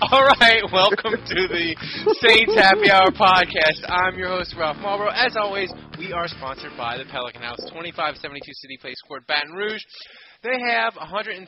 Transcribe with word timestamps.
All 0.12 0.24
right, 0.40 0.62
welcome 0.72 1.12
to 1.12 1.40
the 1.48 1.76
Saints 2.24 2.54
Happy 2.56 2.90
Hour 2.90 3.12
podcast. 3.12 3.84
I'm 3.84 4.16
your 4.16 4.28
host, 4.28 4.54
Ralph 4.56 4.78
Malbrough. 4.78 5.12
As 5.12 5.36
always, 5.36 5.70
we 5.98 6.10
are 6.10 6.26
sponsored 6.26 6.72
by 6.78 6.96
the 6.96 7.04
Pelican 7.04 7.42
House, 7.42 7.60
2572 7.68 8.40
City 8.54 8.78
Place 8.80 8.96
Court, 9.06 9.26
Baton 9.26 9.52
Rouge. 9.52 9.82
They 10.42 10.56
have 10.72 10.96
136 10.96 11.44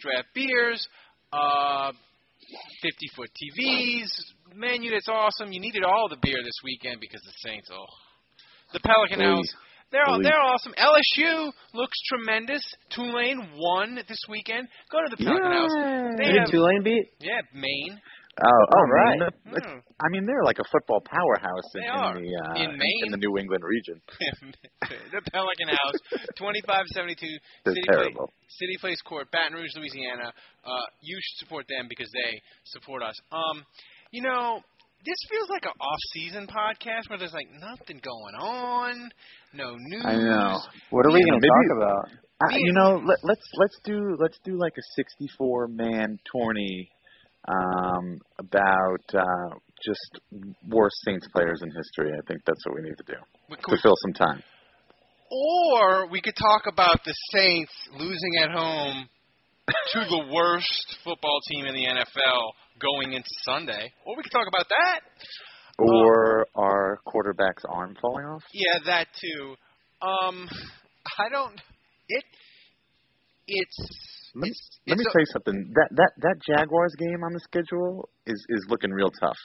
draft 0.00 0.28
beers, 0.34 0.88
uh, 1.34 1.92
50 2.80 3.08
foot 3.14 3.28
TVs, 3.36 4.08
menu 4.56 4.90
that's 4.92 5.08
awesome. 5.08 5.52
You 5.52 5.60
needed 5.60 5.84
all 5.84 6.08
the 6.08 6.16
beer 6.22 6.38
this 6.42 6.60
weekend 6.64 6.98
because 6.98 7.20
the 7.20 7.50
Saints, 7.50 7.68
oh. 7.70 7.84
The 8.72 8.80
Pelican. 8.80 9.20
House, 9.20 9.54
they're 9.92 10.04
Please. 10.06 10.24
they're 10.24 10.40
awesome. 10.40 10.72
LSU 10.74 11.52
looks 11.74 11.98
tremendous. 12.08 12.62
Tulane 12.90 13.48
won 13.56 13.96
this 14.08 14.18
weekend. 14.28 14.66
Go 14.90 14.98
to 15.04 15.10
the 15.16 15.22
Pelican 15.22 15.52
House. 15.52 16.16
They 16.18 16.24
did 16.32 16.40
have, 16.40 16.50
Tulane 16.50 16.82
beat? 16.82 17.04
yeah, 17.20 17.40
Maine. 17.54 18.00
Oh, 18.42 18.48
all 18.48 18.86
right. 18.88 19.18
man, 19.18 19.28
it's- 19.28 19.70
Hmm. 19.70 19.78
I 20.00 20.08
mean, 20.08 20.24
they're 20.24 20.42
like 20.42 20.58
a 20.58 20.64
football 20.72 21.02
powerhouse 21.04 21.68
in, 21.76 21.82
in 21.84 22.24
the 22.24 22.32
uh, 22.40 22.64
In 22.64 22.70
Maine? 22.78 23.10
the 23.12 23.18
New 23.18 23.36
England 23.38 23.62
region. 23.62 24.00
the 25.12 25.20
Pelican 25.30 25.68
House, 25.68 25.98
2572 26.40 27.28
They're 27.64 27.74
City 27.74 27.86
Place. 27.86 28.16
City 28.48 28.76
Place 28.80 29.00
Court, 29.02 29.28
Baton 29.30 29.52
Rouge, 29.52 29.70
Louisiana. 29.76 30.32
Uh, 30.64 30.86
you 31.02 31.16
should 31.20 31.44
support 31.46 31.66
them 31.68 31.86
because 31.88 32.08
they 32.12 32.40
support 32.64 33.02
us. 33.02 33.14
Um, 33.30 33.64
you 34.10 34.22
know, 34.22 34.60
this 35.04 35.16
feels 35.30 35.48
like 35.50 35.64
an 35.64 35.72
off-season 35.80 36.46
podcast 36.46 37.08
where 37.10 37.18
there's 37.18 37.32
like 37.34 37.48
nothing 37.60 38.00
going 38.02 38.34
on, 38.38 39.10
no 39.54 39.74
news. 39.76 40.02
I 40.04 40.14
know. 40.16 40.58
What 40.90 41.06
are 41.06 41.12
we 41.12 41.20
going 41.22 41.40
to 41.40 41.46
talk 41.48 41.76
about? 41.76 42.08
I, 42.50 42.56
you 42.58 42.72
know, 42.72 43.00
let, 43.04 43.18
let's 43.22 43.46
let's 43.54 43.78
do 43.84 44.16
let's 44.18 44.38
do 44.44 44.58
like 44.58 44.72
a 44.76 44.82
64 44.96 45.68
man 45.68 46.18
tourney 46.34 46.90
um, 47.48 48.18
about 48.38 49.04
uh, 49.14 49.54
just 49.84 50.20
worst 50.68 50.96
Saints 51.04 51.26
players 51.34 51.60
in 51.62 51.70
history. 51.70 52.12
I 52.12 52.20
think 52.28 52.40
that's 52.46 52.64
what 52.66 52.74
we 52.76 52.82
need 52.82 52.96
to 52.98 53.12
do 53.14 53.18
We 53.50 53.56
to 53.56 53.62
could- 53.62 53.80
fill 53.80 53.94
some 54.06 54.12
time. 54.14 54.42
Or 55.30 56.08
we 56.10 56.20
could 56.20 56.36
talk 56.36 56.62
about 56.70 57.00
the 57.06 57.14
Saints 57.32 57.72
losing 57.96 58.36
at 58.42 58.50
home 58.50 59.08
to 59.92 60.00
the 60.00 60.26
worst 60.34 60.96
football 61.04 61.38
team 61.50 61.64
in 61.66 61.74
the 61.74 61.86
NFL 61.86 62.42
going 62.82 63.12
into 63.14 63.28
Sunday. 63.44 63.92
Or 64.04 64.16
we 64.16 64.22
could 64.22 64.32
talk 64.32 64.46
about 64.48 64.66
that. 64.68 65.00
Or 65.78 66.46
our 66.54 66.98
quarterback's 67.06 67.62
arm 67.68 67.94
falling 68.00 68.24
off. 68.26 68.42
Yeah, 68.52 68.78
that 68.86 69.06
too. 69.20 69.54
Um, 70.02 70.48
I 71.18 71.28
don't. 71.30 71.60
It. 72.08 72.24
It's. 73.46 73.78
Let 74.34 74.42
me, 74.42 74.48
it's, 74.48 74.78
let 74.86 74.98
me 74.98 75.02
it's 75.02 75.08
a- 75.08 75.12
tell 75.12 75.20
you 75.20 75.26
something. 75.32 75.72
That 75.74 75.88
that 75.96 76.10
that 76.18 76.36
Jaguars 76.46 76.94
game 76.98 77.22
on 77.24 77.32
the 77.32 77.40
schedule 77.40 78.08
is 78.26 78.44
is 78.48 78.66
looking 78.68 78.90
real 78.90 79.10
tough. 79.20 79.36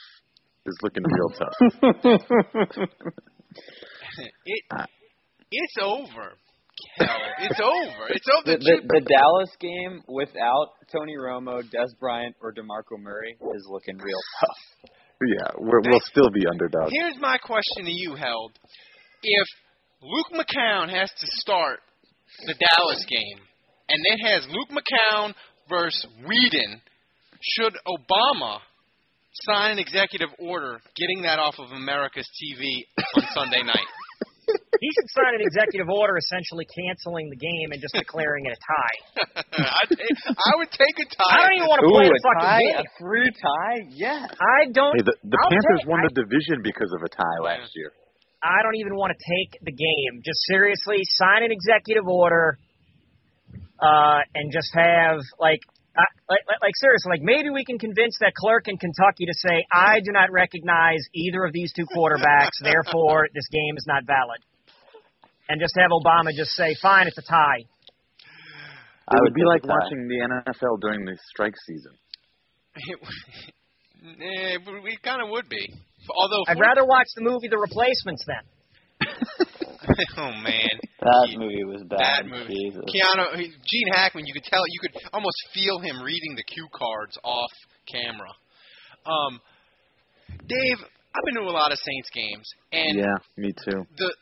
Is 0.66 0.78
looking 0.82 1.02
real 1.04 1.30
tough. 1.30 1.56
it. 4.44 4.64
Uh, 4.70 4.84
It's 5.50 5.74
over. 5.80 6.32
Hell, 6.96 7.08
it's 7.40 7.60
over. 7.60 8.08
It's 8.10 8.26
over. 8.38 8.56
The, 8.56 8.58
the, 8.58 8.76
the 8.86 9.00
Dallas 9.06 9.50
game 9.60 10.02
without 10.08 10.72
Tony 10.92 11.16
Romo, 11.16 11.62
Dez 11.62 11.90
Bryant, 11.98 12.36
or 12.40 12.52
DeMarco 12.52 12.98
Murray 12.98 13.36
is 13.56 13.66
looking 13.70 13.96
real 13.98 14.20
tough. 14.40 14.90
yeah, 15.26 15.50
we're, 15.58 15.80
we'll 15.80 16.00
still 16.04 16.30
be 16.30 16.46
underdogs. 16.50 16.92
Here's 16.92 17.18
my 17.20 17.38
question 17.38 17.84
to 17.84 17.92
you, 17.92 18.14
Held. 18.14 18.58
If 19.22 19.46
Luke 20.02 20.32
McCown 20.32 20.90
has 20.90 21.10
to 21.10 21.26
start 21.40 21.80
the 22.46 22.54
Dallas 22.54 23.04
game, 23.08 23.40
and 23.88 24.04
it 24.04 24.26
has 24.28 24.46
Luke 24.50 24.68
McCown 24.70 25.34
versus 25.68 26.06
Weeden, 26.22 26.80
should 27.40 27.74
Obama 27.86 28.58
sign 29.46 29.72
an 29.72 29.78
executive 29.78 30.28
order 30.38 30.80
getting 30.96 31.22
that 31.22 31.38
off 31.38 31.54
of 31.58 31.70
America's 31.72 32.28
TV 32.42 32.82
on 33.16 33.22
Sunday 33.34 33.62
night? 33.62 33.86
He 34.80 34.88
should 34.94 35.08
sign 35.10 35.34
an 35.34 35.42
executive 35.42 35.88
order 35.90 36.14
essentially 36.16 36.64
canceling 36.70 37.28
the 37.30 37.36
game 37.40 37.72
and 37.74 37.80
just 37.82 37.94
declaring 37.98 38.46
it 38.46 38.54
a 38.54 38.60
tie. 38.62 38.98
I'd 39.82 39.90
take, 39.90 40.16
I 40.38 40.52
would 40.56 40.70
take 40.70 40.96
a 41.02 41.06
tie. 41.10 41.34
I 41.34 41.42
don't 41.42 41.56
even 41.58 41.68
want 41.68 41.80
to 41.82 41.88
Ooh, 41.90 41.96
play 41.98 42.06
a 42.06 42.14
the 42.14 42.22
fucking 42.22 42.48
tie, 42.48 42.62
game. 42.62 42.78
a 42.78 42.84
through 42.98 43.30
tie, 43.34 43.78
yes. 43.90 44.26
I 44.38 44.70
don't. 44.70 44.94
Hey, 44.96 45.04
the, 45.04 45.16
the 45.26 45.38
Panthers 45.50 45.82
take- 45.82 45.90
won 45.90 46.00
I- 46.00 46.08
the 46.08 46.14
division 46.22 46.62
because 46.62 46.90
of 46.94 47.02
a 47.02 47.10
tie 47.10 47.38
last 47.42 47.74
year. 47.74 47.90
I 48.38 48.62
don't 48.62 48.78
even 48.78 48.94
want 48.94 49.10
to 49.10 49.18
take 49.18 49.58
the 49.66 49.74
game. 49.74 50.22
Just 50.22 50.38
seriously, 50.46 51.02
sign 51.18 51.42
an 51.42 51.50
executive 51.50 52.06
order, 52.06 52.56
uh, 53.82 54.20
and 54.34 54.52
just 54.52 54.70
have 54.74 55.18
like, 55.38 55.58
I, 55.98 56.06
like, 56.30 56.44
like, 56.46 56.62
like 56.62 56.76
seriously, 56.78 57.10
like 57.10 57.26
maybe 57.26 57.50
we 57.50 57.64
can 57.64 57.78
convince 57.78 58.14
that 58.20 58.32
clerk 58.38 58.68
in 58.68 58.78
Kentucky 58.78 59.26
to 59.26 59.34
say 59.34 59.66
I 59.72 59.98
do 59.98 60.12
not 60.12 60.30
recognize 60.30 61.02
either 61.12 61.44
of 61.44 61.52
these 61.52 61.72
two 61.74 61.84
quarterbacks, 61.90 62.62
therefore 62.62 63.26
this 63.34 63.48
game 63.50 63.74
is 63.76 63.84
not 63.86 64.06
valid, 64.06 64.38
and 65.48 65.60
just 65.60 65.74
have 65.74 65.90
Obama 65.90 66.30
just 66.30 66.52
say, 66.52 66.76
fine, 66.80 67.08
it's 67.08 67.18
a 67.18 67.26
tie. 67.26 67.66
It 69.10 69.20
would 69.22 69.34
be 69.34 69.44
like 69.44 69.62
tie. 69.62 69.74
watching 69.74 70.06
the 70.06 70.42
NFL 70.46 70.80
during 70.80 71.04
the 71.04 71.18
strike 71.30 71.54
season. 71.66 71.92
It, 74.00 74.62
it 74.62 75.02
kind 75.02 75.20
of 75.20 75.28
would 75.30 75.48
be. 75.48 75.74
Although, 76.08 76.44
I'd 76.46 76.60
rather 76.60 76.84
watch 76.84 77.08
the 77.16 77.22
movie 77.22 77.48
The 77.48 77.58
Replacements 77.58 78.22
then. 78.28 78.46
oh 80.18 80.32
man, 80.42 80.68
That 81.00 81.28
Ke- 81.34 81.38
movie 81.38 81.64
was 81.64 81.82
Bad 81.88 82.24
bad. 82.24 82.26
movie. 82.26 82.54
Jesus. 82.54 82.82
Keanu, 82.88 83.36
Gene 83.64 83.88
Hackman, 83.92 84.26
you 84.26 84.32
could 84.32 84.44
tell, 84.44 84.62
you 84.66 84.80
could 84.80 85.00
almost 85.12 85.36
feel 85.54 85.78
him 85.78 86.02
reading 86.02 86.34
the 86.36 86.42
cue 86.44 86.68
cards 86.72 87.16
off 87.24 87.50
camera. 87.90 88.30
Um, 89.06 89.40
Dave, 90.46 90.78
I've 91.14 91.24
been 91.24 91.42
to 91.42 91.48
a 91.48 91.50
lot 91.50 91.72
of 91.72 91.78
Saints 91.78 92.10
games, 92.14 92.48
and 92.72 92.96
yeah, 92.98 93.16
me 93.36 93.52
too. 93.64 93.86
the 93.96 94.14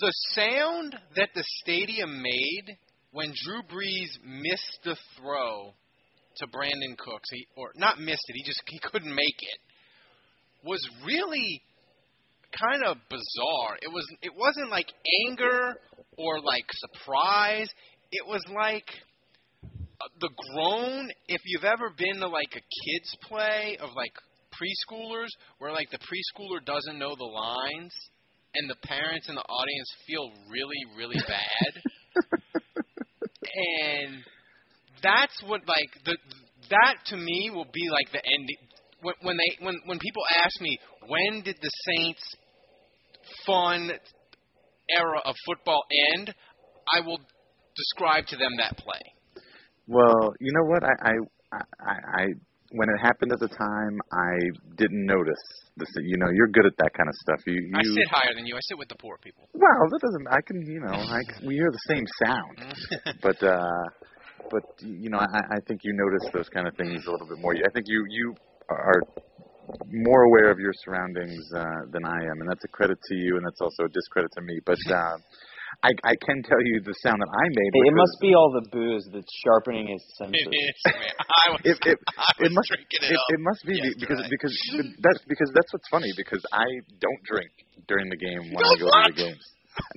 the 0.00 0.12
sound 0.34 0.96
that 1.16 1.30
the 1.34 1.44
stadium 1.62 2.20
made 2.22 2.76
when 3.12 3.32
Drew 3.44 3.62
Brees 3.62 4.10
missed 4.24 4.80
the 4.84 4.96
throw 5.16 5.72
to 6.38 6.46
Brandin 6.48 6.98
Cooks, 6.98 7.28
he, 7.30 7.46
or 7.56 7.70
not 7.76 8.00
missed 8.00 8.24
it, 8.28 8.34
he 8.34 8.42
just 8.44 8.60
he 8.66 8.78
couldn't 8.82 9.14
make 9.14 9.38
it, 9.40 10.68
was 10.68 10.80
really 11.06 11.62
kind 12.58 12.84
of 12.84 12.96
bizarre. 13.08 13.76
It 13.82 13.90
was 13.90 14.06
it 14.22 14.32
wasn't 14.36 14.70
like 14.70 14.86
anger 15.28 15.74
or 16.16 16.40
like 16.40 16.66
surprise. 16.72 17.68
It 18.12 18.26
was 18.26 18.42
like 18.54 18.86
uh, 19.64 20.08
the 20.20 20.30
groan. 20.52 21.10
If 21.28 21.40
you've 21.44 21.64
ever 21.64 21.90
been 21.96 22.20
to 22.20 22.28
like 22.28 22.52
a 22.52 22.62
kids 22.84 23.16
play 23.28 23.76
of 23.80 23.90
like 23.96 24.12
preschoolers, 24.54 25.28
where 25.58 25.72
like 25.72 25.90
the 25.90 25.98
preschooler 25.98 26.64
doesn't 26.64 26.98
know 26.98 27.14
the 27.16 27.24
lines, 27.24 27.92
and 28.54 28.70
the 28.70 28.76
parents 28.86 29.28
in 29.28 29.34
the 29.34 29.42
audience 29.42 29.88
feel 30.06 30.30
really 30.50 30.82
really 30.96 31.20
bad, 31.26 31.82
and 33.82 34.22
that's 35.02 35.42
what 35.46 35.62
like 35.66 36.04
the 36.04 36.16
that 36.70 36.96
to 37.06 37.16
me 37.16 37.50
will 37.52 37.68
be 37.72 37.88
like 37.90 38.10
the 38.12 38.24
end. 38.24 38.48
When, 39.02 39.14
when 39.20 39.36
they 39.36 39.64
when 39.64 39.80
when 39.84 39.98
people 39.98 40.22
ask 40.42 40.60
me 40.60 40.78
when 41.08 41.42
did 41.42 41.56
the 41.60 41.70
Saints 41.84 42.22
fun 43.46 43.90
era 44.88 45.20
of 45.24 45.34
football 45.46 45.82
end, 46.14 46.34
I 46.94 47.00
will 47.00 47.18
describe 47.76 48.26
to 48.28 48.36
them 48.36 48.50
that 48.58 48.76
play. 48.78 49.00
Well, 49.86 50.32
you 50.40 50.52
know 50.52 50.64
what? 50.64 50.82
I, 50.84 50.94
I, 51.02 51.58
I, 51.80 52.22
I 52.22 52.26
when 52.74 52.88
it 52.88 52.98
happened 53.00 53.30
at 53.30 53.38
the 53.38 53.48
time, 53.48 54.00
I 54.10 54.34
didn't 54.76 55.06
notice. 55.06 55.42
This, 55.76 55.88
you 56.02 56.16
know, 56.18 56.26
you're 56.32 56.48
good 56.48 56.66
at 56.66 56.76
that 56.78 56.90
kind 56.96 57.08
of 57.08 57.14
stuff. 57.14 57.40
You, 57.46 57.54
you 57.54 57.74
I 57.74 57.82
sit 57.82 58.08
higher 58.10 58.34
than 58.34 58.46
you. 58.46 58.56
I 58.56 58.60
sit 58.62 58.78
with 58.78 58.88
the 58.88 58.96
poor 58.96 59.18
people. 59.22 59.48
Well, 59.54 59.86
that 59.90 60.00
doesn't. 60.00 60.26
I 60.28 60.40
can, 60.40 60.62
you 60.66 60.80
know, 60.80 60.94
I 60.94 61.22
can, 61.22 61.46
we 61.46 61.54
hear 61.54 61.70
the 61.70 61.86
same 61.86 62.04
sound, 62.24 62.56
but 63.22 63.42
uh, 63.42 63.84
but 64.50 64.62
you 64.82 65.10
know, 65.10 65.18
I, 65.18 65.56
I 65.56 65.60
think 65.66 65.80
you 65.84 65.92
notice 65.94 66.30
those 66.32 66.48
kind 66.48 66.66
of 66.66 66.74
things 66.76 67.06
a 67.06 67.10
little 67.10 67.28
bit 67.28 67.38
more. 67.38 67.54
I 67.54 67.70
think 67.72 67.86
you 67.88 68.04
you 68.08 68.34
are 68.68 69.02
more 69.90 70.22
aware 70.24 70.50
of 70.50 70.58
your 70.58 70.72
surroundings 70.84 71.44
uh, 71.56 71.64
than 71.90 72.04
I 72.04 72.18
am, 72.18 72.36
and 72.40 72.48
that's 72.50 72.64
a 72.64 72.68
credit 72.68 72.98
to 72.98 73.14
you, 73.14 73.36
and 73.36 73.44
that's 73.44 73.60
also 73.60 73.84
a 73.84 73.88
discredit 73.88 74.30
to 74.36 74.42
me. 74.42 74.58
But 74.64 74.78
uh, 74.90 75.16
I, 75.82 75.90
I 76.06 76.14
can 76.22 76.42
tell 76.44 76.60
you 76.62 76.80
the 76.84 76.94
sound 77.02 77.18
that 77.18 77.32
I 77.32 77.44
made. 77.50 77.70
It 77.74 77.96
must 77.96 78.16
be 78.20 78.32
all 78.34 78.52
the 78.54 78.68
booze 78.70 79.08
that's 79.10 79.32
sharpening 79.44 79.90
his 79.90 80.02
senses. 80.18 80.46
It 80.46 80.54
is. 80.54 80.78
I 80.86 81.46
was, 81.50 81.60
it, 81.64 81.78
it, 81.82 81.98
I 82.18 82.30
it 82.46 82.52
must 82.52 82.68
drinking 82.68 83.02
it, 83.02 83.12
it, 83.12 83.18
up 83.18 83.28
it 83.28 83.40
must 83.40 83.62
be 83.66 83.74
be- 83.80 83.96
because 83.98 84.20
yesterday. 84.22 84.30
because 84.30 84.54
that's 85.02 85.22
because 85.26 85.50
that's 85.52 85.70
what's 85.72 85.88
funny 85.90 86.12
because 86.16 86.42
I 86.52 86.66
don't 87.00 87.22
drink 87.26 87.50
during 87.88 88.08
the 88.08 88.20
game 88.20 88.54
when 88.54 88.62
I 88.62 88.76
go 88.78 88.86
to 88.86 89.12
the 89.12 89.18
games. 89.18 89.44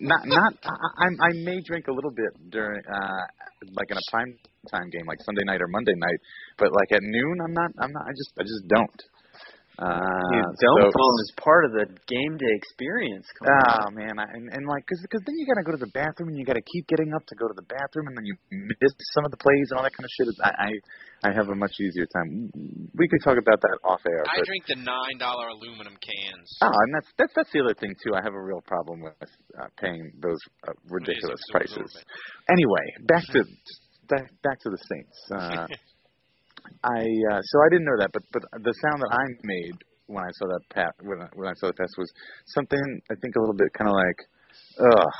Not 0.01 0.25
not 0.25 0.53
I, 0.65 0.73
I 0.73 1.07
I 1.29 1.31
may 1.45 1.61
drink 1.61 1.85
a 1.87 1.93
little 1.93 2.11
bit 2.11 2.33
during 2.49 2.81
uh 2.81 3.23
like 3.77 3.89
in 3.93 3.97
a 3.97 4.05
prime 4.09 4.33
time 4.73 4.89
game 4.89 5.05
like 5.05 5.21
Sunday 5.21 5.45
night 5.45 5.61
or 5.61 5.67
Monday 5.69 5.93
night, 5.95 6.19
but 6.57 6.73
like 6.73 6.91
at 6.97 7.03
noon 7.03 7.37
I'm 7.45 7.53
not 7.53 7.71
I'm 7.77 7.93
not 7.93 8.03
I 8.09 8.11
just 8.17 8.31
I 8.39 8.43
just 8.43 8.65
don't. 8.67 8.99
Uh, 9.77 10.01
You 10.33 10.41
don't 10.41 10.57
so, 10.57 10.89
call 10.89 11.09
him 11.13 11.21
as 11.21 11.31
part 11.38 11.63
of 11.69 11.71
the 11.77 11.85
game 12.09 12.33
day 12.33 12.50
experience. 12.57 13.29
Come 13.38 13.45
on. 13.45 13.62
Oh 13.69 13.89
man, 13.94 14.18
I, 14.18 14.25
and, 14.33 14.50
and 14.50 14.65
like, 14.65 14.81
cause, 14.89 14.97
cause 15.06 15.21
then 15.21 15.38
you 15.38 15.45
gotta 15.45 15.62
go 15.62 15.69
to 15.69 15.77
the 15.77 15.94
bathroom 15.94 16.33
and 16.33 16.38
you 16.38 16.45
gotta 16.50 16.65
keep 16.65 16.89
getting 16.89 17.13
up 17.13 17.21
to 17.29 17.35
go 17.38 17.45
to 17.45 17.53
the 17.53 17.65
bathroom, 17.69 18.09
and 18.09 18.18
then 18.18 18.25
you 18.25 18.33
miss 18.50 18.94
some 19.13 19.21
of 19.21 19.29
the 19.29 19.38
plays 19.38 19.69
and 19.69 19.77
all 19.77 19.85
that 19.85 19.94
kind 19.94 20.01
of 20.01 20.13
shit. 20.18 20.27
I, 20.41 20.50
I, 20.50 21.29
I 21.29 21.33
have 21.33 21.53
a 21.53 21.56
much 21.56 21.77
easier 21.77 22.09
time. 22.09 22.50
We 22.97 23.06
could 23.06 23.21
talk 23.21 23.38
about 23.38 23.62
that 23.62 23.77
off 23.85 24.01
air. 24.09 24.25
I 24.25 24.41
but, 24.41 24.50
drink 24.50 24.65
the 24.65 24.81
nine 24.81 25.21
dollar 25.21 25.53
aluminum 25.53 25.94
cans. 26.01 26.50
Oh, 26.65 26.74
and 26.74 26.89
that's 26.97 27.09
that's 27.21 27.33
that's 27.38 27.51
the 27.53 27.62
other 27.62 27.77
thing 27.77 27.94
too. 28.01 28.18
I 28.18 28.25
have 28.25 28.33
a 28.33 28.41
real 28.41 28.65
problem 28.65 29.06
with 29.06 29.29
uh, 29.62 29.69
paying 29.77 30.09
those 30.18 30.41
uh, 30.65 30.74
ridiculous 30.89 31.41
prices. 31.53 31.94
Anyway, 32.50 32.85
back 33.06 33.29
to 33.29 33.45
back 34.09 34.25
back 34.41 34.57
to 34.65 34.74
the 34.74 34.81
Saints. 34.89 35.18
Uh, 35.29 35.68
I 36.83 37.01
uh, 37.31 37.41
so 37.41 37.55
I 37.61 37.69
didn't 37.71 37.85
know 37.85 37.97
that, 37.99 38.11
but 38.13 38.23
but 38.33 38.43
the 38.63 38.73
sound 38.81 39.01
that 39.01 39.11
I 39.11 39.25
made 39.43 39.77
when 40.07 40.23
I 40.23 40.31
saw 40.33 40.47
that 40.47 40.61
pat 40.73 40.93
when 41.01 41.21
I, 41.21 41.27
when 41.35 41.47
I 41.47 41.53
saw 41.55 41.67
the 41.67 41.73
pass 41.73 41.89
was 41.97 42.11
something 42.47 42.79
I 43.11 43.15
think 43.21 43.35
a 43.35 43.39
little 43.39 43.55
bit 43.55 43.73
kind 43.73 43.89
of 43.89 43.95
like, 43.95 44.19
ugh, 44.79 45.13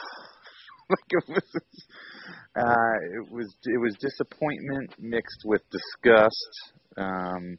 like 0.90 1.10
it 1.10 1.24
was. 1.30 1.62
Uh, 2.58 2.98
it 3.14 3.32
was 3.32 3.54
it 3.66 3.80
was 3.80 3.94
disappointment 4.00 4.90
mixed 4.98 5.42
with 5.46 5.62
disgust, 5.70 6.74
um, 6.98 7.56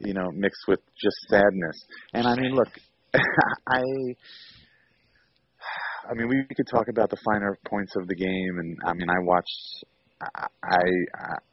you 0.00 0.12
know, 0.12 0.28
mixed 0.32 0.64
with 0.66 0.80
just 1.00 1.16
sadness. 1.28 1.84
And 2.14 2.26
I 2.26 2.34
mean, 2.34 2.52
look, 2.52 2.68
I 3.68 3.80
I 6.10 6.14
mean, 6.14 6.28
we 6.28 6.44
could 6.54 6.66
talk 6.70 6.88
about 6.88 7.10
the 7.10 7.16
finer 7.24 7.58
points 7.66 7.94
of 7.96 8.06
the 8.08 8.14
game, 8.14 8.58
and 8.58 8.76
I 8.84 8.92
mean, 8.92 9.08
I 9.08 9.20
watched, 9.22 9.84
I, 10.20 10.46
I, 10.62 10.84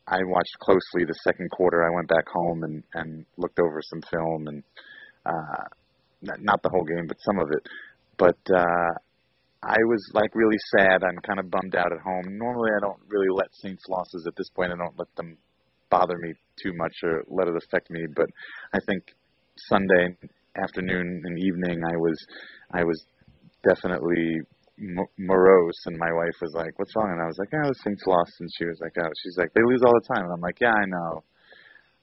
I 0.08 0.19
watched 0.25 0.58
closely 0.60 1.06
the 1.06 1.16
second 1.24 1.50
quarter. 1.52 1.84
I 1.84 1.96
went 1.96 2.08
back 2.08 2.28
home 2.31 2.63
and 2.63 2.84
and 2.94 3.25
looked 3.38 3.60
over 3.60 3.81
some 3.81 4.02
film, 4.12 4.48
and 4.48 4.63
uh, 5.25 5.63
not, 6.22 6.42
not 6.42 6.63
the 6.63 6.69
whole 6.69 6.84
game, 6.84 7.08
but 7.08 7.18
some 7.22 7.40
of 7.40 7.50
it. 7.52 7.68
But 8.18 8.38
uh, 8.54 8.94
I 9.63 9.78
was 9.86 10.12
like 10.13 10.34
really 10.36 10.58
sad. 10.78 11.04
I'm 11.04 11.18
kind 11.25 11.40
of 11.40 11.52
bummed 11.52 11.75
out 11.75 11.92
at 11.92 12.00
home. 12.04 12.38
Normally, 12.38 12.72
I 12.75 12.81
don't 12.81 13.00
really 13.08 13.30
let 13.34 13.48
Saints 13.54 13.84
losses 13.90 14.25
at 14.28 14.36
this 14.36 14.50
point. 14.56 14.72
I 14.72 14.78
don't 14.78 14.98
let 14.98 15.14
them 15.16 15.38
bother 15.90 16.18
me 16.18 16.34
too 16.62 16.74
much 16.75 16.94
or 17.04 17.24
let 17.28 17.48
it 17.48 17.56
affect 17.56 17.90
me. 17.92 18.06
But 18.16 18.28
I 18.74 18.80
think 18.88 19.04
Sunday 19.69 20.16
afternoon 20.62 21.22
and 21.25 21.38
evening, 21.38 21.84
I 21.84 21.98
was, 21.98 22.18
I 22.72 22.84
was 22.84 23.06
definitely 23.64 24.40
m- 24.81 25.13
morose, 25.18 25.80
and 25.86 25.98
my 25.98 26.12
wife 26.12 26.36
was 26.42 26.54
like, 26.54 26.78
"What's 26.78 26.95
wrong?" 26.95 27.12
And 27.12 27.22
I 27.22 27.28
was 27.28 27.38
like, 27.38 27.54
"Oh, 27.54 27.69
the 27.69 27.75
Saints 27.86 28.04
lost." 28.06 28.33
And 28.39 28.50
she 28.57 28.66
was 28.66 28.80
like, 28.81 28.94
"Oh," 28.98 29.10
she's 29.24 29.38
like, 29.38 29.54
"They 29.54 29.62
lose 29.63 29.81
all 29.86 29.94
the 29.94 30.07
time." 30.13 30.25
And 30.25 30.33
I'm 30.33 30.42
like, 30.42 30.60
"Yeah, 30.60 30.74
I 30.74 30.86
know." 30.86 31.24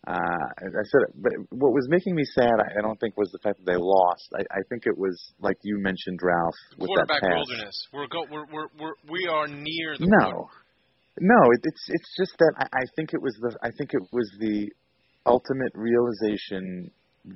Uh, 0.06 0.14
I 0.14 0.84
said, 0.88 1.02
it, 1.08 1.22
but 1.22 1.32
what 1.50 1.72
was 1.72 1.86
making 1.90 2.14
me 2.14 2.24
sad, 2.24 2.54
I 2.54 2.78
I 2.78 2.82
don't 2.82 2.98
think, 3.00 3.16
was 3.16 3.30
the 3.32 3.40
fact 3.42 3.58
that 3.58 3.66
they 3.66 3.76
lost. 3.76 4.30
I, 4.32 4.40
I 4.56 4.62
think 4.70 4.86
it 4.86 4.96
was 4.96 5.18
like 5.40 5.58
you 5.62 5.78
mentioned, 5.78 6.20
Ralph, 6.22 6.54
with 6.78 6.88
that 6.94 7.08
Quarterback 7.08 7.22
pass. 7.22 7.34
wilderness. 7.34 7.88
We're 7.92 8.06
go. 8.06 8.24
We're, 8.30 8.46
we're 8.46 8.68
we're 8.78 8.94
we 9.10 9.26
are 9.26 9.48
near 9.48 9.98
the. 9.98 10.06
No, 10.06 10.48
no, 11.20 11.40
it, 11.50 11.60
it's 11.64 11.84
it's 11.88 12.14
just 12.16 12.38
that 12.38 12.54
I, 12.56 12.78
I 12.78 12.84
think 12.96 13.12
it 13.12 13.20
was 13.20 13.36
the 13.42 13.56
I 13.62 13.70
think 13.76 13.90
it 13.92 14.02
was 14.12 14.30
the 14.38 14.70
ultimate 15.26 15.72
realization 15.74 16.90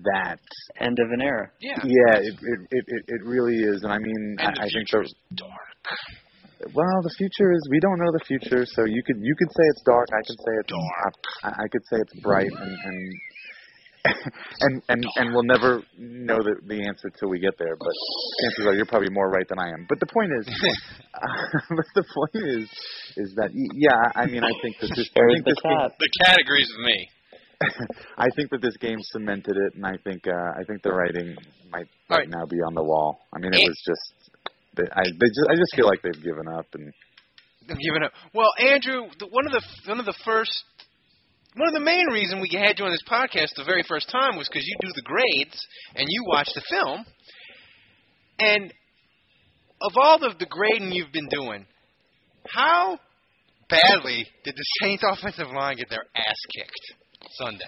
that 0.05 0.39
End 0.81 0.99
of 0.99 1.11
an 1.13 1.21
era. 1.21 1.51
Yeah. 1.61 1.79
yeah, 1.85 2.15
it 2.19 2.35
it 2.35 2.59
it, 2.71 2.85
it, 2.89 3.03
it 3.09 3.21
really 3.25 3.59
is, 3.61 3.83
and 3.83 3.93
I 3.93 3.99
mean 3.99 4.37
And 4.39 4.49
I, 4.49 4.53
the 4.53 4.61
I 4.61 4.69
think 4.73 4.89
future 4.89 5.05
the 5.05 5.37
dark. 5.37 5.77
well, 6.75 6.99
the 7.03 7.15
future 7.19 7.53
is 7.53 7.61
we 7.71 7.81
don't 7.81 7.99
know 7.99 8.13
the 8.13 8.25
future, 8.27 8.65
so 8.65 8.85
you 8.87 9.03
could 9.07 9.17
you 9.21 9.35
could 9.39 9.51
say 9.51 9.65
it's 9.73 9.83
dark, 9.85 10.09
I 10.13 10.23
could 10.27 10.39
say 10.41 10.53
it's 10.61 10.73
dark, 10.73 11.15
I, 11.45 11.49
I 11.65 11.67
could 11.71 11.85
say 11.91 11.97
it's 12.01 12.15
bright, 12.23 12.51
and 12.51 12.73
and 12.85 12.99
and 14.61 14.83
and 14.89 15.01
and 15.17 15.27
we'll 15.33 15.45
never 15.47 15.81
know 15.99 16.39
the 16.43 16.55
the 16.67 16.83
answer 16.87 17.11
till 17.21 17.29
we 17.29 17.39
get 17.39 17.55
there. 17.59 17.77
But 17.79 17.95
chances 18.43 18.67
are 18.67 18.75
you're 18.75 18.87
probably 18.87 19.11
more 19.11 19.31
right 19.31 19.47
than 19.49 19.59
I 19.61 19.69
am. 19.71 19.87
But 19.89 20.01
the 20.01 20.07
point 20.07 20.31
is, 20.41 20.47
uh, 21.15 21.21
but 21.77 21.87
the 21.95 22.05
point 22.11 22.45
is, 22.59 22.65
is 23.17 23.35
that 23.37 23.51
y- 23.55 23.75
yeah, 23.79 24.11
I 24.17 24.27
mean 24.27 24.43
I 24.43 24.51
think 24.63 24.79
that 24.81 24.91
this 24.97 25.07
I 25.15 25.23
think 25.31 25.45
the 25.45 25.51
this 25.55 25.63
game, 25.63 25.79
cat. 25.79 25.93
The 26.01 26.11
cat 26.27 26.37
agrees 26.41 26.69
with 26.77 26.87
me. 26.87 27.09
I 28.19 28.29
think 28.37 28.51
that 28.51 28.63
this 28.63 28.77
game 28.77 28.99
cemented 29.01 29.57
it, 29.57 29.75
and 29.75 29.87
I 29.87 29.97
think 30.05 30.27
uh, 30.27 30.61
I 30.61 30.65
think 30.65 30.83
the 30.83 30.93
writing 30.93 31.37
might 31.71 31.87
right 32.11 32.19
right. 32.19 32.29
now 32.29 32.45
be 32.47 32.57
on 32.57 32.75
the 32.75 32.83
wall. 32.83 33.21
I 33.35 33.39
mean, 33.39 33.53
it 33.53 33.67
was 33.67 33.83
just 33.85 34.41
they, 34.77 34.85
I 34.85 35.05
they 35.05 35.27
just 35.27 35.49
I 35.51 35.55
just 35.55 35.75
feel 35.77 35.87
like 35.87 36.03
they've 36.03 36.23
given 36.23 36.49
up, 36.49 36.67
and 36.75 36.93
I'm 37.69 37.79
giving 37.79 38.03
up. 38.03 38.13
Well, 38.35 38.51
Andrew, 38.59 39.09
the, 39.19 39.27
one 39.27 39.47
of 39.47 39.53
the 39.53 39.63
one 39.87 40.01
of 40.01 40.07
the 40.07 40.17
first, 40.25 40.65
one 41.57 41.69
of 41.69 41.75
the 41.75 41.81
main 41.81 42.07
reason 42.13 42.41
we 42.41 42.51
had 42.53 42.79
you 42.79 42.85
on 42.85 42.91
this 42.91 43.05
podcast 43.09 43.55
the 43.57 43.65
very 43.65 43.83
first 43.87 44.11
time 44.11 44.37
was 44.37 44.49
because 44.49 44.67
you 44.67 44.77
do 44.81 44.89
the 44.95 45.03
grades 45.03 45.67
and 45.95 46.07
you 46.09 46.25
watch 46.27 46.49
the 46.55 46.63
film. 46.69 47.05
And 48.39 48.73
of 49.81 49.93
all 49.97 50.25
of 50.25 50.39
the 50.39 50.47
grading 50.47 50.93
you've 50.93 51.13
been 51.13 51.29
doing, 51.29 51.67
how 52.49 52.99
badly 53.69 54.27
did 54.45 54.55
the 54.55 54.65
Saints 54.83 55.05
offensive 55.13 55.49
line 55.55 55.77
get 55.77 55.91
their 55.91 56.07
ass 56.17 56.41
kicked 56.57 57.02
Sunday? 57.31 57.65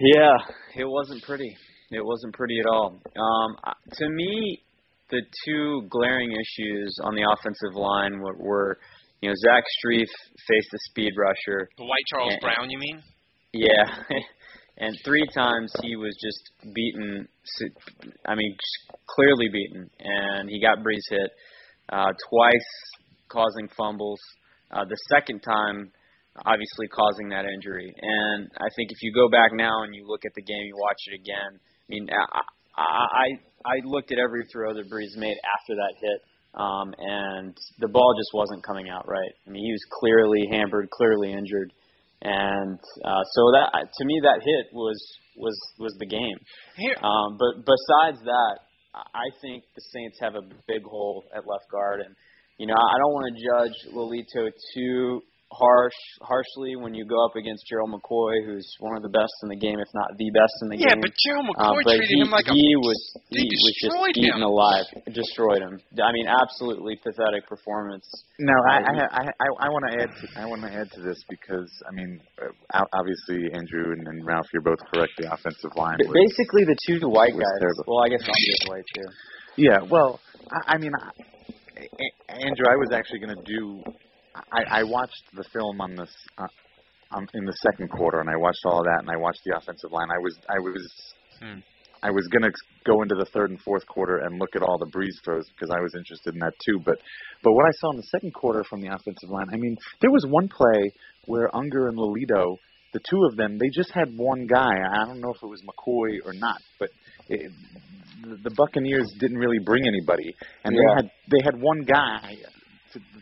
Yeah, 0.00 0.36
it 0.76 0.84
wasn't 0.88 1.22
pretty. 1.22 1.56
It 1.90 2.04
wasn't 2.04 2.34
pretty 2.34 2.58
at 2.60 2.66
all. 2.66 3.00
Um, 3.16 3.74
to 3.94 4.08
me, 4.10 4.62
the 5.10 5.22
two 5.44 5.82
glaring 5.90 6.30
issues 6.32 6.96
on 7.02 7.14
the 7.14 7.22
offensive 7.22 7.74
line 7.74 8.20
were, 8.20 8.36
were 8.38 8.78
you 9.20 9.28
know, 9.28 9.34
Zach 9.36 9.64
Strief 9.84 10.06
faced 10.48 10.68
a 10.72 10.78
speed 10.90 11.12
rusher. 11.18 11.68
The 11.76 11.84
White 11.84 12.04
Charles 12.08 12.32
Yeah. 12.40 12.54
Brown, 12.54 12.70
you 12.70 12.78
mean? 12.78 13.02
Yeah, 13.52 14.16
and 14.78 14.96
three 15.04 15.26
times 15.34 15.72
he 15.82 15.96
was 15.96 16.16
just 16.22 16.72
beaten. 16.72 17.28
I 18.26 18.34
mean, 18.36 18.56
clearly 19.08 19.48
beaten, 19.52 19.90
and 19.98 20.48
he 20.48 20.60
got 20.60 20.78
Brees 20.78 21.02
hit 21.10 21.30
uh, 21.90 22.12
twice, 22.30 22.70
causing 23.28 23.68
fumbles. 23.76 24.20
Uh, 24.70 24.84
the 24.84 24.96
second 25.12 25.40
time, 25.40 25.90
obviously 26.46 26.88
causing 26.88 27.28
that 27.30 27.44
injury. 27.44 27.92
And 28.00 28.48
I 28.56 28.68
think 28.76 28.90
if 28.90 29.02
you 29.02 29.12
go 29.12 29.28
back 29.28 29.52
now 29.52 29.82
and 29.84 29.94
you 29.94 30.06
look 30.06 30.24
at 30.24 30.32
the 30.34 30.42
game, 30.42 30.64
you 30.64 30.76
watch 30.76 31.00
it 31.12 31.20
again. 31.20 31.52
I 31.58 31.86
mean, 31.88 32.08
I 32.10 32.42
I 32.76 33.26
I 33.64 33.74
looked 33.84 34.12
at 34.12 34.18
every 34.18 34.44
throw 34.52 34.74
that 34.74 34.90
Brees 34.90 35.16
made 35.16 35.36
after 35.58 35.74
that 35.74 35.94
hit. 36.00 36.20
Um, 36.52 36.92
and 36.98 37.56
the 37.78 37.86
ball 37.86 38.12
just 38.18 38.34
wasn't 38.34 38.64
coming 38.66 38.88
out 38.88 39.06
right. 39.06 39.30
I 39.46 39.50
mean, 39.50 39.64
he 39.64 39.70
was 39.70 39.86
clearly 40.00 40.48
hampered, 40.50 40.90
clearly 40.90 41.32
injured, 41.32 41.72
and 42.22 42.78
uh, 43.04 43.22
so 43.22 43.42
that 43.54 43.70
to 43.70 44.04
me 44.04 44.20
that 44.24 44.42
hit 44.42 44.66
was 44.72 44.98
was 45.36 45.56
was 45.78 45.94
the 46.00 46.06
game. 46.06 46.38
Um, 47.02 47.38
but 47.38 47.62
besides 47.62 48.18
that, 48.24 48.54
I 48.94 49.02
I 49.14 49.26
think 49.40 49.62
the 49.76 49.82
Saints 49.94 50.18
have 50.20 50.34
a 50.34 50.42
big 50.66 50.82
hole 50.82 51.24
at 51.30 51.46
left 51.46 51.70
guard, 51.70 52.00
and 52.00 52.16
you 52.58 52.66
know 52.66 52.74
I 52.74 52.98
don't 52.98 53.14
want 53.14 53.30
to 53.30 53.38
judge 53.38 53.94
Lelito 53.94 54.50
too 54.74 55.22
harsh 55.50 55.98
harshly 56.22 56.76
when 56.78 56.94
you 56.94 57.04
go 57.04 57.18
up 57.26 57.34
against 57.34 57.66
Gerald 57.66 57.90
McCoy, 57.90 58.38
who's 58.46 58.66
one 58.78 58.94
of 58.96 59.02
the 59.02 59.10
best 59.10 59.34
in 59.42 59.48
the 59.50 59.58
game, 59.58 59.78
if 59.82 59.90
not 59.94 60.06
the 60.16 60.30
best 60.30 60.54
in 60.62 60.68
the 60.70 60.78
Yeah, 60.78 60.94
game. 60.94 61.02
Yeah, 61.02 61.06
but 61.10 61.12
Gerald 61.18 61.46
Um, 61.50 61.74
McCoy 61.74 61.82
but 61.82 61.94
treated 61.98 62.14
he, 62.14 62.20
him 62.22 62.30
like 62.30 62.46
a. 62.46 62.54
he 62.54 62.70
was 62.78 62.98
they 63.34 63.42
he 63.42 63.50
was 63.50 63.74
just 63.74 63.90
destroyed 63.90 64.14
eaten 64.14 64.42
alive, 64.46 64.86
destroyed 65.10 65.62
him. 65.62 65.74
I 65.98 66.10
mean, 66.14 66.30
absolutely 66.30 66.96
pathetic 67.02 67.50
performance. 67.50 68.06
No, 68.38 68.54
I 68.70 68.78
Uh, 68.78 68.86
I 68.86 68.92
I, 69.10 69.22
I, 69.26 69.48
I 69.66 69.68
want 69.74 69.84
to 69.90 69.92
add 70.06 70.10
to, 70.14 70.24
I 70.38 70.44
want 70.46 70.62
to 70.62 70.70
add 70.70 70.88
to 70.94 71.00
this 71.02 71.18
because 71.28 71.68
I 71.88 71.92
mean, 71.98 72.20
uh, 72.38 72.86
obviously 72.94 73.50
Andrew 73.50 73.90
and, 73.92 74.06
and 74.06 74.18
Ralph, 74.24 74.46
you're 74.54 74.62
both 74.62 74.80
correct. 74.94 75.12
The 75.18 75.34
offensive 75.34 75.74
line. 75.74 75.98
Was, 75.98 76.14
basically, 76.14 76.62
the 76.64 76.78
two 76.86 77.02
white 77.10 77.34
guys. 77.34 77.58
terrible. 77.58 77.84
Well, 77.90 78.00
I 78.06 78.08
guess 78.08 78.22
I'm 78.22 78.38
just 78.38 78.64
white 78.70 78.86
too. 78.94 79.08
yeah, 79.58 79.78
well, 79.90 80.20
I, 80.46 80.74
I 80.74 80.78
mean, 80.78 80.92
I, 80.94 81.10
A- 81.82 82.46
Andrew, 82.46 82.66
I 82.70 82.76
was 82.78 82.90
actually 82.94 83.18
going 83.18 83.34
to 83.34 83.42
do. 83.42 83.82
I, 84.34 84.80
I 84.80 84.82
watched 84.84 85.24
the 85.34 85.44
film 85.52 85.80
on 85.80 85.96
this 85.96 86.10
uh, 86.38 86.46
um, 87.16 87.26
in 87.34 87.44
the 87.44 87.56
second 87.70 87.88
quarter, 87.90 88.20
and 88.20 88.28
I 88.30 88.36
watched 88.36 88.62
all 88.64 88.82
that, 88.84 89.00
and 89.00 89.10
I 89.10 89.16
watched 89.16 89.40
the 89.44 89.56
offensive 89.56 89.90
line. 89.92 90.08
I 90.10 90.18
was 90.22 90.34
I 90.48 90.58
was 90.60 91.14
Hmm. 91.40 91.60
I 92.02 92.10
was 92.10 92.26
going 92.32 92.42
to 92.44 92.52
go 92.84 93.02
into 93.02 93.14
the 93.14 93.26
third 93.32 93.50
and 93.50 93.60
fourth 93.60 93.86
quarter 93.86 94.18
and 94.24 94.38
look 94.38 94.56
at 94.56 94.62
all 94.62 94.78
the 94.78 94.90
Brees 94.92 95.16
throws 95.24 95.44
because 95.54 95.70
I 95.70 95.80
was 95.80 95.92
interested 95.96 96.34
in 96.34 96.40
that 96.40 96.52
too. 96.64 96.80
But 96.84 96.96
but 97.42 97.52
what 97.52 97.64
I 97.64 97.72
saw 97.80 97.90
in 97.92 97.96
the 97.96 98.08
second 98.12 98.32
quarter 98.34 98.64
from 98.64 98.80
the 98.80 98.88
offensive 98.88 99.28
line, 99.30 99.46
I 99.52 99.56
mean, 99.56 99.76
there 100.00 100.10
was 100.10 100.24
one 100.28 100.48
play 100.48 100.92
where 101.26 101.54
Unger 101.54 101.88
and 101.88 101.96
Lelito, 101.98 102.56
the 102.92 103.00
two 103.08 103.24
of 103.30 103.36
them, 103.36 103.58
they 103.58 103.68
just 103.74 103.90
had 103.94 104.08
one 104.16 104.46
guy. 104.46 104.68
I 104.92 105.04
don't 105.06 105.20
know 105.20 105.30
if 105.32 105.42
it 105.42 105.46
was 105.46 105.62
McCoy 105.62 106.24
or 106.24 106.32
not, 106.34 106.60
but 106.78 106.88
it, 107.28 107.52
the, 108.22 108.36
the 108.48 108.54
Buccaneers 108.56 109.08
didn't 109.18 109.38
really 109.38 109.60
bring 109.64 109.84
anybody, 109.86 110.34
and 110.64 110.74
Yeah. 110.74 110.80
they 110.80 110.94
had 110.96 111.10
they 111.30 111.40
had 111.44 111.60
one 111.60 111.82
guy. 111.84 112.36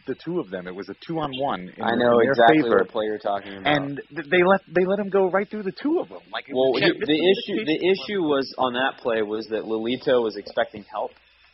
The 0.08 0.16
two 0.24 0.40
of 0.40 0.48
them, 0.48 0.66
it 0.66 0.74
was 0.74 0.88
a 0.88 0.96
two 1.06 1.20
on 1.20 1.30
one. 1.38 1.68
In, 1.68 1.84
I 1.84 1.94
know 1.94 2.20
exactly 2.20 2.62
favor. 2.62 2.78
what 2.78 2.88
play 2.88 3.04
you're 3.04 3.18
talking 3.18 3.58
about. 3.58 3.76
And 3.76 4.00
they 4.10 4.42
let 4.42 4.62
they 4.66 4.86
let 4.88 4.98
him 4.98 5.10
go 5.10 5.28
right 5.28 5.46
through 5.46 5.64
the 5.64 5.76
two 5.82 6.00
of 6.00 6.08
them. 6.08 6.24
Like 6.32 6.46
Well, 6.48 6.72
he, 6.80 6.88
the 6.88 7.20
issue 7.28 7.60
the 7.62 7.76
issue 7.76 8.22
was 8.24 8.48
on 8.56 8.72
that 8.72 8.96
play 9.02 9.20
was 9.20 9.46
that 9.50 9.64
Lelito 9.64 10.22
was 10.24 10.36
expecting 10.38 10.82
help, 10.90 11.10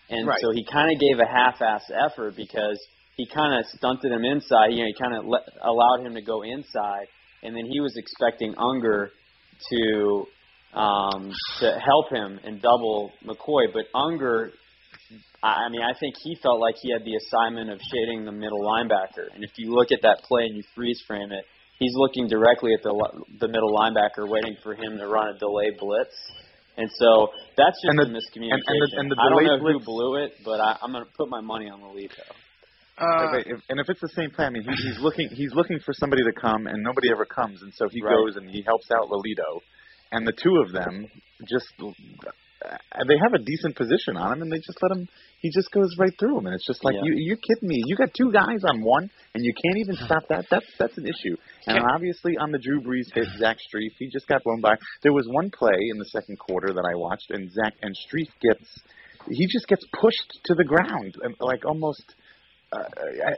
and 0.09 0.29
Right. 0.29 0.39
so 0.41 0.53
he 0.53 0.65
kind 0.71 0.95
of 0.95 1.01
gave 1.01 1.19
a 1.19 1.27
half-ass 1.27 1.83
effort 1.91 2.37
because 2.37 2.79
he 3.17 3.27
kind 3.27 3.59
of 3.59 3.67
stunted 3.75 4.13
him 4.13 4.25
inside. 4.25 4.71
You 4.71 4.85
know, 4.85 4.91
he 4.95 4.95
kind 5.03 5.17
of 5.17 5.25
allowed 5.61 6.07
him 6.07 6.15
to 6.15 6.23
go 6.23 6.43
inside, 6.43 7.09
and 7.43 7.57
then 7.57 7.67
he 7.67 7.81
was 7.81 7.97
expecting 7.97 8.55
Unger 8.57 9.11
to 9.71 10.27
um, 10.79 11.33
to 11.59 11.77
help 11.85 12.09
him 12.13 12.39
and 12.45 12.63
double 12.63 13.11
McCoy, 13.27 13.73
but 13.75 13.87
Unger. 13.99 14.53
I 15.45 15.67
I 15.67 15.69
mean, 15.69 15.83
I 15.85 15.93
think 16.01 16.15
he 16.25 16.35
felt 16.43 16.59
like 16.59 16.77
he 16.81 16.91
had 16.91 17.05
the 17.05 17.17
assignment 17.21 17.69
of 17.71 17.79
shading 17.93 18.25
the 18.25 18.33
middle 18.33 18.61
linebacker. 18.65 19.29
And 19.35 19.45
if 19.45 19.51
you 19.61 19.75
look 19.75 19.93
at 19.93 20.01
that 20.03 20.25
play 20.25 20.45
and 20.49 20.57
you 20.57 20.63
freeze 20.75 21.01
frame 21.07 21.31
it, 21.33 21.45
he's 21.79 21.93
looking 21.95 22.27
directly 22.29 22.73
at 22.73 22.83
the 22.83 22.93
the 23.41 23.49
middle 23.49 23.73
linebacker, 23.77 24.25
waiting 24.29 24.57
for 24.63 24.75
him 24.75 24.97
to 24.99 25.07
run 25.07 25.29
a 25.29 25.39
delayed 25.39 25.77
blitz. 25.79 26.17
And 26.77 26.91
so 26.99 27.29
that's 27.57 27.77
just 27.85 27.91
And 27.93 27.99
the- 28.01 28.11
a 28.11 28.19
miscommunication. 28.19 28.51
and- 28.51 28.63
and 28.67 28.81
the- 28.83 28.97
and 29.01 29.11
the 29.13 29.17
I 29.21 29.29
don't 29.29 29.45
know 29.45 29.59
delayed 29.59 29.77
who 29.79 29.85
blew 29.85 30.17
it, 30.25 30.33
but 30.45 30.59
I, 30.61 30.77
I'm 30.83 30.91
going 30.91 31.05
to 31.05 31.11
put 31.17 31.29
my 31.29 31.41
money 31.41 31.69
on 31.71 31.81
Lelito. 31.81 32.19
Uh, 32.99 33.39
If- 33.39 33.47
if- 33.47 33.63
and 33.69 33.79
if 33.79 33.89
it's 33.91 34.01
the 34.01 34.09
same 34.09 34.31
play, 34.31 34.47
I 34.47 34.51
mean, 34.51 34.63
he, 34.65 34.75
he's 34.89 34.99
looking 35.01 35.29
he's 35.29 35.53
looking 35.55 35.79
for 35.81 35.93
somebody 35.95 36.23
to 36.25 36.33
come, 36.33 36.67
and 36.67 36.83
nobody 36.83 37.11
ever 37.13 37.27
comes, 37.27 37.63
and 37.63 37.73
so 37.75 37.89
he 37.89 38.01
Right. 38.03 38.11
goes 38.17 38.37
and 38.37 38.49
he 38.51 38.63
helps 38.63 38.89
out 38.91 39.09
Lelito, 39.09 39.61
and 40.13 40.27
the 40.27 40.33
two 40.33 40.57
of 40.59 40.73
them 40.73 41.07
just 41.49 41.67
uh, 41.83 43.05
they 43.07 43.19
have 43.19 43.35
a 43.35 43.39
decent 43.39 43.77
position 43.77 44.17
on 44.17 44.33
him, 44.33 44.43
and 44.43 44.51
they 44.53 44.59
just 44.59 44.79
let 44.83 44.93
him. 44.97 45.09
He 45.45 45.51
just 45.53 45.71
goes 45.73 45.93
right 45.99 46.13
through 46.19 46.39
him, 46.39 46.47
and 46.47 46.55
it's 46.55 46.67
just 46.67 46.83
like 46.83 46.95
Yeah. 46.95 47.03
you 47.05 47.13
you're 47.29 47.37
kidding 47.37 47.69
me. 47.69 47.77
You 47.85 47.97
got 47.97 48.15
two 48.17 48.33
guys 48.33 48.65
on 48.65 48.81
one, 48.81 49.11
and 49.35 49.45
you 49.45 49.53
can't 49.53 49.77
even 49.77 49.95
stop 50.07 50.25
that. 50.31 50.47
That's 50.51 50.65
that's 50.79 50.97
an 50.97 51.05
issue. 51.07 51.37
And 51.67 51.85
obviously 51.95 52.39
on 52.39 52.51
the 52.51 52.59
Drew 52.59 52.81
Brees 52.81 53.13
hit, 53.13 53.29
Zach 53.39 53.59
Strief, 53.69 53.93
he 53.99 54.09
just 54.09 54.27
got 54.27 54.43
blown 54.43 54.63
by. 54.63 54.75
There 55.03 55.13
was 55.13 55.27
one 55.29 55.51
play 55.51 55.77
in 55.93 55.99
the 55.99 56.07
second 56.07 56.39
quarter 56.39 56.73
that 56.73 56.87
I 56.91 56.97
watched, 56.97 57.31
and 57.31 57.53
Zach 57.53 57.75
and 57.83 57.95
Strief 58.09 58.29
gets 58.41 58.65
he 59.29 59.47
just 59.47 59.69
gets 59.69 59.85
pushed 60.01 60.31
to 60.47 60.55
the 60.55 60.65
ground, 60.65 61.15
like 61.41 61.67
almost. 61.67 62.15
Uh, 62.73 62.83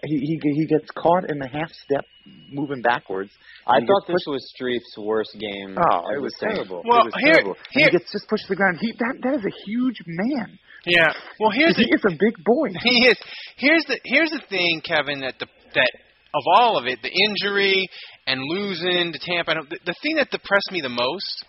he, 0.04 0.16
he 0.16 0.40
he 0.54 0.66
gets 0.66 0.88
caught 0.96 1.28
in 1.28 1.38
the 1.38 1.48
half 1.48 1.68
step, 1.84 2.04
moving 2.50 2.80
backwards. 2.80 3.30
I 3.66 3.80
thought 3.80 4.06
gets 4.06 4.24
this 4.24 4.26
was 4.26 4.40
Strief's 4.56 4.96
worst 4.96 5.36
game. 5.38 5.76
Oh, 5.76 6.04
it 6.14 6.22
was 6.22 6.32
terrible. 6.40 6.82
Well, 6.86 7.00
it 7.02 7.06
was 7.06 7.14
here- 7.18 7.32
terrible. 7.34 7.52
And 7.74 7.82
here- 7.82 7.90
he 7.90 7.98
gets 7.98 8.10
just 8.12 8.28
pushed 8.28 8.44
to 8.44 8.50
the 8.54 8.56
ground. 8.56 8.78
He 8.80 8.92
that 8.92 9.14
that 9.24 9.34
is 9.34 9.44
a 9.44 9.54
huge 9.66 10.00
man. 10.06 10.58
Yeah. 10.86 11.12
Well, 11.40 11.50
here's 11.50 11.76
he 11.76 11.84
the 11.84 11.96
is 11.96 12.04
a 12.06 12.16
big 12.16 12.44
boy. 12.44 12.68
he 12.82 13.08
is. 13.08 13.18
Here's 13.56 13.84
the 13.84 14.00
here's 14.04 14.30
the 14.30 14.42
thing, 14.48 14.80
Kevin. 14.84 15.20
That 15.20 15.34
the 15.38 15.46
that 15.74 15.90
of 16.34 16.42
all 16.58 16.78
of 16.78 16.86
it, 16.86 17.00
the 17.02 17.12
injury 17.12 17.88
and 18.26 18.40
losing 18.42 19.12
to 19.12 19.18
Tampa. 19.18 19.54
The, 19.68 19.78
the 19.84 19.94
thing 20.02 20.16
that 20.16 20.30
depressed 20.30 20.70
me 20.70 20.80
the 20.80 20.88
most 20.88 21.44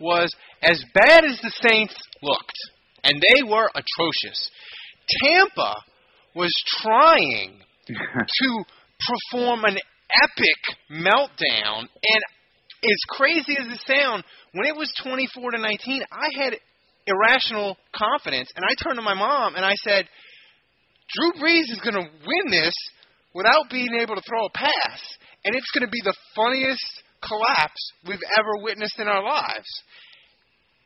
was 0.00 0.34
as 0.62 0.82
bad 0.94 1.24
as 1.24 1.38
the 1.40 1.52
Saints 1.68 1.94
looked, 2.22 2.58
and 3.04 3.20
they 3.20 3.42
were 3.42 3.68
atrocious. 3.74 4.50
Tampa 5.22 5.74
was 6.34 6.52
trying 6.82 7.60
to 7.88 8.64
perform 9.32 9.64
an 9.64 9.78
epic 10.22 10.78
meltdown, 10.90 11.80
and 11.80 12.22
as 12.84 13.00
crazy 13.08 13.56
as 13.58 13.66
it 13.66 13.80
sounds, 13.86 14.24
when 14.52 14.66
it 14.66 14.76
was 14.76 14.92
24 15.02 15.52
to 15.52 15.58
19, 15.58 16.02
I 16.12 16.42
had 16.42 16.54
irrational 17.08 17.76
confidence, 17.96 18.48
and 18.56 18.64
I 18.64 18.74
turned 18.82 18.96
to 18.96 19.02
my 19.02 19.14
mom 19.14 19.54
and 19.56 19.64
I 19.64 19.74
said, 19.84 20.04
Drew 21.14 21.42
Brees 21.42 21.70
is 21.72 21.80
going 21.82 21.94
to 21.94 22.04
win 22.26 22.50
this 22.50 22.74
without 23.34 23.70
being 23.70 23.94
able 24.00 24.14
to 24.14 24.22
throw 24.28 24.44
a 24.46 24.50
pass, 24.50 25.00
and 25.44 25.54
it's 25.54 25.70
going 25.72 25.86
to 25.86 25.90
be 25.90 26.00
the 26.04 26.14
funniest 26.36 26.84
collapse 27.22 27.80
we've 28.06 28.22
ever 28.38 28.62
witnessed 28.62 28.98
in 28.98 29.08
our 29.08 29.24
lives. 29.24 29.68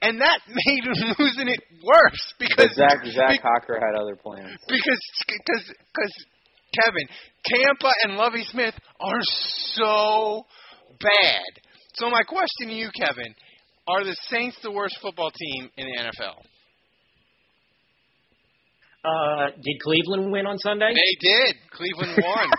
And 0.00 0.20
that 0.20 0.40
made 0.48 0.82
losing 1.18 1.48
it 1.48 1.60
worse 1.82 2.34
because 2.38 2.56
But 2.56 2.74
Zach 2.74 2.98
Zach 3.06 3.30
be- 3.30 3.40
Hocker 3.42 3.78
had 3.80 3.98
other 4.00 4.16
plans. 4.16 4.58
because 4.68 5.00
because 5.28 5.64
because 5.68 6.14
Kevin 6.82 7.06
Tampa 7.44 7.90
and 8.04 8.16
Lovie 8.16 8.44
Smith 8.44 8.74
are 9.00 9.20
so 9.74 10.44
bad. 11.00 11.62
So 11.94 12.08
my 12.10 12.22
question 12.22 12.68
to 12.68 12.74
you, 12.74 12.88
Kevin, 12.98 13.34
are 13.86 14.04
the 14.04 14.16
Saints 14.30 14.56
the 14.62 14.70
worst 14.70 14.96
football 15.02 15.30
team 15.30 15.70
in 15.76 15.86
the 15.86 16.02
NFL? 16.02 16.38
Uh, 19.04 19.50
did 19.60 19.76
Cleveland 19.82 20.30
win 20.30 20.46
on 20.46 20.58
Sunday? 20.58 20.92
They 20.94 21.16
did. 21.20 21.56
Cleveland 21.70 22.18
won. 22.22 22.48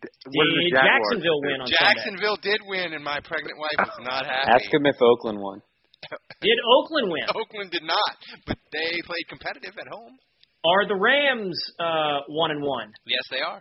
What 0.00 0.46
Did 0.56 0.72
Jacksonville 0.72 1.40
win 1.44 1.60
on 1.60 1.68
Sunday? 1.68 1.76
Jacksonville 1.76 2.38
did 2.40 2.60
win, 2.64 2.94
and 2.94 3.04
my 3.04 3.20
pregnant 3.20 3.58
wife 3.58 3.76
was 3.76 4.00
not 4.00 4.24
happy. 4.24 4.64
Ask 4.64 4.72
him 4.72 4.86
if 4.86 4.96
Oakland 5.00 5.38
won. 5.38 5.60
Did 6.40 6.56
Oakland 6.64 7.12
win? 7.12 7.24
Oakland 7.36 7.70
did 7.70 7.82
not, 7.82 8.16
but 8.46 8.56
they 8.72 8.96
played 9.04 9.28
competitive 9.28 9.76
at 9.78 9.86
home. 9.88 10.16
Are 10.64 10.88
the 10.88 10.96
Rams 10.96 11.60
uh, 11.78 12.20
one 12.28 12.50
and 12.50 12.62
one? 12.62 12.92
Yes, 13.04 13.20
they 13.30 13.40
are. 13.40 13.60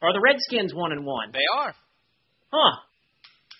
Are 0.00 0.12
the 0.14 0.20
Redskins 0.20 0.72
one 0.74 0.92
and 0.92 1.04
one? 1.04 1.32
They 1.32 1.44
are. 1.58 1.74
Huh. 2.50 2.76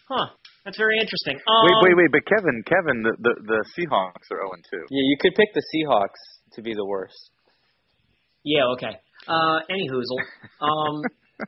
Huh. 0.08 0.26
That's 0.64 0.78
very 0.78 0.98
interesting. 0.98 1.36
Um, 1.36 1.64
Wait, 1.64 1.92
wait, 1.92 1.96
wait! 1.96 2.10
But 2.12 2.24
Kevin, 2.24 2.62
Kevin, 2.64 3.02
the 3.02 3.12
the, 3.20 3.34
the 3.44 3.64
Seahawks 3.76 4.32
are 4.32 4.40
zero 4.40 4.52
and 4.52 4.64
two. 4.64 4.80
Yeah, 4.90 5.04
you 5.04 5.16
could 5.20 5.34
pick 5.36 5.52
the 5.52 5.62
Seahawks 5.74 6.22
to 6.54 6.62
be 6.62 6.72
the 6.74 6.86
worst. 6.86 7.30
Yeah. 8.44 8.72
Okay. 8.72 8.96
Uh, 9.28 9.60
any 9.68 9.88
hoozle. 9.88 10.20
Um, 10.60 11.02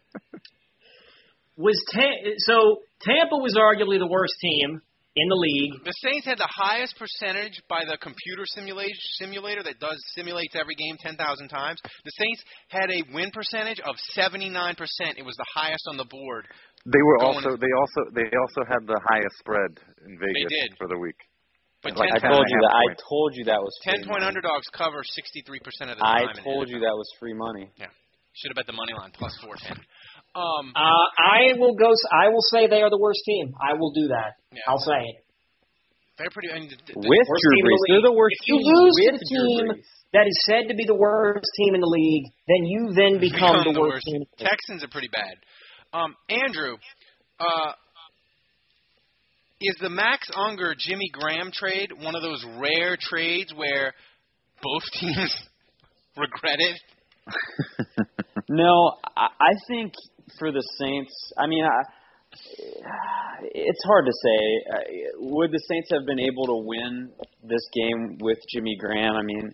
was 1.56 1.82
Ta- 1.92 2.30
so 2.38 2.82
Tampa 3.00 3.36
was 3.36 3.56
arguably 3.56 3.98
the 3.98 4.08
worst 4.08 4.34
team 4.40 4.82
in 5.16 5.28
the 5.28 5.34
league. 5.34 5.72
The 5.84 5.96
Saints 6.04 6.26
had 6.26 6.36
the 6.36 6.48
highest 6.48 6.96
percentage 6.98 7.60
by 7.68 7.84
the 7.88 7.96
computer 7.96 8.44
simulation 8.44 9.00
simulator 9.16 9.62
that 9.64 9.80
does 9.80 9.96
simulates 10.14 10.54
every 10.54 10.74
game 10.74 10.96
10,000 11.00 11.16
times. 11.48 11.80
The 12.04 12.12
Saints 12.20 12.42
had 12.68 12.90
a 12.92 13.00
win 13.14 13.30
percentage 13.32 13.80
of 13.80 13.96
79%. 14.16 14.76
It 15.16 15.24
was 15.24 15.36
the 15.36 15.48
highest 15.54 15.84
on 15.88 15.96
the 15.96 16.04
board. 16.04 16.46
They 16.86 17.02
were 17.02 17.18
Going- 17.18 17.42
also 17.42 17.50
they 17.58 17.72
also 17.74 18.00
they 18.14 18.28
also 18.30 18.62
had 18.70 18.86
the 18.86 19.00
highest 19.10 19.34
spread 19.42 19.72
in 20.06 20.18
Vegas 20.22 20.50
did. 20.54 20.70
for 20.78 20.86
the 20.86 20.98
week. 20.98 21.18
But 21.82 21.98
Like, 21.98 22.10
I 22.14 22.18
10, 22.18 22.20
ten 22.22 22.30
told 22.30 22.46
you 22.48 22.58
half 22.62 22.70
that. 22.70 22.74
I 22.78 22.94
told 23.10 23.30
you 23.36 23.44
that 23.46 23.60
was 23.62 23.72
10 23.82 23.94
free 23.94 24.04
point 24.06 24.22
money. 24.22 24.26
underdogs 24.26 24.66
cover 24.70 25.02
63% 25.04 25.90
of 25.92 25.98
the 25.98 26.06
I 26.06 26.26
time. 26.26 26.38
in 26.38 26.44
told 26.44 26.68
you 26.70 26.80
that 26.80 26.94
was 26.96 27.06
free 27.20 27.34
money. 27.34 27.70
Yeah, 27.76 27.86
should 28.34 28.50
have 28.50 28.56
bet 28.56 28.66
the 28.66 28.72
money 28.74 28.94
line 28.94 29.10
plus 29.12 29.34
410. 29.42 29.82
Um, 30.34 30.72
Uh, 30.74 31.06
I 31.18 31.54
will 31.58 31.74
go. 31.74 31.90
I 32.12 32.28
will 32.28 32.42
say 32.54 32.66
they 32.66 32.82
are 32.82 32.90
the 32.90 32.98
worst 32.98 33.20
team. 33.26 33.54
I 33.60 33.74
will 33.74 33.90
do 33.92 34.08
that. 34.08 34.34
Yeah. 34.52 34.62
I'll 34.68 34.78
say 34.82 34.98
it. 35.00 35.16
they're 36.18 36.30
pretty. 36.32 36.50
I 36.50 36.60
mean, 36.60 36.70
the, 36.70 36.76
the, 36.80 36.94
With 36.96 37.26
Worst 37.28 37.42
Drew 37.44 37.52
team 37.56 37.64
the 37.64 37.70
Brees, 37.70 37.82
they're 37.88 38.08
the 38.08 38.16
worst 38.16 38.36
If 38.40 38.48
you 38.48 38.56
team 38.62 38.72
lose 38.72 38.94
with 38.96 39.20
the 39.20 39.26
team 39.26 39.64
that 40.16 40.24
is 40.26 40.38
said 40.48 40.64
to 40.68 40.74
be 40.74 40.84
the 40.88 40.96
worst 40.96 41.44
team 41.60 41.74
in 41.76 41.80
the 41.84 41.92
league, 41.92 42.24
then 42.48 42.62
you 42.64 42.80
then 42.96 43.20
become, 43.20 43.60
the, 43.68 43.76
worst, 43.80 44.00
team. 44.08 44.24
Texans 44.40 44.80
are 44.84 44.88
pretty 44.88 45.08
bad. 45.12 45.36
Um, 45.92 46.14
Andrew, 46.28 46.76
uh, 47.40 47.72
is 49.60 49.76
the 49.80 49.88
Max 49.90 50.28
Unger 50.34 50.74
Jimmy 50.78 51.10
Graham 51.12 51.50
trade 51.52 51.90
one 51.98 52.14
of 52.14 52.22
those 52.22 52.44
rare 52.58 52.96
trades 53.00 53.52
where 53.54 53.94
both 54.62 54.82
teams 55.00 55.34
regret 56.16 56.58
it? 56.58 56.80
No, 58.48 58.92
I, 59.16 59.26
I 59.40 59.52
think 59.68 59.92
for 60.38 60.52
the 60.52 60.62
Saints, 60.78 61.12
I 61.36 61.46
mean, 61.46 61.64
I, 61.64 61.82
it's 63.42 63.84
hard 63.84 64.06
to 64.06 64.12
say. 64.12 64.62
Uh, 64.72 64.80
Would 65.18 65.50
the 65.50 65.62
Saints 65.68 65.88
have 65.92 66.06
been 66.06 66.20
able 66.20 66.46
to 66.46 66.64
win 66.64 67.10
this 67.42 67.68
game 67.74 68.18
with 68.20 68.38
Jimmy 68.54 68.76
Graham? 68.78 69.14
I 69.16 69.22
mean, 69.22 69.52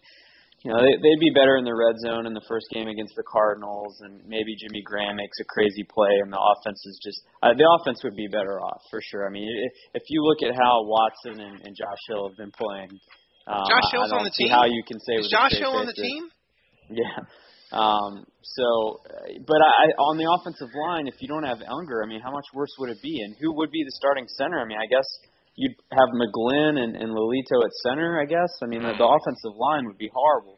you 0.64 0.70
know, 0.70 0.78
they, 0.78 0.94
they'd 0.94 1.18
be 1.22 1.34
better 1.34 1.56
in 1.58 1.64
the 1.66 1.74
red 1.74 1.98
zone 1.98 2.26
in 2.26 2.34
the 2.34 2.44
first 2.46 2.66
game 2.70 2.86
against 2.86 3.14
the 3.18 3.26
Cardinals, 3.26 3.98
and 4.06 4.22
maybe 4.26 4.54
Jimmy 4.54 4.82
Graham 4.86 5.16
makes 5.16 5.34
a 5.42 5.46
crazy 5.50 5.82
play, 5.82 6.14
and 6.22 6.32
the 6.32 6.38
offense 6.38 6.78
is 6.86 6.98
just 7.02 7.18
uh, 7.42 7.50
the 7.54 7.66
offense 7.80 8.02
would 8.04 8.14
be 8.14 8.28
better 8.30 8.62
off 8.62 8.80
for 8.90 9.00
sure. 9.02 9.26
I 9.26 9.30
mean, 9.30 9.46
if, 9.50 10.02
if 10.02 10.04
you 10.08 10.22
look 10.22 10.38
at 10.46 10.54
how 10.54 10.86
Watson 10.86 11.40
and, 11.42 11.60
and 11.66 11.74
Josh 11.74 12.02
Hill 12.08 12.28
have 12.30 12.36
been 12.38 12.54
playing, 12.54 12.90
um, 13.50 13.66
Josh 13.66 13.90
Hill's 13.90 14.12
I 14.14 14.22
on 14.22 14.22
don't 14.22 14.30
the 14.30 14.38
see 14.38 14.46
team? 14.46 14.54
how 14.54 14.64
you 14.70 14.82
can 14.86 14.98
say 15.02 15.14
Is 15.18 15.28
Josh 15.30 15.58
Hill 15.58 15.74
on 15.74 15.86
the 15.86 15.94
that- 15.96 16.02
team? 16.02 16.22
yeah. 17.02 17.26
Um, 17.72 18.26
so, 18.44 19.00
uh, 19.08 19.32
but 19.48 19.56
I, 19.64 19.96
on 19.96 20.20
the 20.20 20.28
offensive 20.28 20.68
line, 20.76 21.08
if 21.08 21.16
you 21.24 21.26
don't 21.26 21.42
have 21.48 21.56
Unger, 21.64 22.04
I 22.04 22.06
mean, 22.06 22.20
how 22.20 22.30
much 22.30 22.44
worse 22.52 22.68
would 22.78 22.90
it 22.90 23.00
be? 23.02 23.16
And 23.24 23.34
who 23.40 23.56
would 23.56 23.70
be 23.72 23.82
the 23.82 23.90
starting 23.96 24.28
center? 24.28 24.60
I 24.60 24.66
mean, 24.68 24.76
I 24.76 24.84
guess 24.92 25.08
you'd 25.54 25.76
have 25.92 26.08
McGlynn 26.14 26.78
and, 26.78 26.96
and 26.96 27.10
Lelito 27.12 27.64
at 27.64 27.72
center. 27.84 28.20
I 28.20 28.26
guess. 28.26 28.50
I 28.62 28.66
mean, 28.66 28.82
the, 28.82 28.94
the 28.96 29.08
offensive 29.08 29.56
line 29.56 29.86
would 29.86 29.98
be 29.98 30.10
horrible 30.12 30.56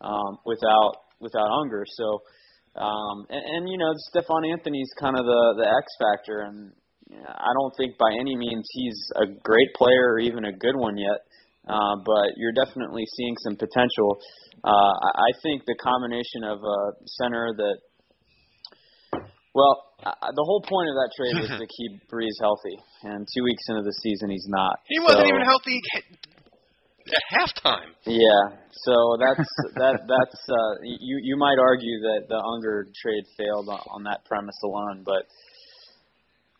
um, 0.00 0.38
without 0.44 1.06
without 1.20 1.48
Unger. 1.62 1.84
So, 1.86 2.20
um, 2.76 3.26
and, 3.30 3.42
and 3.42 3.68
you 3.68 3.78
know, 3.78 3.92
Stephon 4.12 4.50
Anthony's 4.50 4.90
kind 5.00 5.16
of 5.16 5.24
the 5.24 5.42
the 5.62 5.68
X 5.68 5.86
factor, 5.98 6.40
and 6.46 6.72
I 7.26 7.50
don't 7.54 7.74
think 7.76 7.98
by 7.98 8.10
any 8.20 8.36
means 8.36 8.66
he's 8.72 9.00
a 9.16 9.26
great 9.26 9.70
player 9.74 10.14
or 10.14 10.18
even 10.20 10.44
a 10.44 10.52
good 10.52 10.76
one 10.76 10.96
yet. 10.96 11.20
Uh, 11.66 11.98
but 12.06 12.30
you're 12.36 12.54
definitely 12.54 13.02
seeing 13.16 13.34
some 13.42 13.56
potential. 13.56 14.22
Uh, 14.62 14.94
I 14.94 15.30
think 15.42 15.62
the 15.66 15.74
combination 15.82 16.44
of 16.44 16.62
a 16.62 16.78
center 17.18 17.50
that, 17.56 17.76
well, 19.56 19.80
uh, 20.04 20.12
the 20.36 20.44
whole 20.44 20.60
point 20.60 20.92
of 20.92 20.96
that 21.00 21.10
trade 21.16 21.34
was 21.40 21.48
to 21.64 21.66
keep 21.66 22.04
Brees 22.12 22.36
healthy, 22.38 22.76
and 23.08 23.24
two 23.24 23.42
weeks 23.42 23.64
into 23.72 23.82
the 23.82 23.96
season 24.04 24.28
he's 24.28 24.46
not. 24.48 24.76
He 24.86 25.00
wasn't 25.00 25.24
So- 25.24 25.32
even 25.32 25.40
healthy 25.40 25.80
at 27.08 27.24
halftime. 27.32 27.88
Yeah, 28.04 28.58
so 28.84 28.94
that's 29.18 29.48
that 29.80 30.04
that's 30.04 30.40
uh, 30.50 30.72
you 30.82 31.18
you 31.22 31.36
might 31.36 31.58
argue 31.58 31.96
that 32.12 32.26
the 32.28 32.36
Unger 32.36 32.86
trade 33.00 33.24
failed 33.38 33.68
on, 33.68 33.80
on 33.94 34.02
that 34.04 34.24
premise 34.26 34.58
alone, 34.64 35.02
but 35.04 35.24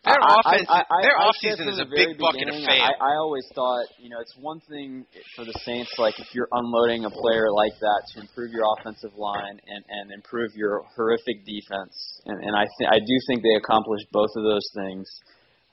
Their 0.06 0.22
I- 0.22 0.38
offense, 0.38 0.68
I, 0.70 0.80
I, 0.86 0.98
their 1.02 1.18
offseason 1.18 1.66
is 1.66 1.82
a 1.82 1.88
big 1.90 2.14
bucket 2.18 2.46
of 2.46 2.54
fail. 2.62 2.78
I, 2.78 2.94
I 2.94 3.12
always 3.18 3.42
thought, 3.54 3.90
you 3.98 4.08
know, 4.08 4.22
it's 4.22 4.34
one 4.38 4.60
thing 4.70 5.04
for 5.34 5.44
the 5.44 5.54
Saints, 5.66 5.90
like 5.98 6.14
if 6.22 6.30
you're 6.32 6.46
unloading 6.52 7.04
a 7.04 7.10
player 7.10 7.50
like 7.50 7.74
that 7.80 8.02
to 8.14 8.20
improve 8.22 8.52
your 8.54 8.70
offensive 8.78 9.18
line 9.18 9.58
and 9.58 9.82
and 9.88 10.12
improve 10.14 10.54
your 10.54 10.86
horrific 10.94 11.42
defense, 11.42 12.22
and, 12.24 12.38
and 12.38 12.54
I 12.54 12.70
th- 12.78 12.90
I 12.90 12.98
do 13.02 13.14
think 13.26 13.42
they 13.42 13.58
accomplished 13.58 14.06
both 14.12 14.30
of 14.36 14.44
those 14.44 14.66
things. 14.78 15.10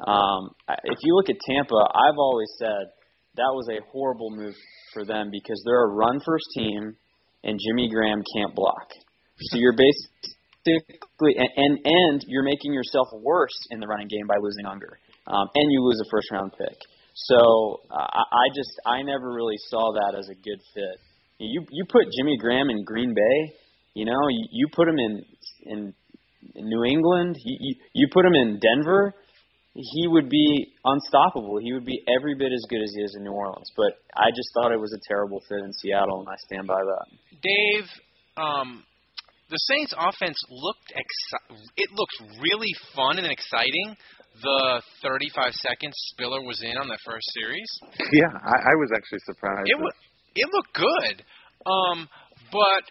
Um, 0.02 0.50
if 0.68 0.98
you 1.04 1.14
look 1.14 1.30
at 1.30 1.38
Tampa, 1.46 1.78
I've 1.94 2.18
always 2.18 2.50
said 2.58 2.90
that 3.38 3.54
was 3.54 3.70
a 3.70 3.86
horrible 3.92 4.32
move 4.32 4.56
for 4.94 5.06
them 5.06 5.30
because 5.32 5.62
they're 5.66 5.86
a 5.86 5.94
run 5.94 6.20
first 6.26 6.46
team, 6.58 6.98
and 7.44 7.60
Jimmy 7.62 7.88
Graham 7.90 8.24
can't 8.36 8.56
block. 8.56 8.90
So 9.38 9.58
you're 9.58 9.78
basically 9.78 10.33
and, 10.66 11.50
and 11.56 11.80
and 11.84 12.22
you're 12.28 12.44
making 12.44 12.74
yourself 12.74 13.08
worse 13.22 13.58
in 13.72 13.80
the 13.80 13.88
running 13.88 14.08
game 14.08 14.28
by 14.28 14.36
losing 14.40 14.66
Unger, 14.66 15.00
um, 15.28 15.48
and 15.56 15.72
you 15.72 15.84
lose 15.84 16.02
a 16.02 16.10
first 16.10 16.32
round 16.32 16.52
pick. 16.58 16.78
So 17.14 17.82
uh, 17.92 17.96
I 17.96 18.46
just 18.56 18.72
I 18.86 19.02
never 19.04 19.32
really 19.34 19.58
saw 19.70 19.94
that 19.94 20.18
as 20.18 20.30
a 20.30 20.36
good 20.36 20.60
fit. 20.74 20.98
You 21.40 21.66
you 21.72 21.86
put 21.90 22.04
Jimmy 22.18 22.38
Graham 22.38 22.70
in 22.70 22.84
Green 22.84 23.14
Bay, 23.14 23.54
you 23.94 24.06
know, 24.06 24.28
you, 24.30 24.48
you 24.52 24.68
put 24.74 24.88
him 24.88 24.98
in 24.98 25.24
in, 25.66 25.94
in 26.56 26.66
New 26.68 26.84
England, 26.84 27.36
you, 27.44 27.58
you 27.60 27.76
you 27.94 28.08
put 28.12 28.26
him 28.26 28.34
in 28.34 28.60
Denver, 28.60 29.14
he 29.76 30.08
would 30.08 30.30
be 30.30 30.74
unstoppable. 30.84 31.60
He 31.62 31.74
would 31.74 31.86
be 31.86 32.04
every 32.08 32.36
bit 32.36 32.52
as 32.52 32.66
good 32.70 32.82
as 32.82 32.94
he 32.96 33.02
is 33.02 33.16
in 33.18 33.24
New 33.24 33.32
Orleans. 33.32 33.72
But 33.76 33.94
I 34.16 34.30
just 34.36 34.50
thought 34.54 34.72
it 34.72 34.80
was 34.80 34.94
a 34.94 35.02
terrible 35.08 35.42
fit 35.48 35.60
in 35.60 35.74
Seattle, 35.74 36.20
and 36.22 36.30
I 36.30 36.38
stand 36.38 36.68
by 36.68 36.82
that. 36.82 37.06
Dave, 37.42 37.90
um, 38.38 38.84
the 39.54 39.62
Saints' 39.70 39.94
offense 39.96 40.38
looked 40.50 40.90
exci- 40.98 41.58
it 41.78 41.90
looks 41.94 42.18
really 42.42 42.74
fun 42.96 43.20
and 43.20 43.28
exciting. 43.30 43.96
The 44.42 44.82
35 45.04 45.54
seconds 45.54 45.94
Spiller 46.10 46.42
was 46.42 46.60
in 46.64 46.76
on 46.76 46.88
the 46.88 46.98
first 47.06 47.28
series. 47.38 47.70
Yeah, 48.12 48.34
I, 48.34 48.58
I 48.58 48.74
was 48.82 48.90
actually 48.98 49.22
surprised. 49.30 49.70
It 49.70 49.78
that- 49.78 49.84
wa- 49.84 50.02
it 50.36 50.48
looked 50.52 50.74
good, 50.74 51.24
um, 51.70 52.10
but 52.52 52.84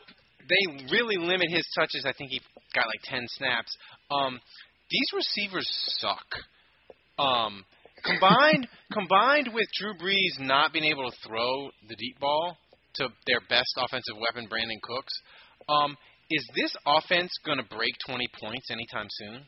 they 0.47 0.87
really 0.93 1.17
limit 1.17 1.51
his 1.51 1.67
touches. 1.75 2.05
I 2.07 2.13
think 2.13 2.31
he 2.31 2.41
got 2.75 2.87
like 2.87 3.03
10 3.03 3.27
snaps. 3.27 3.77
Um, 4.11 4.39
these 4.89 5.09
receivers 5.15 5.67
suck. 5.99 6.27
Um, 7.19 7.65
combined 8.05 8.69
combined 8.93 9.51
with 9.53 9.67
Drew 9.81 9.95
Brees 9.95 10.39
not 10.39 10.73
being 10.73 10.85
able 10.85 11.11
to 11.11 11.17
throw 11.27 11.71
the 11.89 11.97
deep 11.97 12.21
ball 12.21 12.57
to 12.95 13.09
their 13.27 13.41
best 13.49 13.75
offensive 13.79 14.15
weapon, 14.21 14.49
Brandin 14.49 14.81
Cooks, 14.83 15.13
um, 15.69 15.97
is 16.33 16.45
this 16.57 16.73
offense 16.87 17.31
going 17.45 17.59
to 17.59 17.69
break 17.69 17.93
20 18.09 18.27
points 18.41 18.71
anytime 18.71 19.07
soon? 19.11 19.45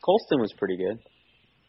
Colston 0.00 0.40
was 0.40 0.52
pretty 0.56 0.76
good. 0.76 0.96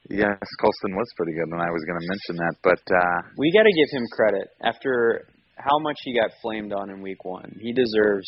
yes, 0.10 0.40
Colston 0.60 0.96
was 0.96 1.10
pretty 1.18 1.34
good, 1.34 1.52
and 1.52 1.62
I 1.62 1.70
was 1.70 1.84
going 1.84 2.00
to 2.00 2.08
mention 2.08 2.36
that, 2.40 2.56
but 2.64 2.84
uh, 2.88 3.18
We 3.38 3.52
got 3.52 3.68
to 3.68 3.76
give 3.76 3.90
him 3.92 4.06
credit 4.16 4.48
after 4.64 5.28
how 5.58 5.78
much 5.80 6.00
he 6.04 6.16
got 6.16 6.32
flamed 6.42 6.74
on 6.74 6.90
in 6.90 7.02
Week 7.02 7.24
One. 7.24 7.60
He 7.60 7.74
deserves 7.74 8.28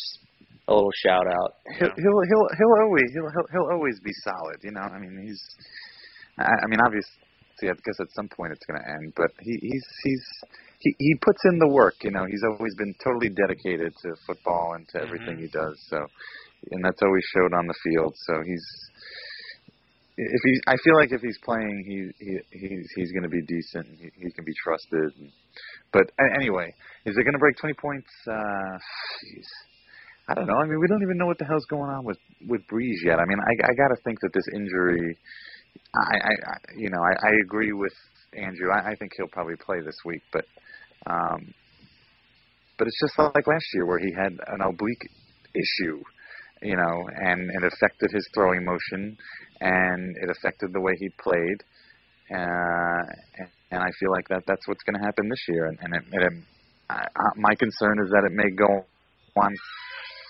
a 0.68 0.72
little 0.72 0.92
shout 1.04 1.26
out. 1.26 1.50
he'll 1.78 1.88
he'll 1.88 2.22
he'll 2.28 2.48
he'll 2.56 2.76
always 2.84 3.08
he'll 3.12 3.30
he'll, 3.32 3.48
he'll 3.52 3.70
always 3.72 3.98
be 4.00 4.12
solid. 4.24 4.56
You 4.62 4.72
know, 4.72 4.86
I 4.86 4.98
mean, 4.98 5.18
he's. 5.24 5.42
I, 6.38 6.52
I 6.64 6.66
mean, 6.68 6.80
obviously, 6.80 7.68
I 7.68 7.74
guess 7.74 7.98
at 8.00 8.12
some 8.14 8.28
point 8.28 8.52
it's 8.52 8.64
going 8.66 8.80
to 8.80 8.86
end, 8.88 9.12
but 9.16 9.30
he 9.40 9.58
he's 9.60 9.86
he's 10.04 10.24
he 10.84 10.94
he 10.98 11.14
puts 11.24 11.40
in 11.46 11.58
the 11.58 11.68
work. 11.68 11.94
You 12.04 12.10
know, 12.12 12.24
he's 12.26 12.44
always 12.44 12.74
been 12.76 12.94
totally 13.02 13.30
dedicated 13.30 13.92
to 14.02 14.08
football 14.26 14.74
and 14.76 14.86
to 14.92 15.00
everything 15.00 15.38
he 15.38 15.48
does. 15.48 15.76
So, 15.88 15.96
and 16.70 16.84
that's 16.84 17.00
always 17.02 17.24
showed 17.34 17.52
on 17.56 17.66
the 17.66 17.74
field. 17.82 18.14
So 18.28 18.42
he's. 18.44 18.66
If 20.16 20.42
he, 20.44 20.60
I 20.68 20.76
feel 20.84 20.94
like 20.94 21.10
if 21.10 21.22
he's 21.22 21.38
playing, 21.44 21.82
he, 21.88 22.24
he 22.24 22.38
he's 22.52 22.86
he's 22.94 23.10
going 23.10 23.24
to 23.24 23.28
be 23.28 23.42
decent. 23.42 23.86
He, 23.98 24.10
he 24.14 24.30
can 24.30 24.44
be 24.44 24.54
trusted. 24.62 25.10
But 25.92 26.06
a- 26.20 26.36
anyway, 26.38 26.72
is 27.04 27.16
it 27.16 27.24
going 27.24 27.34
to 27.34 27.40
break 27.40 27.56
20 27.56 27.74
points? 27.74 28.10
Uh. 28.30 28.78
I 30.28 30.34
don't 30.34 30.46
know. 30.46 30.56
I 30.56 30.64
mean, 30.64 30.80
we 30.80 30.86
don't 30.88 31.02
even 31.02 31.18
know 31.18 31.26
what 31.26 31.38
the 31.38 31.44
hell's 31.44 31.66
going 31.68 31.90
on 31.90 32.04
with 32.04 32.16
with 32.48 32.62
Brees 32.72 33.04
yet. 33.04 33.18
I 33.18 33.24
mean, 33.26 33.38
I 33.40 33.70
I 33.70 33.74
got 33.74 33.88
to 33.88 33.96
think 34.04 34.20
that 34.20 34.32
this 34.32 34.46
injury. 34.54 35.18
I, 35.94 36.16
I 36.16 36.30
I 36.30 36.56
you 36.76 36.88
know 36.90 37.02
I, 37.02 37.28
I 37.28 37.32
agree 37.44 37.72
with 37.72 37.92
Andrew. 38.32 38.70
I, 38.70 38.92
I 38.92 38.94
think 38.96 39.12
he'll 39.16 39.28
probably 39.28 39.56
play 39.56 39.80
this 39.84 39.96
week, 40.06 40.22
but 40.32 40.44
um, 41.06 41.54
but 42.78 42.86
it's 42.88 43.00
just 43.00 43.18
like 43.18 43.46
last 43.46 43.66
year 43.74 43.86
where 43.86 43.98
he 43.98 44.12
had 44.12 44.32
an 44.32 44.60
oblique 44.60 45.06
issue, 45.54 46.02
you 46.62 46.76
know, 46.76 47.08
and 47.14 47.50
it 47.50 47.72
affected 47.72 48.10
his 48.12 48.28
throwing 48.34 48.64
motion, 48.64 49.16
and 49.60 50.16
it 50.16 50.30
affected 50.30 50.72
the 50.72 50.80
way 50.80 50.92
he 50.98 51.08
played. 51.22 51.62
Uh, 52.30 53.02
and, 53.70 53.82
I 53.82 53.90
feel 54.00 54.10
like 54.12 54.26
that 54.28 54.42
that's 54.46 54.66
what's 54.66 54.82
going 54.84 54.98
to 54.98 55.04
happen 55.04 55.28
this 55.28 55.44
year. 55.48 55.66
And, 55.66 55.78
and 55.82 55.94
it, 55.94 56.02
it, 56.12 56.32
I, 56.88 57.04
I, 57.04 57.26
my 57.36 57.54
concern 57.54 57.98
is 58.02 58.10
that 58.10 58.24
it 58.24 58.32
may 58.32 58.50
go 58.56 58.86
on 59.36 59.52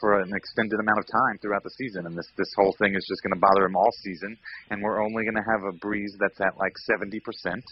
for 0.00 0.20
an 0.20 0.32
extended 0.34 0.80
amount 0.80 0.98
of 0.98 1.06
time 1.06 1.38
throughout 1.40 1.62
the 1.62 1.70
season, 1.70 2.06
and 2.06 2.16
this 2.16 2.28
this 2.36 2.52
whole 2.56 2.74
thing 2.78 2.94
is 2.94 3.06
just 3.08 3.22
going 3.22 3.32
to 3.32 3.40
bother 3.40 3.64
him 3.64 3.76
all 3.76 3.88
season. 4.02 4.36
And 4.70 4.82
we're 4.82 5.00
only 5.00 5.24
going 5.24 5.38
to 5.40 5.48
have 5.48 5.62
a 5.64 5.72
Brees 5.80 6.12
that's 6.20 6.40
at 6.40 6.58
like 6.58 6.76
seventy 6.84 7.20
percent, 7.20 7.64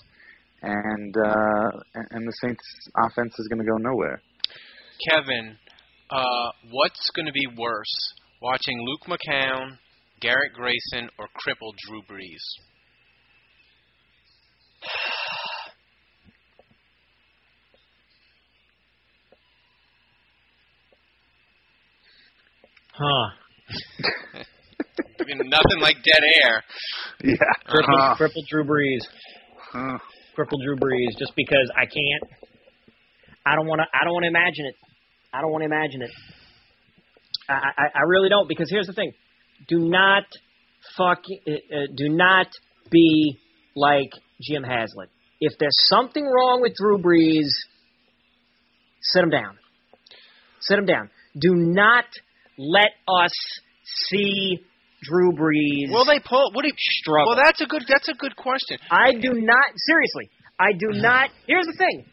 and 0.63 1.15
uh, 1.17 1.71
and 1.95 2.07
and 2.11 2.27
the 2.29 2.33
Saints' 2.43 2.65
offense 3.05 3.35
is 3.39 3.49
going 3.49 3.59
to 3.65 3.71
go 3.71 3.77
nowhere. 3.79 4.21
Kevin, 5.11 5.57
uh, 6.11 6.49
what's 6.71 7.11
going 7.15 7.27
to 7.27 7.33
be 7.33 7.47
worse, 7.57 8.15
watching 8.41 8.79
Luke 8.87 9.03
McCown, 9.09 9.79
Garrett 10.21 10.53
Grayson, 10.55 11.11
or 11.19 11.27
crippled 11.35 11.77
Drew 11.89 12.03
Brees? 12.03 12.43
Huh. 22.95 23.31
I 25.21 25.25
mean, 25.27 25.39
nothing 25.49 25.81
like 25.81 25.97
dead 26.05 26.23
air. 26.45 26.63
Yeah. 27.25 27.37
Crippled, 27.67 28.01
Uh, 28.01 28.15
crippled 28.17 28.47
Drew 28.51 28.65
Brees. 28.65 29.01
uh, 29.75 29.99
Crippled 30.35 30.63
Drew 30.65 30.77
Brees. 30.77 31.19
Just 31.19 31.33
because 31.37 31.71
I 31.77 31.87
can't. 31.87 32.33
I 33.45 33.57
don't 33.57 33.67
want 33.67 33.81
to. 33.81 33.87
I 33.93 34.05
don't 34.05 34.13
want 34.13 34.25
to 34.25 34.29
imagine 34.29 34.67
it. 34.67 34.77
I 35.33 35.41
don't 35.41 35.51
want 35.51 35.63
to 35.63 35.67
imagine 35.67 36.03
it. 36.03 36.11
I, 37.49 37.55
I, 37.77 37.85
I 37.97 38.03
really 38.07 38.29
don't 38.29 38.49
because 38.49 38.71
here's 38.71 38.87
the 38.87 38.93
thing. 38.93 39.13
Do 39.69 39.79
not 39.79 40.25
fuck. 40.97 41.23
Uh, 41.47 41.53
uh, 41.53 41.87
do 41.95 42.09
not 42.09 42.49
be 42.91 43.39
like 43.75 44.13
Jim 44.41 44.63
Haslett. 44.63 45.09
If 45.41 45.55
there's 45.59 45.77
something 45.87 46.25
wrong 46.25 46.61
with 46.63 46.75
Drew 46.77 46.99
Brees, 46.99 47.49
sit 49.01 49.23
him 49.23 49.31
down. 49.31 49.59
Sit 50.61 50.79
him 50.79 50.87
down. 50.87 51.11
Do 51.39 51.55
not 51.55 52.05
let 52.59 52.91
us 53.09 53.33
see 54.09 54.61
Drew 55.03 55.33
Brees 55.33 55.91
Will 55.91 56.05
they 56.05 56.21
pull? 56.21 56.53
What 56.53 56.63
do 56.63 56.69
you, 56.69 56.75
struggle? 56.77 57.35
Well, 57.35 57.45
that's 57.45 57.61
a 57.61 57.67
good. 57.67 57.83
That's 57.89 58.09
a 58.09 58.15
good 58.15 58.37
question. 58.37 58.79
I 58.91 59.13
do 59.13 59.33
not 59.35 59.65
seriously. 59.77 60.31
I 60.59 60.73
do 60.73 60.89
mm. 60.95 61.03
not. 61.03 61.31
Here's 61.47 61.67
the 61.67 61.77
thing, 61.77 62.05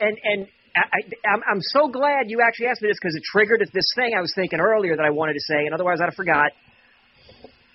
and 0.00 0.16
and 0.24 0.46
I, 0.74 0.80
I, 0.80 1.30
I'm 1.34 1.40
I'm 1.50 1.60
so 1.60 1.88
glad 1.88 2.28
you 2.28 2.40
actually 2.40 2.66
asked 2.66 2.82
me 2.82 2.88
this 2.88 2.98
because 3.00 3.14
it 3.14 3.22
triggered 3.30 3.60
this 3.72 3.84
thing 3.94 4.12
I 4.16 4.20
was 4.20 4.32
thinking 4.34 4.60
earlier 4.60 4.96
that 4.96 5.04
I 5.04 5.10
wanted 5.10 5.34
to 5.34 5.40
say, 5.40 5.66
and 5.66 5.74
otherwise 5.74 5.98
I'd 6.00 6.06
have 6.06 6.14
forgot. 6.14 6.52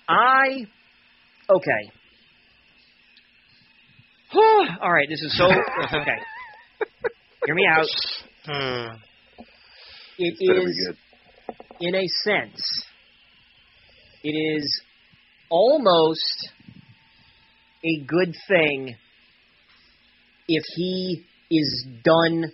I 0.08 0.66
okay. 1.48 1.92
All 4.82 4.92
right, 4.92 5.08
this 5.08 5.22
is 5.22 5.36
so 5.38 5.44
okay. 5.98 6.18
Hear 7.46 7.54
me 7.54 7.66
out. 7.70 7.86
Hmm. 8.44 8.96
It 10.18 10.34
It's 10.38 10.48
gonna 10.48 10.64
be 10.64 10.70
is, 10.70 10.88
good. 10.88 10.96
in 11.80 11.94
a 11.94 12.06
sense, 12.24 12.84
it 14.28 14.36
is 14.36 14.82
almost 15.48 16.50
a 17.82 18.04
good 18.06 18.34
thing 18.46 18.94
if 20.46 20.62
he 20.76 21.24
is 21.50 21.86
done 22.04 22.52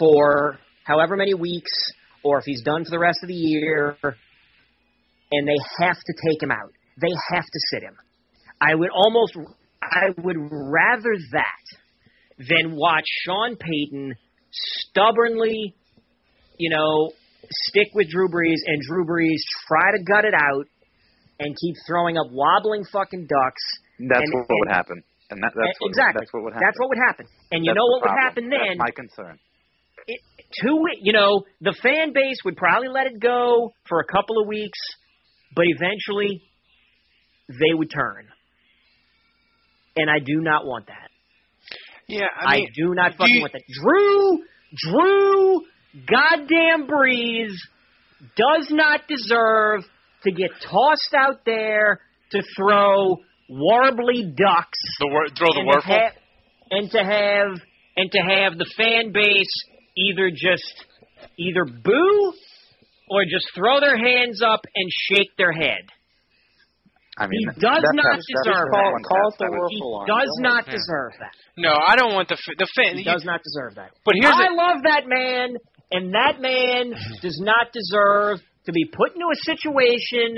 for 0.00 0.58
however 0.82 1.16
many 1.16 1.34
weeks 1.34 1.70
or 2.24 2.38
if 2.38 2.44
he's 2.44 2.62
done 2.62 2.84
for 2.84 2.90
the 2.90 2.98
rest 2.98 3.20
of 3.22 3.28
the 3.28 3.34
year 3.34 3.96
and 4.02 5.46
they 5.46 5.84
have 5.84 5.96
to 5.96 6.14
take 6.28 6.42
him 6.42 6.50
out. 6.50 6.72
They 7.00 7.12
have 7.30 7.44
to 7.44 7.60
sit 7.70 7.82
him. 7.82 7.94
I 8.60 8.74
would 8.74 8.90
almost 8.90 9.36
I 9.80 10.08
would 10.20 10.36
rather 10.36 11.14
that 11.32 12.46
than 12.48 12.74
watch 12.74 13.04
Sean 13.24 13.56
Payton 13.56 14.16
stubbornly, 14.50 15.76
you 16.56 16.70
know, 16.70 17.12
stick 17.50 17.88
with 17.94 18.08
Drew 18.10 18.28
Brees 18.28 18.58
and 18.66 18.80
Drew 18.82 19.04
Brees 19.04 19.40
try 19.68 19.92
to 19.96 20.02
gut 20.04 20.24
it 20.24 20.34
out 20.34 20.66
and 21.40 21.56
keep 21.56 21.74
throwing 21.86 22.16
up 22.18 22.26
wobbling 22.30 22.84
fucking 22.92 23.26
ducks. 23.28 23.62
That's 23.98 24.20
and- 24.22 24.32
what 24.34 24.46
would 24.50 24.72
happen. 24.74 25.02
And 25.30 25.42
that, 25.42 25.52
that's 25.54 25.76
what, 25.78 25.88
exactly. 25.90 26.20
That's 26.20 26.32
what 26.32 26.42
would 26.44 26.52
happen. 26.54 26.66
That's 26.66 26.78
what 26.80 26.88
would 26.88 26.98
happen. 27.06 27.26
And 27.52 27.62
you 27.62 27.68
That's 27.70 27.76
know 27.76 27.84
the 27.84 28.00
what 28.00 28.02
would 28.08 28.18
happen 28.18 28.48
then? 28.48 28.78
That's 28.78 28.78
my 28.78 28.90
concern. 28.96 29.38
it, 30.06 30.20
two, 30.64 30.76
we- 30.76 31.00
you 31.02 31.12
know, 31.12 31.44
the 31.60 31.76
fan 31.82 32.14
base 32.14 32.38
would 32.46 32.56
probably 32.56 32.88
let 32.88 33.06
it 33.06 33.20
go 33.20 33.74
for 33.86 34.00
a 34.00 34.04
couple 34.06 34.40
of 34.40 34.48
weeks, 34.48 34.78
but 35.54 35.66
eventually 35.68 36.42
they 37.48 37.74
would 37.74 37.90
turn. 37.90 38.24
And 39.96 40.08
I 40.08 40.18
do 40.24 40.40
not 40.40 40.64
want 40.64 40.86
that. 40.86 41.10
Yeah, 42.06 42.24
I, 42.40 42.54
I 42.54 42.60
do 42.74 42.94
not 42.94 43.12
do 43.12 43.16
fucking 43.18 43.34
you- 43.34 43.40
want 43.42 43.52
that. 43.52 43.62
Drew, 43.68 44.38
Drew, 44.76 45.60
goddamn 46.06 46.86
Brees 46.88 47.52
does 48.36 48.68
not 48.70 49.02
deserve 49.08 49.82
to 50.24 50.32
get 50.32 50.50
tossed 50.68 51.14
out 51.16 51.40
there 51.46 52.00
to 52.32 52.42
throw 52.56 53.16
warbly 53.50 54.34
ducks 54.36 54.78
the 55.00 55.08
wor- 55.08 55.28
throw 55.28 55.48
the 55.54 55.60
and 55.60 55.70
to, 55.70 55.78
Wuerffel. 55.78 56.00
have, 56.02 56.12
and 56.70 56.90
to 56.90 56.98
have 56.98 57.60
and 57.96 58.10
to 58.12 58.18
have 58.18 58.58
the 58.58 58.66
fan 58.76 59.12
base 59.12 59.64
either 59.96 60.30
just 60.30 60.84
either 61.38 61.64
boo 61.64 62.32
or 63.10 63.24
just 63.24 63.46
throw 63.54 63.80
their 63.80 63.96
hands 63.96 64.42
up 64.42 64.60
and 64.74 64.90
shake 65.10 65.30
their 65.38 65.52
head. 65.52 65.82
I 67.20 67.26
mean, 67.26 67.40
He 67.40 67.46
does 67.46 67.82
not 67.82 67.82
that's- 67.82 67.94
that's 68.04 68.46
deserve 68.46 68.68
that. 68.70 68.92
one 68.92 69.02
Call 69.02 69.28
it 69.28 69.38
the 69.38 69.50
would- 69.50 69.70
He 69.70 69.80
Wuerffel 69.80 70.06
does 70.06 70.30
Go 70.36 70.42
not 70.42 70.66
Yeah. 70.66 70.72
deserve 70.72 71.12
that. 71.18 71.34
No, 71.56 71.72
I 71.74 71.96
don't 71.96 72.14
want 72.14 72.28
the 72.28 72.34
f- 72.34 72.56
the 72.58 72.66
fan. 72.76 72.94
He 72.94 72.98
you- 73.02 73.04
does 73.10 73.24
not 73.24 73.42
deserve 73.42 73.74
that. 73.76 73.90
But 74.04 74.14
here's 74.20 74.34
I 74.34 74.48
love 74.50 74.82
that 74.84 75.08
man, 75.08 75.56
and 75.90 76.14
that 76.14 76.40
man 76.40 76.92
mm-hmm. 76.92 77.14
does 77.22 77.40
not 77.42 77.72
deserve 77.72 78.38
to 78.66 78.72
be 78.72 78.84
put 78.84 79.14
into 79.14 79.26
a 79.32 79.38
situation 79.44 80.36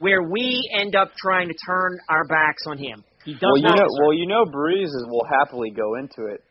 where 0.00 0.22
we 0.22 0.68
end 0.78 0.94
up 0.94 1.12
trying 1.16 1.48
to 1.48 1.54
turn 1.66 1.98
our 2.08 2.24
backs 2.26 2.62
on 2.66 2.78
him. 2.78 3.02
He 3.24 3.34
does 3.34 3.42
Well, 3.42 3.56
you 3.56 3.62
not 3.62 3.78
know, 3.78 3.84
deserve 3.84 3.98
well, 4.02 4.14
you 4.14 4.26
know, 4.26 4.44
Brees 4.46 4.86
is, 4.86 5.04
will 5.08 5.26
happily 5.38 5.70
go 5.70 5.96
into 5.96 6.32
it 6.32 6.42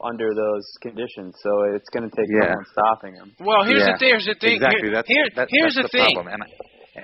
under 0.00 0.28
those 0.34 0.64
conditions, 0.80 1.34
so 1.42 1.50
it's 1.74 1.88
going 1.90 2.08
to 2.08 2.14
take 2.14 2.28
Yeah. 2.30 2.48
someone 2.48 2.64
stopping 2.70 3.14
him. 3.16 3.32
Well, 3.40 3.64
here's 3.64 3.80
Yeah, 3.86 3.96
the 3.98 4.06
here's 4.06 4.26
the 4.26 4.34
thing. 4.34 4.54
Exactly. 4.56 4.80
Here- 4.82 4.94
that's 4.94 5.08
here- 5.08 5.30
that, 5.34 5.48
here's 5.50 5.74
that's 5.74 5.90
the, 5.90 5.98
the, 5.98 6.04
thing. 6.04 6.14
problem. 6.14 6.34
And 6.34 6.42
I, 6.44 6.46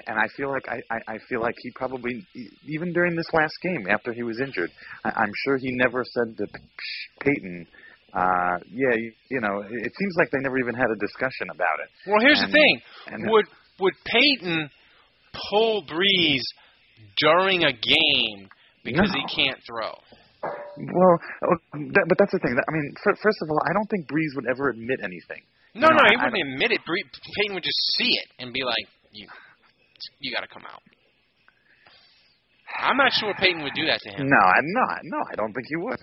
and 0.06 0.18
I 0.18 0.28
feel 0.36 0.50
like 0.50 0.68
I, 0.68 0.80
I, 0.94 1.14
I 1.14 1.18
feel 1.28 1.40
like 1.40 1.54
he 1.58 1.70
probably 1.72 2.22
even 2.68 2.92
during 2.92 3.16
this 3.16 3.26
last 3.32 3.54
game 3.62 3.86
after 3.88 4.12
he 4.12 4.22
was 4.22 4.38
injured, 4.38 4.70
I, 5.04 5.10
I'm 5.16 5.32
sure 5.44 5.56
he 5.56 5.72
never 5.72 6.04
said 6.04 6.36
to 6.36 6.46
Payton, 7.20 7.66
uh, 8.14 8.56
yeah, 8.72 8.94
you, 8.96 9.12
you 9.30 9.40
know, 9.40 9.60
it 9.60 9.70
it 9.86 9.92
seems 9.96 10.14
like 10.18 10.30
they 10.30 10.38
never 10.40 10.58
even 10.58 10.74
had 10.74 10.88
a 10.90 10.96
discussion 10.98 11.50
about 11.52 11.76
it. 11.84 11.88
Well, 12.10 12.20
here's 12.20 12.40
And- 12.40 12.52
the 12.52 12.56
thing. 12.56 13.30
would 13.30 13.46
would 13.80 13.94
Payton 14.06 14.70
pull 15.50 15.82
Brees 15.84 16.42
during 17.18 17.64
a 17.64 17.72
game 17.72 18.48
because 18.84 19.12
he 19.12 19.22
can't 19.34 19.58
throw? 19.66 19.92
Well, 20.42 21.14
oh, 21.44 21.56
that, 21.94 22.06
but 22.08 22.16
that's 22.18 22.32
the 22.32 22.38
thing. 22.38 22.54
I 22.56 22.70
mean, 22.72 22.94
fir- 23.02 23.18
first 23.22 23.38
of 23.42 23.50
all, 23.50 23.58
I 23.68 23.72
don't 23.74 23.86
think 23.90 24.06
Brees 24.08 24.34
would 24.36 24.46
ever 24.48 24.70
admit 24.70 25.00
anything. 25.02 25.42
No, 25.74 25.88
You 25.88 25.94
know, 25.94 26.02
no, 26.02 26.08
he 26.10 26.16
I- 26.16 26.20
I 26.22 26.24
wouldn't 26.30 26.42
admit 26.54 26.70
it. 26.72 26.80
Bree, 26.86 27.04
Payton 27.36 27.54
would 27.54 27.64
just 27.64 27.78
see 27.98 28.08
it 28.18 28.28
and 28.38 28.52
be 28.52 28.62
like, 28.64 28.86
"You, 29.12 29.26
you 30.20 30.32
got 30.34 30.42
to 30.42 30.48
come 30.48 30.62
out." 30.64 30.82
I'm 32.78 32.96
not 32.96 33.12
sure 33.12 33.34
Payton 33.34 33.62
would 33.64 33.74
do 33.74 33.86
that 33.86 34.00
to 34.02 34.10
him. 34.10 34.28
No, 34.28 34.36
I'm 34.38 34.68
not. 34.72 34.98
no, 35.04 35.18
I 35.30 35.34
don't 35.36 35.52
think 35.52 35.66
he 35.68 35.76
would. 35.76 35.98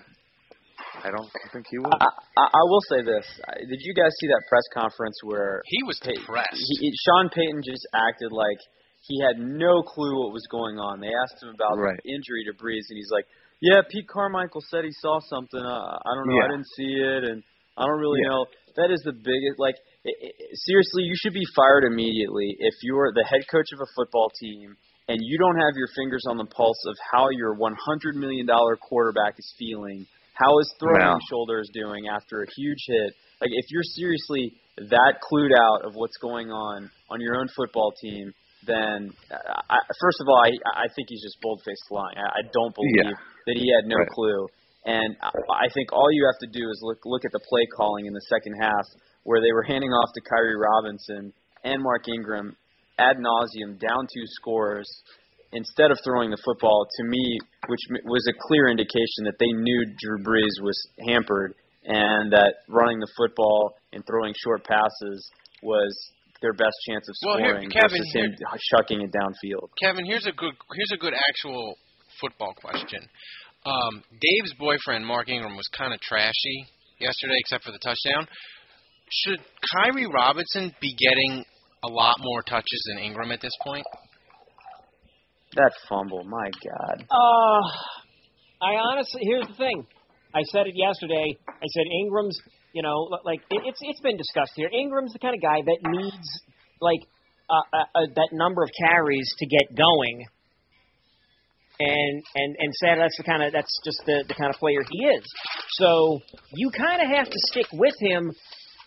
I 1.04 1.12
don't 1.12 1.30
think 1.52 1.66
he 1.70 1.78
would. 1.80 1.92
I, 2.00 2.10
I, 2.38 2.46
I 2.54 2.64
will 2.70 2.82
say 2.90 3.02
this: 3.04 3.26
Did 3.60 3.80
you 3.82 3.94
guys 3.94 4.12
see 4.20 4.28
that 4.28 4.42
press 4.50 4.64
conference 4.74 5.18
where 5.24 5.62
He 5.66 5.84
was 5.84 6.00
Pey- 6.04 6.16
depressed. 6.16 6.56
He, 6.80 6.92
Sean 7.06 7.30
Payton 7.30 7.62
just 7.66 7.86
acted 7.94 8.32
like 8.32 8.58
he 9.06 9.22
had 9.22 9.38
no 9.38 9.84
clue 9.84 10.18
what 10.24 10.34
was 10.34 10.46
going 10.50 10.78
on. 10.80 11.00
They 11.00 11.14
asked 11.14 11.38
him 11.44 11.54
about 11.54 11.78
Right. 11.78 11.98
the 12.04 12.10
injury 12.10 12.46
to 12.50 12.54
Brees, 12.58 12.86
and 12.90 12.98
he's 12.98 13.12
like, 13.12 13.26
"Yeah, 13.62 13.82
Pete 13.90 14.08
Carmichael 14.08 14.62
said 14.72 14.84
he 14.86 14.94
saw 15.02 15.20
something. 15.30 15.62
Uh, 15.62 15.98
I 16.02 16.12
don't 16.16 16.28
know. 16.28 16.42
I 16.42 16.50
didn't 16.50 16.70
see 16.76 16.94
it, 16.98 17.24
and 17.30 17.44
I 17.78 17.86
don't 17.86 18.00
really 18.00 18.22
Yeah. 18.24 18.30
know." 18.30 18.46
That 18.78 18.92
is 18.92 19.00
the 19.06 19.14
biggest. 19.14 19.56
Like, 19.58 19.76
i 20.06 20.10
i 20.12 20.30
seriously, 20.68 21.04
you 21.04 21.16
should 21.16 21.34
be 21.34 21.46
fired 21.56 21.86
immediately 21.86 22.56
if 22.60 22.76
you're 22.84 23.12
the 23.14 23.24
head 23.24 23.42
coach 23.50 23.70
of 23.74 23.80
a 23.80 23.90
football 23.96 24.30
team 24.42 24.76
and 25.08 25.18
you 25.22 25.38
don't 25.38 25.56
have 25.62 25.78
your 25.78 25.88
fingers 25.96 26.26
on 26.28 26.36
the 26.38 26.46
pulse 26.46 26.82
of 26.90 26.96
how 27.14 27.30
your 27.30 27.54
100 27.56 28.16
million 28.16 28.46
dollar 28.46 28.76
quarterback 28.76 29.36
is 29.38 29.48
feeling, 29.58 30.06
how 30.36 30.58
his 30.60 30.70
throwing 30.80 31.00
Well. 31.16 31.20
shoulder 31.30 31.60
is 31.60 31.70
doing 31.74 32.08
after 32.08 32.44
a 32.44 32.48
huge 32.56 32.84
hit. 32.88 33.12
Like, 33.42 33.52
if 33.52 33.66
you're 33.72 33.84
seriously 33.96 34.54
that 34.78 35.20
clued 35.24 35.52
out 35.58 35.86
of 35.86 35.96
what's 35.96 36.18
going 36.18 36.52
on 36.52 36.90
on 37.10 37.22
your 37.22 37.36
own 37.40 37.48
football 37.56 37.94
team, 38.02 38.32
then 38.68 39.12
uh, 39.32 39.38
I, 39.70 39.78
first 40.02 40.20
of 40.22 40.28
all, 40.28 40.42
I, 40.44 40.52
I 40.76 40.88
think 40.96 41.08
he's 41.10 41.22
just 41.24 41.38
bold 41.42 41.62
faced 41.66 41.88
lying. 41.92 42.18
I, 42.18 42.40
I 42.40 42.42
don't 42.52 42.74
believe 42.76 43.16
Yeah. 43.16 43.20
that 43.48 43.56
he 43.58 43.72
had 43.72 43.88
no 43.88 43.98
Right. 43.98 44.08
clue. 44.10 44.48
And 44.86 45.16
I, 45.22 45.30
I 45.66 45.68
think 45.74 45.94
all 45.94 46.12
you 46.12 46.26
have 46.26 46.40
to 46.46 46.60
do 46.60 46.70
is 46.70 46.80
look 46.84 47.00
look 47.06 47.24
at 47.26 47.32
the 47.32 47.40
play 47.48 47.66
calling 47.76 48.06
in 48.06 48.14
the 48.14 48.26
second 48.30 48.56
half, 48.60 48.86
where 49.24 49.42
they 49.42 49.52
were 49.54 49.64
handing 49.64 49.92
off 49.92 50.10
to 50.14 50.22
Khiry 50.22 50.58
Robinson 50.60 51.34
and 51.64 51.82
Mark 51.82 52.08
Ingram 52.08 52.56
ad 53.00 53.18
nauseum 53.18 53.80
down 53.80 54.08
two 54.14 54.26
scores 54.40 54.88
instead 55.56 55.90
of 55.90 55.98
throwing 56.04 56.30
the 56.30 56.42
football 56.44 56.86
to 56.86 57.04
me, 57.08 57.40
which 57.68 57.80
was 58.04 58.28
a 58.28 58.36
clear 58.48 58.70
indication 58.70 59.24
that 59.24 59.40
they 59.40 59.52
knew 59.52 59.80
Drew 59.98 60.20
Brees 60.24 60.60
was 60.62 60.78
hampered 61.08 61.56
and 61.86 62.32
that 62.34 62.68
running 62.68 63.00
the 63.00 63.08
football 63.16 63.74
and 63.94 64.04
throwing 64.06 64.34
short 64.44 64.66
passes 64.66 65.32
was 65.64 65.90
their 66.42 66.54
best 66.54 66.76
chance 66.88 67.08
of 67.08 67.16
Well, 67.24 67.38
here- 67.38 67.50
scoring 67.56 67.70
Kevin, 67.70 67.90
versus 67.90 68.14
him 68.14 68.36
chucking 68.76 69.02
it 69.02 69.12
downfield. 69.16 69.70
Kevin, 69.82 70.06
here's 70.06 70.28
a 70.28 70.34
good 70.36 70.54
here's 70.76 70.92
a 70.94 70.98
good 70.98 71.14
actual 71.14 71.78
football 72.20 72.54
question. 72.54 73.00
Um, 73.66 74.04
Dave's 74.12 74.54
boyfriend 74.60 75.06
Mark 75.06 75.30
Ingram 75.30 75.56
was 75.56 75.68
kind 75.76 75.94
of 75.94 76.00
trashy 76.02 76.68
yesterday, 77.00 77.34
except 77.40 77.64
for 77.64 77.72
the 77.72 77.80
touchdown. 77.80 78.28
Should 79.10 79.40
Khiry 79.74 80.06
Robinson 80.12 80.74
be 80.82 80.94
getting 80.94 81.46
a 81.84 81.88
lot 81.90 82.16
more 82.20 82.42
touches 82.44 82.82
than 82.90 83.04
Ingram 83.04 83.32
at 83.32 83.42
this 83.42 83.54
point? 83.64 83.86
That 85.56 85.72
fumble, 85.88 86.24
my 86.26 86.50
God. 86.52 87.06
Uh, 87.10 87.62
I 88.62 88.76
honestly, 88.76 89.22
here's 89.24 89.48
the 89.48 89.56
thing. 89.56 89.86
I 90.34 90.42
said 90.52 90.68
it 90.68 90.76
yesterday. 90.76 91.38
I 91.48 91.68
said 91.72 91.86
Ingram's, 92.02 92.38
you 92.74 92.84
know, 92.84 93.08
like 93.24 93.40
it, 93.50 93.62
it's 93.64 93.80
it's 93.82 94.02
been 94.02 94.18
discussed 94.18 94.52
here. 94.56 94.68
Ingram's 94.68 95.14
the 95.14 95.20
kind 95.20 95.34
of 95.34 95.42
guy 95.42 95.62
that 95.64 95.80
needs 95.82 96.28
like 96.82 97.00
uh, 97.50 97.64
uh, 97.72 97.86
uh, 97.96 98.08
that 98.16 98.30
number 98.34 98.64
of 98.64 98.70
carries 98.78 99.30
to 99.40 99.46
get 99.46 99.78
going. 99.78 100.26
And 101.80 102.24
and 102.36 102.56
and 102.60 102.74
said 102.76 102.98
that's 103.00 103.18
the 103.18 103.24
kind 103.24 103.44
of 103.44 103.54
that's 103.54 103.80
just 103.86 104.00
the 104.06 104.26
the 104.28 104.34
kind 104.34 104.54
of 104.54 104.60
player 104.60 104.84
he 104.90 105.06
is. 105.08 105.24
So 105.80 106.20
you 106.54 106.70
kind 106.72 107.02
of 107.02 107.08
have 107.16 107.28
to 107.28 107.40
stick 107.52 107.68
with 107.72 107.96
him 108.00 108.34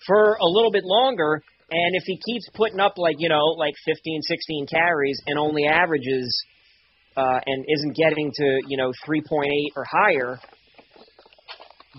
for 0.07 0.35
a 0.35 0.47
little 0.47 0.73
bit 0.73 0.85
longer. 0.85 1.43
And 1.71 1.97
if 1.97 2.05
he 2.05 2.19
keeps 2.27 2.49
putting 2.55 2.81
up 2.81 2.97
like 2.97 3.17
you 3.19 3.29
know 3.29 3.45
like 3.57 3.75
15, 3.85 4.23
16 4.23 4.67
carries 4.69 5.21
and 5.27 5.39
only 5.39 5.67
averages 5.67 6.29
uh, 7.19 7.41
and 7.45 7.65
isn't 7.67 7.97
getting 7.97 8.31
to 8.33 8.61
you 8.69 8.77
know 8.77 8.93
3.8 9.07 9.51
or 9.77 9.85
higher, 9.91 10.39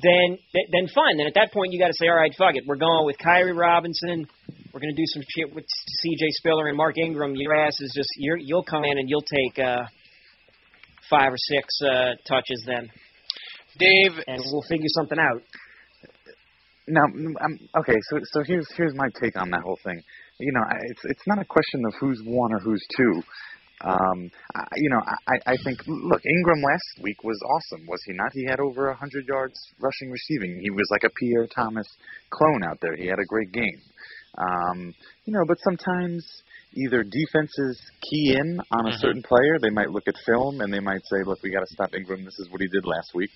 then 0.02 0.38
th- 0.54 0.70
then 0.72 0.88
fine. 0.96 1.18
Then 1.18 1.28
at 1.28 1.36
that 1.36 1.52
point 1.52 1.74
you 1.74 1.80
got 1.80 1.88
to 1.88 1.98
say, 2.00 2.08
all 2.08 2.16
right, 2.16 2.32
fuck 2.38 2.56
it, 2.56 2.64
we're 2.66 2.78
going 2.78 3.06
with 3.06 3.18
Khiry 3.18 3.56
Robinson 3.56 4.28
we're 4.74 4.80
gonna 4.80 4.94
do 4.94 5.06
some 5.08 5.24
shit 5.28 5.54
with 5.54 5.66
C.J. 5.68 6.26
Spiller 6.32 6.68
and 6.68 6.78
Mark 6.78 6.98
Ingram. 6.98 7.36
Your 7.36 7.56
ass 7.56 7.74
is 7.80 7.92
just 7.96 8.10
you're 8.18 8.38
you'll 8.38 8.64
come 8.64 8.84
in 8.84 8.98
and 8.98 9.10
you'll 9.10 9.22
take 9.22 9.58
uh, 9.60 9.84
five 11.10 11.34
or 11.34 11.38
six 11.38 11.68
uh, 11.82 12.14
touches 12.28 12.64
then, 12.68 12.90
Dave, 13.80 14.24
and 14.28 14.42
we'll 14.52 14.64
figure 14.70 14.88
something 14.90 15.18
out. 15.18 15.42
Now, 16.88 17.06
um, 17.06 17.60
okay, 17.80 17.98
so 18.10 18.20
so 18.32 18.44
here's 18.46 18.68
here's 18.76 18.94
my 18.96 19.08
take 19.22 19.40
on 19.40 19.50
that 19.52 19.62
whole 19.62 19.80
thing. 19.84 20.02
You 20.40 20.54
know, 20.54 20.64
it's 20.90 21.02
it's 21.06 21.28
not 21.28 21.40
a 21.40 21.46
question 21.46 21.84
of 21.86 21.94
who's 22.00 22.22
one 22.26 22.54
or 22.54 22.60
who's 22.60 22.86
two. 22.96 23.22
Um, 23.82 24.30
I, 24.56 24.64
you 24.76 24.90
know, 24.90 25.00
I 25.06 25.54
I 25.54 25.56
think 25.64 25.80
look, 25.88 26.22
Ingram 26.26 26.62
last 26.62 27.04
week 27.04 27.24
was 27.24 27.40
awesome, 27.48 27.86
was 27.88 28.02
he 28.06 28.14
not? 28.14 28.32
He 28.34 28.46
had 28.46 28.60
over 28.60 28.90
a 28.90 28.96
hundred 28.96 29.26
yards 29.28 29.58
rushing, 29.80 30.12
receiving. 30.12 30.60
He 30.62 30.70
was 30.70 30.88
like 30.92 31.04
a 31.06 31.10
Pierre 31.16 31.48
Thomas 31.48 31.88
clone 32.30 32.64
out 32.64 32.80
there. 32.82 32.96
He 32.96 33.08
had 33.08 33.20
a 33.20 33.26
great 33.26 33.52
game. 33.52 33.80
Um, 34.38 34.94
you 35.26 35.34
know, 35.34 35.44
but 35.48 35.58
sometimes 35.64 36.26
either 36.76 37.04
defenses 37.04 37.82
key 38.02 38.36
in 38.40 38.60
on 38.72 38.86
a 38.88 38.92
Mhm. 38.92 39.00
certain 39.00 39.24
player. 39.24 39.58
They 39.60 39.72
might 39.72 39.90
look 39.90 40.08
at 40.08 40.16
film 40.26 40.62
and 40.62 40.72
they 40.72 40.80
might 40.80 41.02
say, 41.06 41.24
look, 41.26 41.42
we 41.42 41.50
got 41.50 41.62
to 41.62 41.74
stop 41.74 41.96
Ingram. 41.96 42.24
This 42.26 42.38
is 42.40 42.50
what 42.52 42.62
he 42.62 42.68
did 42.68 42.86
last 42.86 43.14
week. 43.16 43.32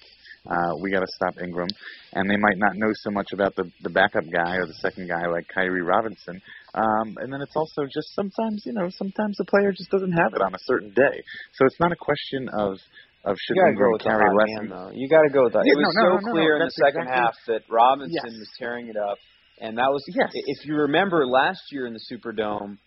Uh, 0.45 0.75
we 0.82 0.91
got 0.91 0.99
to 0.99 1.08
stop 1.15 1.41
Ingram, 1.41 1.69
and 2.13 2.29
they 2.29 2.36
might 2.36 2.58
not 2.58 2.75
know 2.75 2.91
so 2.95 3.10
much 3.12 3.32
about 3.32 3.56
the 3.56 3.63
the 3.82 3.89
backup 3.89 4.25
guy 4.29 4.58
or 4.58 4.65
the 4.65 4.73
second 4.82 5.08
guy 5.08 5.25
like 5.27 5.47
Khiry 5.56 5.86
Robinson. 5.88 6.41
Um, 6.75 7.17
and 7.21 7.31
then 7.31 7.41
it's 7.41 7.55
also 7.55 7.83
just 7.86 8.13
sometimes 8.15 8.63
you 8.65 8.73
know 8.73 8.89
sometimes 8.97 9.38
the 9.38 9.45
player 9.45 9.71
just 9.71 9.91
doesn't 9.91 10.12
have 10.13 10.33
it 10.33 10.41
on 10.41 10.53
a 10.55 10.59
certain 10.65 10.89
day. 10.93 11.21
So 11.53 11.65
it's 11.65 11.79
not 11.79 11.91
a 11.91 11.95
question 11.95 12.49
of 12.49 12.77
of 13.25 13.38
should 13.39 13.55
we 13.55 13.75
go 13.77 13.91
with 13.93 14.01
carry 14.01 14.25
less. 14.36 14.69
though. 14.69 14.91
You 14.93 15.07
gotta 15.07 15.29
go 15.31 15.43
with 15.45 15.53
that. 15.53 15.63
Yeah, 15.65 15.73
it 15.73 15.77
was 15.77 15.95
no, 15.95 16.09
no, 16.09 16.19
so 16.19 16.25
no, 16.27 16.31
clear 16.33 16.57
in 16.57 16.65
the 16.65 16.71
second 16.71 17.07
exactly- 17.07 17.23
half 17.23 17.36
that 17.47 17.62
Robinson 17.69 18.12
Yes. 18.25 18.33
was 18.39 18.49
tearing 18.57 18.88
it 18.89 18.97
up, 18.97 19.17
and 19.62 19.77
that 19.77 19.89
was 19.91 20.03
Yes. 20.13 20.31
if 20.33 20.65
you 20.65 20.75
remember 20.75 21.25
last 21.27 21.62
year 21.71 21.86
in 21.86 21.93
the 21.93 22.01
Superdome, 22.12 22.77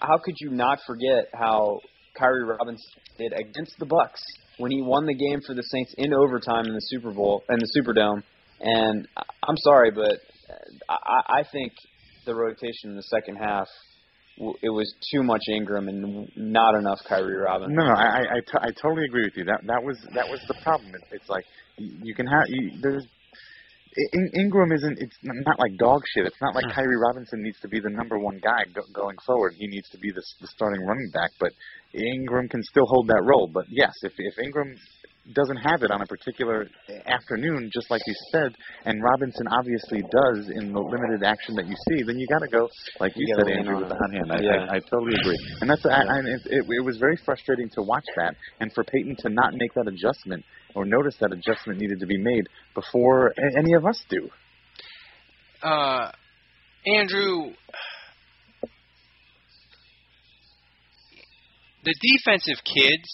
how 0.00 0.18
could 0.24 0.34
you 0.40 0.50
not 0.50 0.78
forget 0.86 1.28
how 1.34 1.78
Khiry 2.18 2.46
Robinson 2.48 2.88
did 3.18 3.32
against 3.32 3.78
the 3.78 3.86
Bucks 3.86 4.20
when 4.58 4.70
he 4.72 4.82
won 4.82 5.04
the 5.06 5.14
game 5.14 5.40
for 5.46 5.54
the 5.54 5.62
Saints 5.62 5.94
in 5.98 6.12
overtime 6.14 6.64
in 6.66 6.72
the 6.74 6.80
Super 6.90 7.12
Bowl 7.12 7.44
in 7.48 7.58
the 7.58 7.68
Superdome? 7.76 8.22
And 8.60 9.06
I- 9.16 9.22
I'm 9.46 9.56
sorry, 9.58 9.90
but 9.90 10.18
uh, 10.88 10.92
I, 11.04 11.40
I 11.40 11.42
think 11.52 11.72
the 12.30 12.38
rotation 12.46 12.90
in 12.92 12.96
the 12.96 13.08
second 13.16 13.36
half. 13.36 13.66
It 14.62 14.70
was 14.70 14.88
too 15.12 15.22
much 15.22 15.42
Ingram 15.52 15.88
and 15.88 16.30
not 16.36 16.72
enough 16.78 17.00
Khiry 17.10 17.36
Robinson. 17.44 17.74
No, 17.74 17.84
no, 17.84 17.92
I 17.92 18.06
I, 18.06 18.22
I, 18.36 18.40
t- 18.40 18.62
I 18.68 18.70
totally 18.80 19.04
agree 19.04 19.24
with 19.28 19.36
you. 19.36 19.44
That 19.44 19.60
that 19.66 19.82
was 19.82 19.98
that 20.14 20.28
was 20.32 20.40
the 20.48 20.56
problem. 20.62 20.94
It, 20.94 21.02
it's 21.16 21.28
like 21.28 21.44
you, 21.76 21.90
you 22.08 22.14
can 22.14 22.26
have 22.26 22.46
you, 22.48 22.62
there's 22.80 23.04
In, 24.16 24.24
Ingram 24.42 24.70
isn't. 24.72 24.96
It's 25.04 25.18
not 25.22 25.58
like 25.58 25.76
dog 25.76 26.00
shit. 26.14 26.24
It's 26.30 26.40
not 26.40 26.54
like 26.54 26.64
Khiry 26.72 26.98
Robinson 27.06 27.42
needs 27.42 27.58
to 27.60 27.68
be 27.68 27.80
the 27.80 27.90
number 27.90 28.16
one 28.18 28.38
guy 28.38 28.62
go, 28.72 28.82
going 28.94 29.18
forward. 29.26 29.52
He 29.58 29.66
needs 29.66 29.88
to 29.90 29.98
be 29.98 30.10
the, 30.14 30.22
the 30.40 30.48
starting 30.56 30.82
running 30.86 31.10
back. 31.12 31.30
But 31.42 31.50
Ingram 31.94 32.48
can 32.48 32.62
still 32.62 32.86
hold 32.86 33.08
that 33.08 33.22
role. 33.24 33.50
But 33.52 33.66
yes, 33.68 33.92
if 34.02 34.12
if 34.16 34.38
Ingram 34.38 34.76
doesn't 35.34 35.58
have 35.58 35.82
it 35.82 35.90
on 35.90 36.00
a 36.02 36.06
particular 36.06 36.66
afternoon, 37.06 37.70
just 37.72 37.90
like 37.90 38.00
you 38.06 38.14
said, 38.32 38.54
and 38.84 39.02
Robinson 39.02 39.46
obviously 39.48 40.00
does 40.02 40.50
in 40.54 40.72
the 40.72 40.80
limited 40.80 41.22
action 41.22 41.54
that 41.56 41.66
you 41.66 41.74
see, 41.88 42.02
then 42.02 42.18
you 42.18 42.26
got 42.26 42.40
to 42.40 42.48
go, 42.48 42.68
like 42.98 43.12
you, 43.14 43.26
You 43.28 43.34
said, 43.38 43.52
Andrew, 43.52 43.76
on 43.76 43.82
with 43.82 43.90
the 43.90 43.96
hot 43.96 44.12
hand. 44.12 44.32
I, 44.32 44.40
Yeah. 44.40 44.66
I, 44.72 44.76
I 44.76 44.78
totally 44.80 45.14
agree, 45.20 45.38
and 45.60 45.70
that's 45.70 45.84
I, 45.86 46.02
I, 46.02 46.18
it, 46.18 46.40
it, 46.46 46.64
it 46.68 46.84
was 46.84 46.96
very 46.98 47.16
frustrating 47.24 47.68
to 47.74 47.82
watch 47.82 48.06
that, 48.16 48.34
and 48.60 48.72
for 48.72 48.84
Payton 48.84 49.16
to 49.20 49.28
not 49.28 49.54
make 49.54 49.74
that 49.74 49.86
adjustment 49.86 50.44
or 50.74 50.84
notice 50.84 51.16
that 51.20 51.32
adjustment 51.32 51.80
needed 51.80 52.00
to 52.00 52.06
be 52.06 52.18
made 52.18 52.48
before 52.74 53.34
any 53.58 53.74
of 53.74 53.84
us 53.84 54.02
do. 54.08 54.28
uh, 55.62 56.10
Andrew, 56.86 57.52
the 61.84 61.94
defensive 62.00 62.62
kids, 62.64 63.08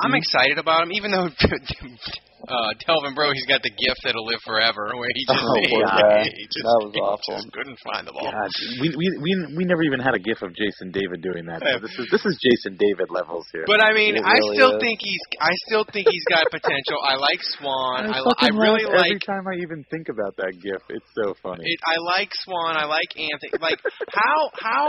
I'm 0.00 0.10
Mm-hmm. 0.10 0.18
excited 0.18 0.58
about 0.58 0.80
them, 0.80 0.92
even 0.92 1.10
though 1.12 1.28
uh, 2.48 2.70
Delvin 2.86 3.14
Breaux, 3.14 3.32
he's 3.32 3.46
got 3.48 3.62
the 3.64 3.72
gift 3.72 4.00
that'll 4.04 4.26
live 4.26 4.40
forever, 4.44 4.92
where 4.96 5.10
he 5.14 5.22
just, 5.24 5.38
Oh, 5.44 5.56
he, 5.60 5.68
he 5.68 6.44
just, 6.50 6.64
That 6.64 6.80
was 6.84 6.92
he 6.94 7.00
awful. 7.00 7.34
just 7.40 7.50
couldn't 7.52 7.78
find 7.84 8.04
the 8.06 8.12
ball. 8.12 8.28
God, 8.28 8.50
we, 8.80 8.88
we 8.96 9.06
we 9.22 9.30
we 9.56 9.64
never 9.64 9.82
even 9.82 10.00
had 10.00 10.14
a 10.14 10.22
gif 10.22 10.40
of 10.42 10.52
Jason 10.54 10.92
David 10.92 11.20
doing 11.24 11.46
that. 11.48 11.60
So 11.64 11.80
this 11.84 11.94
is 11.98 12.06
this 12.10 12.24
is 12.24 12.34
Jason 12.40 12.76
David 12.76 13.08
levels 13.10 13.44
here. 13.52 13.64
But 13.66 13.80
I 13.80 13.92
mean, 13.92 14.16
It 14.16 14.24
I 14.24 14.36
still 14.56 14.76
is. 14.76 14.82
think 14.82 15.00
he's. 15.00 15.22
I 15.40 15.52
still 15.68 15.84
think 15.88 16.08
he's 16.10 16.26
got 16.28 16.46
potential. 16.50 16.98
I 17.02 17.16
like 17.16 17.40
Swann. 17.58 18.08
I, 18.12 18.18
I, 18.20 18.46
I 18.46 18.48
really 18.52 18.84
every 18.84 19.16
like. 19.16 19.24
time 19.24 19.44
I 19.48 19.56
even 19.62 19.84
think 19.90 20.08
about 20.08 20.36
that 20.38 20.52
gif. 20.60 20.80
It's 20.90 21.10
so 21.16 21.34
funny. 21.42 21.64
It, 21.64 21.80
I 21.86 21.96
like 22.18 22.30
Swann. 22.44 22.76
I 22.76 22.84
like 22.84 23.10
Anthony. 23.16 23.56
Like 23.60 23.80
how 24.12 24.50
how 24.54 24.86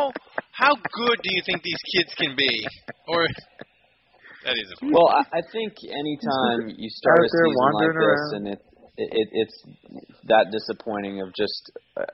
how 0.52 0.74
good 0.76 1.18
do 1.24 1.30
you 1.32 1.42
think 1.46 1.64
these 1.64 1.82
kids 1.96 2.12
can 2.16 2.36
be? 2.36 2.68
Or 3.08 3.28
that 4.46 4.56
is 4.62 4.70
a 4.72 4.86
Well, 4.86 5.10
I, 5.10 5.26
I 5.38 5.42
think 5.52 5.74
anytime 5.90 6.70
you 6.78 6.90
start 6.90 7.20
a 7.26 7.30
season 7.30 7.74
like 7.74 7.90
this 7.90 7.98
around. 7.98 8.36
and 8.38 8.48
it, 8.54 8.62
it 8.98 9.28
it's 9.34 9.58
that 10.30 10.48
disappointing 10.54 11.22
of 11.22 11.34
just 11.36 11.72
a, 11.98 12.06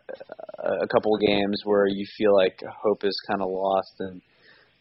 a 0.84 0.88
couple 0.88 1.14
of 1.16 1.22
games 1.22 1.62
where 1.66 1.86
you 1.88 2.06
feel 2.18 2.34
like 2.36 2.58
hope 2.84 3.04
is 3.04 3.16
kind 3.30 3.42
of 3.42 3.50
lost 3.52 3.94
and 4.00 4.22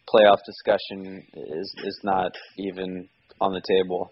playoff 0.08 0.38
discussion 0.46 1.22
is 1.34 1.68
is 1.84 2.00
not 2.04 2.32
even 2.58 3.08
on 3.40 3.52
the 3.52 3.62
table. 3.68 4.10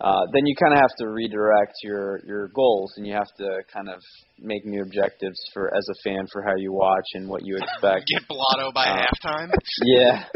Uh, 0.00 0.24
then 0.32 0.46
you 0.46 0.54
kind 0.56 0.72
of 0.72 0.80
have 0.80 0.94
to 0.98 1.08
redirect 1.08 1.74
your 1.82 2.20
your 2.26 2.48
goals 2.54 2.92
and 2.96 3.06
you 3.06 3.12
have 3.12 3.28
to 3.36 3.60
kind 3.72 3.88
of 3.88 4.00
make 4.38 4.64
new 4.64 4.82
objectives 4.82 5.38
for 5.52 5.72
as 5.76 5.86
a 5.90 5.94
fan 6.08 6.24
for 6.32 6.42
how 6.42 6.56
you 6.56 6.72
watch 6.72 7.04
and 7.14 7.28
what 7.28 7.42
you 7.44 7.56
expect. 7.62 8.08
get 8.08 8.26
blotto 8.28 8.72
by 8.74 8.86
Uh, 8.86 9.04
halftime. 9.06 9.50
Yeah. 9.84 10.24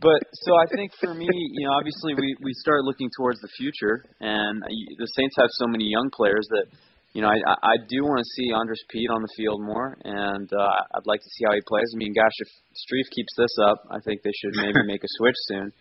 But 0.00 0.18
so 0.34 0.50
I 0.58 0.66
think 0.74 0.90
for 1.00 1.14
me, 1.14 1.28
you 1.30 1.66
know, 1.66 1.72
obviously 1.72 2.14
we 2.14 2.34
we 2.42 2.52
start 2.54 2.82
looking 2.82 3.08
towards 3.16 3.40
the 3.40 3.48
future, 3.56 4.04
and 4.20 4.62
the 4.62 5.08
Saints 5.14 5.36
have 5.38 5.48
so 5.62 5.66
many 5.68 5.84
young 5.86 6.10
players 6.10 6.46
that, 6.50 6.66
you 7.14 7.22
know, 7.22 7.28
I 7.28 7.38
I 7.38 7.76
do 7.88 8.02
want 8.02 8.18
to 8.18 8.28
see 8.34 8.52
Andrus 8.52 8.82
Peat 8.90 9.08
on 9.10 9.22
the 9.22 9.32
field 9.36 9.62
more, 9.62 9.96
and 10.04 10.50
uh, 10.52 10.98
I'd 10.98 11.06
like 11.06 11.20
to 11.20 11.30
see 11.38 11.44
how 11.46 11.54
he 11.54 11.62
plays. 11.68 11.86
I 11.94 11.98
mean, 11.98 12.12
gosh, 12.12 12.34
if 12.38 12.48
Strief 12.74 13.06
keeps 13.14 13.32
this 13.38 13.54
up, 13.70 13.78
I 13.90 13.98
think 14.04 14.22
they 14.22 14.34
should 14.42 14.54
maybe 14.58 14.82
make 14.86 15.04
a 15.04 15.12
switch 15.18 15.38
soon. 15.46 15.72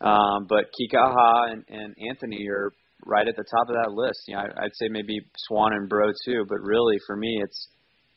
Um, 0.00 0.44
but 0.48 0.68
Kikaha 0.76 1.52
and, 1.52 1.64
and 1.68 1.96
Anthony 2.10 2.46
are 2.52 2.70
right 3.06 3.26
at 3.26 3.36
the 3.36 3.44
top 3.44 3.68
of 3.68 3.76
that 3.80 3.92
list. 3.92 4.20
You 4.28 4.36
know, 4.36 4.42
I, 4.42 4.64
I'd 4.68 4.76
say 4.76 4.88
maybe 4.90 5.18
Swann 5.48 5.72
and 5.72 5.88
Breaux 5.88 6.12
too, 6.26 6.44
but 6.46 6.60
really 6.60 6.96
for 7.06 7.16
me, 7.16 7.40
it's 7.42 7.68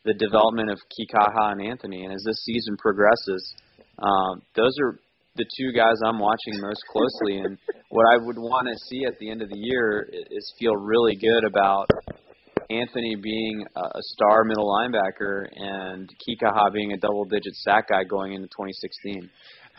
the 0.04 0.14
development 0.14 0.70
of 0.70 0.80
Kikaha 0.92 1.54
and 1.54 1.62
Anthony. 1.62 2.04
And 2.04 2.14
as 2.14 2.24
this 2.26 2.44
season 2.44 2.76
progresses, 2.78 3.56
um, 4.00 4.42
those 4.56 4.76
are 4.84 5.00
the 5.36 5.46
two 5.58 5.72
guys 5.72 5.96
I'm 6.06 6.20
watching 6.20 6.60
most 6.62 6.82
closely. 6.92 7.40
And 7.40 7.58
what 7.90 8.06
I 8.14 8.18
would 8.18 8.38
want 8.38 8.68
to 8.68 8.76
see 8.90 9.06
at 9.06 9.18
the 9.20 9.30
end 9.30 9.42
of 9.42 9.50
the 9.50 9.58
year 9.58 10.10
is 10.12 10.54
feel 10.60 10.74
really 10.76 11.16
good 11.16 11.44
about 11.48 11.88
Anthony 12.70 13.16
being 13.22 13.66
a 13.76 13.80
a 13.82 14.02
star 14.14 14.44
middle 14.44 14.68
linebacker 14.68 15.48
and 15.56 16.10
Kikaha 16.22 16.72
being 16.74 16.92
a 16.94 16.98
double-digit 16.98 17.54
sack 17.56 17.90
guy 17.90 18.04
going 18.04 18.34
into 18.34 18.48
2016. 18.48 19.30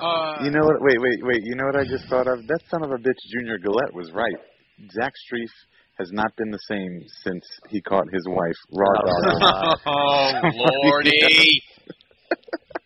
Uh, 0.00 0.38
You 0.42 0.50
know 0.50 0.64
what? 0.64 0.80
Wait, 0.80 0.96
wait, 0.98 1.18
wait. 1.22 1.40
You 1.44 1.54
know 1.56 1.66
what 1.66 1.76
I 1.76 1.84
just 1.84 2.08
thought 2.08 2.26
of? 2.26 2.46
That 2.46 2.60
son 2.70 2.82
of 2.82 2.90
a 2.90 2.96
bitch, 2.96 3.20
Junior 3.32 3.58
Galette, 3.58 3.94
was 3.94 4.10
right. 4.12 4.34
Zach 4.92 5.12
Strief 5.28 5.50
has 5.98 6.08
not 6.12 6.34
been 6.36 6.50
the 6.50 6.58
same 6.68 7.04
since 7.22 7.44
he 7.68 7.80
caught 7.82 8.06
his 8.10 8.24
wife 8.28 8.56
raw 8.72 8.94
dog. 8.94 9.78
oh 9.86 10.32
lordy! 10.84 11.10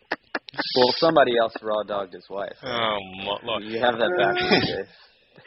Well, 0.77 0.95
somebody 0.99 1.37
else 1.41 1.55
raw 1.63 1.83
dogged 1.83 2.15
his 2.15 2.27
wife. 2.31 2.57
Oh 2.63 2.99
mo- 3.25 3.39
look. 3.45 3.63
You 3.65 3.81
have 3.81 3.99
that 3.99 4.13
back. 4.19 4.37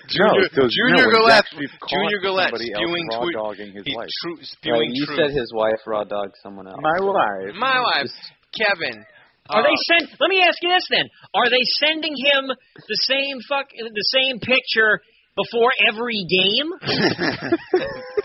Junior, 0.08 0.48
no, 0.56 0.68
Junior 0.68 1.04
no, 1.04 1.12
when 1.12 1.16
Galette, 1.20 1.44
Zach 1.44 1.52
Strief 1.52 1.72
caught 1.80 1.90
Junior 1.90 2.20
Galette 2.20 2.54
spewing 2.56 3.08
raw 3.12 3.20
tweet- 3.24 3.36
dogging 3.36 3.72
his 3.72 3.86
wife. 3.92 4.08
tru- 4.22 4.36
Right, 4.36 4.46
spewing 4.46 4.92
you 4.94 5.06
truth. 5.06 5.20
said 5.20 5.32
his 5.32 5.52
wife 5.54 5.80
raw 5.86 6.04
dogged 6.04 6.36
someone 6.44 6.68
else. 6.68 6.80
My 6.82 7.00
wife. 7.00 7.56
My 7.56 7.80
wife, 7.80 8.12
Kevin. 8.56 9.04
Are 9.50 9.62
uh, 9.62 9.64
they 9.64 9.76
send? 9.88 10.12
Let 10.20 10.30
me 10.30 10.44
ask 10.44 10.60
you 10.62 10.70
this 10.70 10.88
then: 10.92 11.08
Are 11.34 11.50
they 11.50 11.64
sending 11.80 12.16
him 12.16 12.52
the 12.52 13.00
same 13.08 13.40
fuck 13.48 13.68
the 13.72 14.10
same 14.12 14.40
picture 14.40 15.00
before 15.38 15.72
every 15.88 16.18
game? 16.26 16.70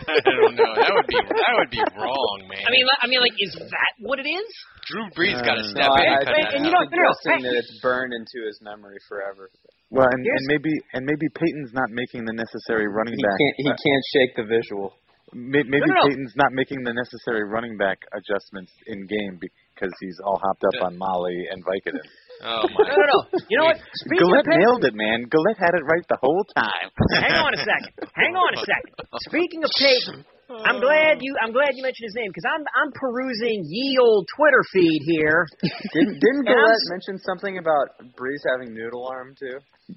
I 0.09 0.19
don't 0.25 0.57
know. 0.57 0.73
That 0.75 0.93
would 0.97 1.07
be 1.09 1.21
that 1.21 1.55
would 1.61 1.71
be 1.73 1.83
wrong, 1.95 2.39
man. 2.49 2.65
I 2.67 2.71
mean, 2.73 2.85
I 3.01 3.07
mean, 3.07 3.21
like, 3.21 3.37
is 3.39 3.53
that 3.55 3.93
what 4.01 4.19
it 4.19 4.27
is? 4.27 4.49
Drew 4.91 5.07
Brees 5.15 5.39
got 5.45 5.55
to 5.61 5.65
Uh, 5.65 5.71
step 5.71 5.87
no, 5.87 5.95
in. 5.95 6.09
I, 6.09 6.17
I 6.19 6.25
cut 6.25 6.35
think 6.35 6.47
that 6.51 6.57
and 6.59 6.63
you 6.67 6.73
out. 6.75 6.91
know- 6.91 6.97
no, 6.97 7.03
no, 7.07 7.13
suggesting 7.23 7.45
hey. 7.45 7.55
that 7.55 7.55
it's 7.63 7.75
burned 7.85 8.13
into 8.17 8.39
his 8.49 8.59
memory 8.65 8.99
forever. 9.09 9.47
Well, 9.93 10.09
and, 10.11 10.21
and 10.25 10.45
maybe 10.49 10.73
and 10.97 11.05
maybe 11.07 11.29
Payton's 11.37 11.71
not 11.77 11.93
making 11.93 12.25
the 12.25 12.33
necessary 12.35 12.89
running 12.89 13.15
He 13.15 13.23
back. 13.23 13.37
can't 13.39 13.57
he 13.61 13.69
uh, 13.71 13.77
can't 13.77 14.05
shake 14.17 14.33
the 14.41 14.47
visual. 14.49 14.97
maybe 15.33 15.69
No, 15.69 15.87
no, 15.87 15.95
no. 15.95 16.03
Payton's 16.09 16.35
not 16.35 16.51
making 16.57 16.83
the 16.83 16.93
necessary 16.97 17.45
running 17.47 17.77
back 17.77 18.01
adjustments 18.17 18.73
in 18.89 19.07
game 19.07 19.39
because 19.39 19.93
he's 20.01 20.19
all 20.25 20.41
hopped 20.43 20.65
up 20.65 20.83
on 20.89 20.97
Molly 20.99 21.47
and 21.53 21.63
Vicodin. 21.65 22.03
Oh 22.43 22.67
No, 22.67 22.75
my. 22.75 22.91
no, 22.91 23.05
no. 23.07 23.19
You 23.49 23.57
know 23.59 23.67
what? 23.71 23.79
Speaking 24.03 24.27
Galette 24.27 24.41
of 24.41 24.47
Payton- 24.51 24.61
nailed 24.61 24.85
it, 24.85 24.95
man. 24.95 25.25
Galette 25.31 25.59
had 25.63 25.75
it 25.79 25.85
right 25.87 26.03
the 26.09 26.19
whole 26.21 26.45
time. 26.57 26.89
Hang 27.23 27.39
on 27.39 27.55
a 27.55 27.63
second. 27.63 27.93
Hang 28.15 28.35
on 28.35 28.51
a 28.55 28.61
second. 28.67 28.93
Speaking 29.31 29.63
of 29.63 29.71
Payton, 29.79 30.25
I'm 30.67 30.81
glad 30.83 31.23
you. 31.23 31.33
I'm 31.41 31.53
glad 31.53 31.73
you 31.79 31.83
mentioned 31.83 32.05
his 32.11 32.17
name 32.19 32.29
because 32.29 32.45
I'm 32.45 32.61
I'm 32.77 32.91
perusing 32.93 33.65
ye 33.65 33.97
old 34.03 34.27
Twitter 34.37 34.61
feed 34.75 35.01
here. 35.07 35.47
Didn't 35.95 36.19
didn't 36.21 36.45
And 36.51 36.53
Galette 36.53 36.87
mention 36.91 37.17
something 37.25 37.57
about 37.59 37.95
Brees 38.19 38.43
having 38.51 38.75
noodle 38.75 39.07
arm 39.09 39.35
too? 39.39 39.57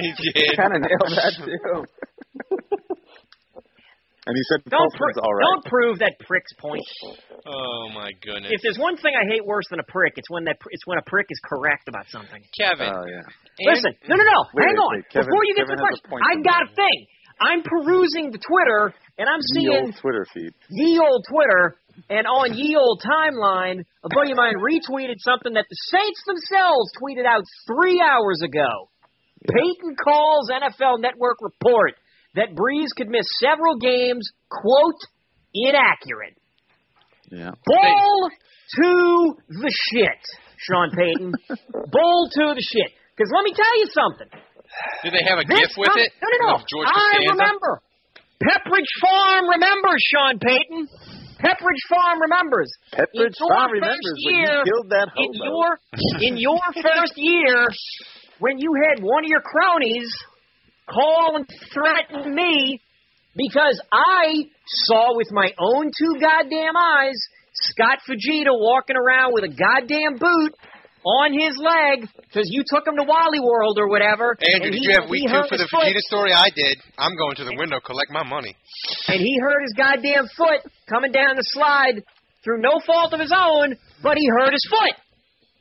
he 0.00 0.12
did. 0.16 0.56
Kind 0.56 0.72
of 0.76 0.80
nailed 0.80 1.12
that 1.18 1.34
too. 1.44 1.84
And 4.24 4.38
he 4.38 4.42
said 4.54 4.62
Don't 4.70 4.86
pr- 4.94 5.18
all 5.18 5.34
right. 5.34 5.42
don't 5.50 5.64
prove 5.66 5.98
that 5.98 6.14
prick's 6.22 6.52
point. 6.62 6.82
Oh 7.46 7.90
my 7.90 8.10
goodness. 8.22 8.54
If 8.54 8.62
there's 8.62 8.78
one 8.78 8.94
thing 8.96 9.18
I 9.18 9.26
hate 9.26 9.42
worse 9.44 9.66
than 9.70 9.80
a 9.82 9.88
prick, 9.90 10.14
it's 10.16 10.30
when 10.30 10.44
that 10.46 10.60
pr- 10.60 10.70
it's 10.70 10.86
when 10.86 10.98
a 10.98 11.06
prick 11.10 11.26
is 11.28 11.40
correct 11.42 11.88
about 11.90 12.06
something. 12.06 12.38
Kevin. 12.54 12.86
Oh 12.86 13.02
yeah. 13.02 13.26
and- 13.26 13.66
Listen, 13.74 13.92
no, 14.06 14.14
no, 14.14 14.22
no. 14.22 14.38
Wait, 14.54 14.66
hang 14.70 14.78
on. 14.78 14.94
wait. 14.94 15.10
Kevin- 15.10 15.26
Before 15.26 15.42
you 15.44 15.54
get 15.58 15.66
Kevin 15.66 15.74
to 15.74 15.82
the 15.82 15.82
question, 15.82 16.06
point 16.06 16.22
I 16.22 16.32
to 16.38 16.42
got 16.46 16.60
a 16.62 16.70
thing. 16.74 16.98
I'm 17.42 17.62
perusing 17.66 18.30
the 18.30 18.38
Twitter 18.38 18.94
and 19.18 19.26
I'm 19.26 19.42
The 19.42 19.52
seeing 19.58 19.90
old 19.90 19.96
Twitter 19.98 20.24
feed. 20.32 20.54
ye 20.70 21.00
old 21.02 21.24
Twitter 21.26 21.74
and 22.08 22.22
on 22.30 22.54
ye 22.54 22.76
old 22.78 23.02
timeline, 23.02 23.82
a 24.06 24.08
buddy 24.14 24.30
of 24.30 24.36
mine 24.38 24.54
retweeted 24.62 25.18
something 25.18 25.54
that 25.58 25.66
the 25.68 25.78
Saints 25.90 26.22
themselves 26.30 26.94
tweeted 27.02 27.26
out 27.26 27.42
three 27.66 27.98
hours 28.00 28.38
ago. 28.46 28.86
Payton 29.50 29.96
calls 29.98 30.50
NFL 30.54 31.00
Network 31.02 31.38
report 31.42 31.98
that 32.34 32.54
Brees 32.54 32.88
could 32.96 33.08
miss 33.08 33.26
several 33.40 33.76
games, 33.78 34.28
quote, 34.50 35.00
inaccurate. 35.54 36.36
Yeah. 37.30 37.50
Bull 37.64 38.30
to 38.76 39.34
the 39.48 39.72
shit, 39.92 40.20
Sean 40.58 40.90
Payton. 40.90 41.32
Bull 41.92 42.28
to 42.32 42.44
the 42.54 42.62
shit. 42.64 42.92
Because 43.16 43.30
let 43.34 43.44
me 43.44 43.52
tell 43.52 43.74
you 43.80 43.86
something. 43.92 44.28
Did 45.04 45.12
they 45.12 45.24
have 45.28 45.38
a 45.38 45.44
This 45.44 45.68
gif 45.68 45.76
with 45.76 45.88
com- 45.92 46.00
it? 46.00 46.12
No, 46.20 46.28
no, 46.28 46.38
no. 46.48 46.54
Of 46.56 46.64
George 46.68 46.88
I 46.88 46.96
Costanza? 46.96 47.32
remember. 47.36 47.72
Pepperidge 48.40 48.92
Farm 49.00 49.44
remembers, 49.52 50.00
Sean 50.08 50.38
Payton. 50.40 50.88
Pepperidge 51.38 51.84
Farm 51.88 52.18
remembers. 52.20 52.72
Pepperidge 52.92 53.36
In 53.36 53.44
your 53.44 53.48
Farm 53.52 53.70
first 53.70 53.80
remembers 53.80 54.16
when 54.24 54.34
year, 54.34 54.52
you 54.56 54.64
killed 54.72 54.90
that 54.90 55.08
in 55.16 55.30
your 55.36 55.68
in 56.24 56.32
your 56.40 56.60
first 56.82 57.14
year, 57.16 57.68
when 58.40 58.58
you 58.58 58.72
had 58.88 59.02
one 59.04 59.24
of 59.24 59.28
your 59.28 59.42
cronies 59.44 60.08
call 60.92 61.36
and 61.36 61.46
threaten 61.72 62.34
me 62.34 62.80
because 63.36 63.80
I 63.92 64.44
saw 64.86 65.16
with 65.16 65.28
my 65.32 65.52
own 65.58 65.86
two 65.86 66.20
goddamn 66.20 66.76
eyes 66.76 67.16
Scott 67.54 67.98
Fujita 68.08 68.52
walking 68.52 68.96
around 68.96 69.32
with 69.34 69.44
a 69.44 69.52
goddamn 69.52 70.16
boot 70.18 70.52
on 71.04 71.32
his 71.32 71.58
leg 71.58 72.08
because 72.16 72.48
you 72.50 72.62
took 72.66 72.86
him 72.86 72.96
to 72.96 73.04
Wally 73.04 73.40
World 73.40 73.76
or 73.78 73.88
whatever. 73.88 74.36
Andrew, 74.40 74.68
and 74.68 74.72
did 74.72 74.82
you 74.82 74.94
have 75.00 75.10
week 75.10 75.26
two 75.26 75.42
for 75.48 75.58
the 75.58 75.68
foot, 75.70 75.84
Fujita 75.84 76.00
story? 76.00 76.32
I 76.32 76.48
did. 76.54 76.78
I'm 76.96 77.16
going 77.16 77.34
to 77.36 77.44
the 77.44 77.56
window, 77.58 77.80
collect 77.84 78.10
my 78.10 78.22
money. 78.22 78.56
and 79.08 79.20
he 79.20 79.36
hurt 79.42 79.62
his 79.62 79.74
goddamn 79.76 80.28
foot 80.36 80.60
coming 80.88 81.12
down 81.12 81.36
the 81.36 81.44
slide 81.52 82.02
through 82.44 82.60
no 82.60 82.80
fault 82.86 83.12
of 83.12 83.20
his 83.20 83.32
own, 83.34 83.76
but 84.02 84.16
he 84.16 84.26
hurt 84.28 84.52
his 84.52 84.66
foot. 84.70 84.96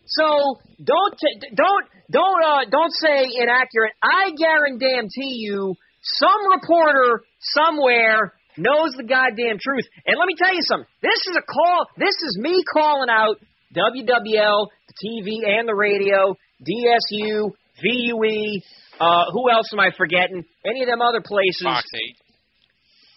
So 0.06 0.60
don't 0.84 1.15
t- 1.17 1.50
don't 1.56 1.86
don't 2.12 2.43
uh, 2.43 2.65
don't 2.69 2.93
say 2.93 3.26
inaccurate. 3.39 3.93
I 4.04 4.32
guarantee 4.38 5.39
you, 5.39 5.76
some 6.04 6.52
reporter 6.52 7.24
somewhere 7.39 8.34
knows 8.58 8.91
the 8.97 9.04
goddamn 9.08 9.58
truth. 9.63 9.86
And 10.06 10.17
let 10.19 10.28
me 10.28 10.36
tell 10.38 10.54
you 10.54 10.62
something. 10.67 10.88
This 11.02 11.19
is 11.32 11.38
a 11.38 11.41
call. 11.41 11.88
This 11.97 12.15
is 12.28 12.38
me 12.39 12.63
calling 12.74 13.10
out 13.10 13.38
WWL, 13.76 14.67
the 14.67 14.95
TV 15.00 15.47
and 15.47 15.67
the 15.67 15.74
radio, 15.76 16.36
DSU, 16.62 17.52
VUE. 17.82 18.62
Uh, 19.00 19.26
who 19.34 19.50
else 19.50 19.69
am 19.74 19.80
I 19.80 19.89
forgetting? 19.97 20.43
Any 20.65 20.82
of 20.84 20.88
them 20.88 21.02
other 21.02 21.21
places? 21.26 21.63
Fox 21.63 21.88
8. 21.95 22.15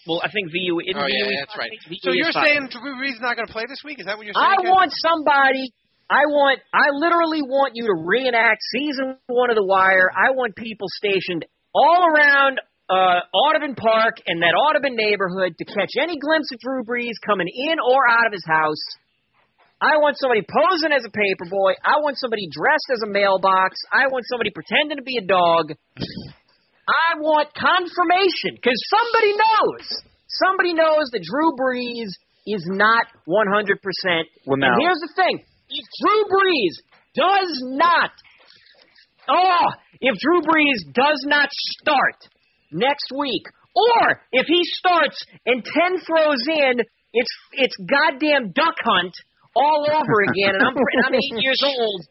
Well, 0.06 0.20
I 0.22 0.30
think 0.30 0.48
VU. 0.52 0.80
isn't 0.80 0.96
Oh, 0.96 1.06
yeah, 1.08 1.26
VUE 1.28 1.36
that's 1.40 1.56
right. 1.58 1.70
VUE 1.88 1.96
So 2.00 2.12
you're 2.12 2.32
fine. 2.32 2.44
saying 2.44 2.68
Drew 2.70 2.94
Brees 2.96 3.20
not 3.20 3.36
going 3.36 3.46
to 3.46 3.52
play 3.52 3.64
this 3.68 3.82
week? 3.84 3.98
Is 4.00 4.06
that 4.06 4.16
what 4.16 4.24
you're 4.24 4.34
saying? 4.34 4.46
I 4.46 4.56
Kevin? 4.56 4.70
want 4.70 4.92
somebody. 4.94 5.72
I 6.10 6.28
want. 6.28 6.60
I 6.72 6.92
literally 6.92 7.42
want 7.42 7.72
you 7.74 7.86
to 7.86 7.94
reenact 7.96 8.60
season 8.76 9.16
one 9.26 9.50
of 9.50 9.56
The 9.56 9.64
Wire. 9.64 10.10
I 10.12 10.32
want 10.36 10.54
people 10.56 10.86
stationed 11.00 11.44
all 11.74 12.04
around 12.06 12.60
uh, 12.92 13.24
Audubon 13.32 13.74
Park 13.74 14.20
and 14.26 14.42
that 14.42 14.52
Audubon 14.52 14.94
neighborhood 14.96 15.56
to 15.56 15.64
catch 15.64 15.96
any 15.96 16.18
glimpse 16.20 16.52
of 16.52 16.60
Drew 16.60 16.84
Brees 16.84 17.16
coming 17.24 17.48
in 17.48 17.80
or 17.80 18.04
out 18.08 18.26
of 18.28 18.32
his 18.32 18.44
house. 18.46 18.84
I 19.80 19.96
want 20.00 20.16
somebody 20.20 20.44
posing 20.44 20.92
as 20.92 21.04
a 21.04 21.12
paperboy. 21.12 21.76
I 21.84 22.00
want 22.00 22.16
somebody 22.16 22.48
dressed 22.52 22.88
as 22.92 23.02
a 23.04 23.10
mailbox. 23.10 23.76
I 23.92 24.06
want 24.08 24.24
somebody 24.28 24.48
pretending 24.52 24.96
to 24.96 25.04
be 25.04 25.18
a 25.18 25.26
dog. 25.26 25.72
I 26.84 27.16
want 27.20 27.48
confirmation 27.56 28.60
because 28.60 28.76
somebody 28.92 29.32
knows. 29.34 29.84
Somebody 30.28 30.72
knows 30.76 31.08
that 31.12 31.24
Drew 31.24 31.52
Brees 31.56 32.12
is 32.46 32.64
not 32.68 33.08
100%. 33.28 33.76
Well, 34.46 34.56
now- 34.60 34.72
and 34.72 34.80
here's 34.80 35.00
the 35.00 35.12
thing: 35.16 35.44
if 35.68 35.84
Drew 36.00 36.24
Brees 36.30 36.74
does 37.14 37.52
not, 37.62 38.10
oh, 39.28 39.66
if 40.00 40.18
Drew 40.18 40.42
Brees 40.42 40.92
does 40.92 41.24
not 41.26 41.48
start 41.52 42.16
next 42.72 43.12
week, 43.16 43.46
or 43.74 44.20
if 44.32 44.46
he 44.46 44.60
starts 44.78 45.24
and 45.46 45.64
10 45.64 45.72
throws 46.06 46.42
in, 46.48 46.80
it's 47.12 47.30
it's 47.52 47.76
goddamn 47.78 48.50
duck 48.52 48.74
hunt 48.82 49.14
all 49.54 49.86
over 49.86 50.16
again, 50.30 50.54
and 50.54 50.62
I'm 50.62 50.74
and 50.74 51.06
I'm 51.06 51.14
eight 51.14 51.42
years 51.42 51.62
old. 51.64 52.06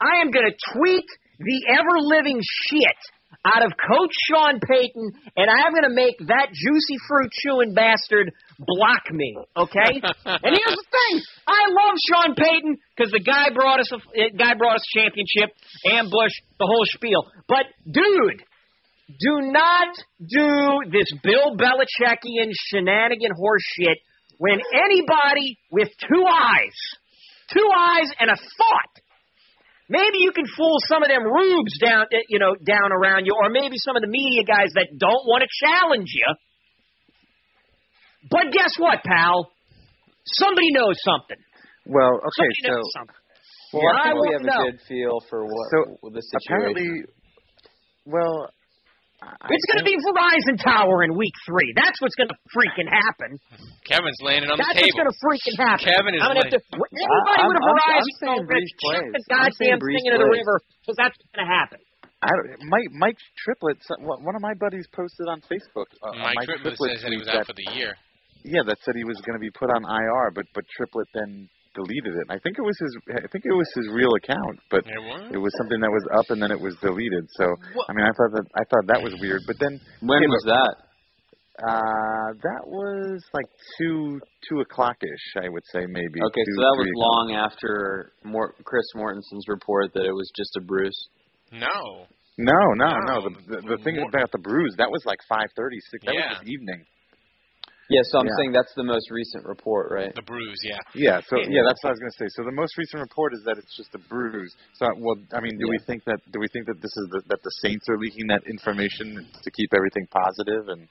I 0.00 0.20
am 0.20 0.30
going 0.30 0.46
to 0.46 0.56
tweet 0.76 1.06
the 1.38 1.58
ever 1.72 1.96
living 1.98 2.40
shit 2.40 3.00
out 3.44 3.64
of 3.64 3.72
Coach 3.76 4.14
Sean 4.28 4.58
Payton, 4.58 5.12
and 5.36 5.46
I'm 5.50 5.72
going 5.72 5.84
to 5.84 5.94
make 5.94 6.16
that 6.28 6.48
juicy 6.48 6.96
fruit 7.06 7.30
chewing 7.44 7.74
bastard 7.74 8.32
block 8.58 9.04
me. 9.12 9.36
Okay? 9.56 10.00
and 10.24 10.52
here's 10.56 10.78
the 10.80 10.88
thing: 10.88 11.14
I 11.46 11.68
love 11.68 11.94
Sean 12.08 12.34
Payton 12.34 12.78
because 12.96 13.12
the 13.12 13.20
guy 13.20 13.52
brought 13.52 13.80
us 13.80 13.92
a 13.92 13.96
uh, 13.96 14.28
guy 14.36 14.54
brought 14.56 14.76
us 14.76 14.86
a 14.88 14.98
championship, 14.98 15.52
ambush, 15.84 16.32
the 16.58 16.66
whole 16.66 16.84
spiel. 16.96 17.28
But 17.46 17.68
dude, 17.84 18.40
do 19.08 19.52
not 19.52 19.92
do 20.18 20.80
this 20.90 21.12
Bill 21.22 21.56
Belichickian 21.56 22.50
shenanigan 22.72 23.32
horse 23.36 23.64
shit 23.76 23.98
when 24.38 24.58
anybody 24.72 25.58
with 25.70 25.88
two 26.00 26.24
eyes, 26.24 26.76
two 27.52 27.68
eyes 27.76 28.10
and 28.18 28.30
a 28.30 28.36
thought 28.36 29.03
Maybe 29.88 30.18
you 30.24 30.32
can 30.32 30.44
fool 30.56 30.76
some 30.88 31.02
of 31.02 31.08
them 31.08 31.24
rubes 31.24 31.76
down, 31.78 32.06
eh, 32.12 32.24
you 32.28 32.38
know, 32.38 32.56
down 32.56 32.90
around 32.92 33.26
you, 33.26 33.34
or 33.36 33.50
maybe 33.50 33.76
some 33.76 33.96
of 33.96 34.02
the 34.02 34.08
media 34.08 34.42
guys 34.44 34.72
that 34.74 34.88
don't 34.96 35.24
want 35.28 35.44
to 35.44 35.50
challenge 35.60 36.08
you. 36.14 36.24
But 38.30 38.48
guess 38.52 38.72
what, 38.78 39.04
pal? 39.04 39.52
Somebody 40.24 40.72
knows 40.72 40.96
something. 41.04 41.36
Well, 41.86 42.16
okay, 42.16 42.48
Somebody 42.48 42.64
so 42.64 42.72
knows 42.72 42.90
something. 42.96 43.16
Well, 43.74 43.82
Yeah, 43.84 43.92
I 43.92 44.00
I 44.00 44.02
think 44.08 44.14
we 44.14 44.28
want 44.28 44.32
have 44.32 44.46
know. 44.48 44.60
a 44.64 44.70
good 44.72 44.80
feel 44.88 45.16
for 45.28 45.44
what 45.44 45.66
So, 45.68 45.78
the 46.08 46.22
situation. 46.22 46.40
apparently, 46.48 46.90
well, 48.06 48.48
I 48.48 48.63
It's 49.22 49.66
going 49.72 49.80
to 49.80 49.88
be 49.88 49.96
Verizon 50.04 50.56
Tower 50.60 51.02
in 51.04 51.16
week 51.16 51.32
three. 51.48 51.72
That's 51.76 51.96
what's 52.02 52.14
going 52.14 52.28
to 52.28 52.38
freaking 52.52 52.90
happen. 52.90 53.40
Kevin's 53.88 54.20
landing 54.20 54.50
on 54.52 54.58
That's 54.60 54.76
the 54.76 54.84
what's 54.84 54.98
going 55.00 55.08
to 55.08 55.18
freaking 55.22 55.56
happen. 55.56 55.84
Kevin 55.86 56.12
is 56.16 56.20
I'm 56.20 56.36
gonna 56.36 56.44
have 56.44 56.52
to, 56.52 56.60
like- 56.76 56.92
anybody 56.92 57.40
I'm- 57.40 57.48
with 57.48 57.56
a 57.56 57.64
I'm- 57.64 57.72
I'm 57.72 57.80
Verizon 57.80 58.14
saying 58.20 58.36
phone, 58.36 58.44
Brees 58.44 58.68
shoot 58.68 58.80
plays. 58.84 59.00
the 59.00 59.20
I'm 59.32 59.52
saying 59.56 59.70
goddamn 59.72 59.78
Brees 59.80 59.94
thing 59.96 60.06
into 60.12 60.20
the 60.20 60.30
river 60.30 60.56
because 60.84 60.96
that's 61.00 61.14
what's 61.16 61.32
going 61.32 61.44
to 61.46 61.52
happen. 61.52 61.78
I 62.24 62.28
don't, 62.32 62.48
Mike 62.68 62.88
Mike 62.96 63.18
Triplett, 63.44 63.78
some- 63.84 64.04
one 64.04 64.34
of 64.36 64.40
my 64.40 64.54
buddies 64.56 64.88
posted 64.92 65.28
on 65.28 65.40
Facebook. 65.48 65.88
Uh, 66.04 66.12
Mike, 66.16 66.40
Mike 66.40 66.48
Triplett 66.48 66.76
Triplett 66.76 66.90
says 66.96 67.02
that 67.04 67.12
he 67.12 67.20
was 67.20 67.28
out 67.28 67.44
for 67.46 67.52
the 67.56 67.68
year. 67.76 67.96
Yeah, 68.44 68.60
that 68.66 68.76
said 68.84 68.96
he 68.96 69.04
was 69.04 69.20
going 69.24 69.36
to 69.36 69.44
be 69.44 69.50
put 69.52 69.68
on 69.72 69.84
IR, 69.88 70.32
but 70.36 70.44
but 70.52 70.64
Triplett 70.76 71.08
then 71.14 71.48
deleted 71.74 72.14
it. 72.14 72.26
I 72.30 72.38
think 72.38 72.56
it 72.58 72.62
was 72.64 72.76
his. 72.78 72.92
I 73.18 73.26
think 73.28 73.44
it 73.44 73.52
was 73.52 73.68
his 73.74 73.86
real 73.92 74.14
account, 74.16 74.56
but 74.70 74.86
It 74.86 75.02
was? 75.02 75.30
it 75.34 75.38
was 75.38 75.52
something 75.58 75.80
that 75.80 75.90
was 75.90 76.06
up 76.18 76.26
and 76.30 76.40
then 76.42 76.50
it 76.50 76.60
was 76.60 76.74
deleted. 76.80 77.26
So 77.36 77.44
I 77.88 77.92
mean, 77.92 78.06
I 78.06 78.12
thought 78.14 78.32
that 78.38 78.46
I 78.54 78.64
thought 78.70 78.86
that 78.88 79.02
was 79.02 79.14
weird. 79.20 79.42
But 79.46 79.56
then 79.58 79.80
when 80.00 80.22
yeah, 80.22 80.28
was 80.28 80.44
but- 80.46 80.54
that? 80.54 80.74
Uh, 81.54 82.34
that 82.42 82.66
was 82.66 83.22
like 83.32 83.46
two 83.78 84.18
two 84.50 84.58
o'clock 84.60 84.96
ish. 85.02 85.42
I 85.44 85.48
would 85.48 85.62
say 85.72 85.86
maybe. 85.86 86.18
Okay, 86.18 86.42
two, 86.42 86.54
so 86.56 86.60
that 86.66 86.76
was 86.82 86.88
o'clock. 86.90 87.10
long 87.14 87.26
after 87.38 88.12
Mort- 88.24 88.56
Chris 88.64 88.82
Mortensen's 88.96 89.46
report 89.46 89.94
that 89.94 90.04
it 90.04 90.10
was 90.12 90.30
just 90.36 90.50
a 90.56 90.60
bruise. 90.62 90.98
No. 91.52 92.06
No, 92.38 92.58
no, 92.74 92.90
no. 92.90 92.98
No. 93.06 93.28
The, 93.30 93.30
the, 93.46 93.76
the 93.76 93.84
thing 93.84 93.96
More- 94.02 94.08
about 94.10 94.32
the 94.32 94.38
bruise 94.42 94.74
that 94.78 94.90
was 94.90 95.02
like 95.06 95.20
five 95.28 95.46
thirty 95.54 95.78
six. 95.92 96.04
That 96.06 96.14
Yeah. 96.14 96.28
was 96.30 96.38
this 96.40 96.48
evening. 96.50 96.82
Yeah, 97.90 98.00
so 98.10 98.18
I'm 98.20 98.26
Yeah. 98.26 98.36
saying 98.38 98.52
that's 98.52 98.72
the 98.74 98.84
most 98.84 99.10
recent 99.10 99.44
report, 99.44 99.92
right? 99.92 100.14
The 100.14 100.22
bruise, 100.22 100.60
yeah. 100.64 100.78
Yeah, 100.94 101.20
so 101.28 101.36
yeah, 101.36 101.62
that's 101.68 101.80
what 101.84 101.90
I 101.90 101.92
was 101.92 102.00
going 102.00 102.14
to 102.16 102.20
say. 102.24 102.28
So 102.32 102.44
the 102.44 102.56
most 102.56 102.78
recent 102.78 103.00
report 103.00 103.34
is 103.34 103.42
that 103.44 103.58
it's 103.58 103.76
just 103.76 103.94
a 103.94 104.00
bruise. 104.08 104.54
So 104.80 104.88
well, 104.96 105.16
I 105.36 105.40
mean, 105.40 105.58
do 105.58 105.68
we 105.68 105.78
think 105.86 106.04
that 106.04 106.20
do 106.32 106.40
we 106.40 106.48
think 106.48 106.66
that 106.66 106.80
this 106.80 106.94
is 106.96 107.06
the, 107.12 107.20
that 107.28 107.42
the 107.42 107.54
Saints 107.60 107.84
are 107.88 107.98
leaking 107.98 108.26
that 108.28 108.40
information 108.48 109.20
to 109.42 109.50
keep 109.50 109.68
everything 109.76 110.06
positive 110.08 110.68
and 110.68 110.88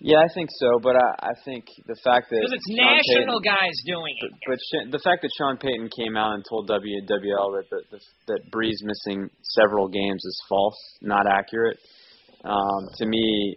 Yeah, 0.00 0.18
I 0.18 0.28
think 0.34 0.48
so, 0.58 0.80
but 0.82 0.96
I, 0.96 1.28
I 1.30 1.34
think 1.44 1.68
the 1.86 1.94
fact 2.02 2.30
that 2.32 2.40
Because 2.40 2.56
it's 2.56 2.70
Sean 2.72 2.96
national 2.96 3.38
Payton, 3.44 3.52
guys 3.54 3.76
doing 3.84 4.14
it. 4.16 4.32
but, 4.48 4.56
but 4.56 4.92
the 4.96 5.02
fact 5.04 5.20
that 5.22 5.30
Sean 5.36 5.58
Payton 5.60 5.90
came 5.94 6.16
out 6.16 6.34
and 6.34 6.42
told 6.48 6.66
WWL 6.72 7.48
that 7.60 7.68
the, 7.70 7.80
the, 7.92 8.00
that 8.32 8.40
Brees 8.50 8.80
missing 8.82 9.28
several 9.60 9.86
games 9.92 10.24
is 10.24 10.36
false, 10.48 10.80
not 11.02 11.28
accurate, 11.28 11.76
um, 12.44 12.88
to 12.96 13.04
me, 13.06 13.56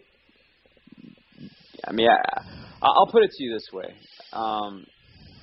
I 1.85 1.91
mean, 1.91 2.07
I, 2.09 2.41
I'll 2.81 3.07
put 3.11 3.23
it 3.23 3.31
to 3.31 3.43
you 3.43 3.53
this 3.53 3.67
way. 3.73 3.93
Um, 4.33 4.85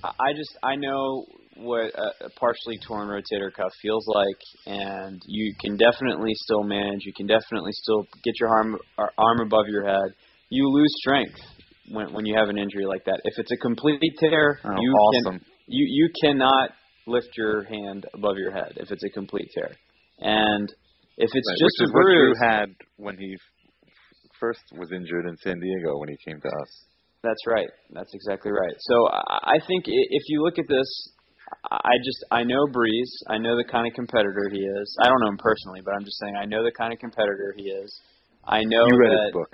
I 0.03 0.33
just 0.35 0.57
I 0.63 0.77
know 0.77 1.25
what 1.57 1.93
a, 1.95 2.31
partially 2.39 2.79
torn 2.87 3.09
rotator 3.09 3.53
cuff 3.55 3.71
feels 3.83 4.07
like, 4.09 4.41
and 4.67 5.21
you 5.27 5.55
can 5.61 5.77
definitely 5.77 6.33
still 6.35 6.63
manage. 6.63 7.01
You 7.05 7.13
can 7.15 7.27
definitely 7.27 7.73
still 7.73 8.07
get 8.25 8.35
your 8.41 8.49
arm 8.49 8.77
arm 9.19 9.41
above 9.41 9.67
your 9.69 9.87
head. 9.87 10.15
You 10.49 10.69
lose 10.69 10.93
strength 11.01 11.39
when 11.91 12.13
when 12.13 12.25
you 12.25 12.37
have 12.39 12.49
an 12.49 12.59
injury 12.59 12.87
like 12.87 13.05
that. 13.05 13.21
If 13.25 13.35
it's 13.39 13.53
a 13.53 13.57
complete 13.59 14.01
tear, 14.19 14.59
Oh, 14.65 14.71
you 14.79 14.93
awesome. 14.93 15.39
can 15.39 15.47
you 15.67 15.87
you 15.89 16.09
cannot 16.25 16.71
lift 17.07 17.29
your 17.37 17.65
hand 17.65 18.07
above 18.15 18.37
your 18.39 18.53
head 18.53 18.73
if 18.77 18.91
it's 18.91 19.05
a 19.05 19.11
complete 19.11 19.49
tear. 19.55 19.71
And 20.21 20.69
if 21.19 21.31
it's 21.33 21.49
Right, 21.49 21.59
just 21.59 21.81
a 21.81 21.85
is 21.85 21.93
what 21.93 22.07
Drew 22.07 22.27
bruise, 22.29 22.39
had 22.43 22.67
when 22.97 23.17
he 23.19 23.37
first 24.41 24.61
was 24.73 24.91
injured 24.93 25.27
in 25.27 25.37
San 25.39 25.61
Diego 25.61 25.99
when 25.99 26.09
he 26.09 26.17
came 26.27 26.41
to 26.41 26.49
us. 26.49 26.71
That's 27.23 27.47
right. 27.47 27.69
That's 27.93 28.13
exactly 28.15 28.51
right. 28.51 28.75
So 28.81 29.09
I 29.13 29.57
I 29.57 29.67
think 29.67 29.85
if 29.87 30.23
you 30.29 30.43
look 30.43 30.59
at 30.59 30.67
this, 30.69 30.89
I 31.71 31.95
just 32.05 32.25
I 32.31 32.43
know 32.45 32.67
Brees. 32.73 33.11
I 33.29 33.39
know 33.39 33.57
the 33.57 33.69
kind 33.71 33.87
of 33.87 33.93
competitor 33.95 34.49
he 34.51 34.61
is. 34.61 34.97
I 35.03 35.09
don't 35.09 35.21
know 35.21 35.29
him 35.29 35.39
personally, 35.39 35.81
but 35.85 35.93
I'm 35.95 36.05
just 36.05 36.19
saying 36.19 36.35
I 36.37 36.47
know 36.47 36.65
the 36.65 36.73
kind 36.73 36.93
of 36.93 36.99
competitor 36.99 37.55
he 37.57 37.65
is. 37.65 38.01
I 38.47 38.63
know 38.65 38.87
you 38.89 38.99
read 38.99 39.13
that 39.13 39.25
his 39.27 39.33
book. 39.33 39.53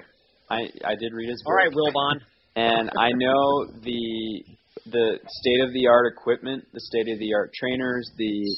I 0.51 0.61
I 0.84 0.95
did 0.95 1.12
read 1.12 1.28
his 1.28 1.43
book. 1.43 1.51
All 1.51 1.59
right, 1.59 1.72
Wilbon. 1.74 2.20
and 2.55 2.91
I 2.99 3.11
know 3.11 3.66
the 3.82 4.45
the 4.87 5.18
state 5.26 5.61
of 5.66 5.72
the 5.72 5.87
art 5.89 6.07
equipment, 6.12 6.64
the 6.72 6.80
state 6.80 7.11
of 7.12 7.18
the 7.18 7.34
art 7.34 7.51
trainers, 7.59 8.09
the 8.16 8.57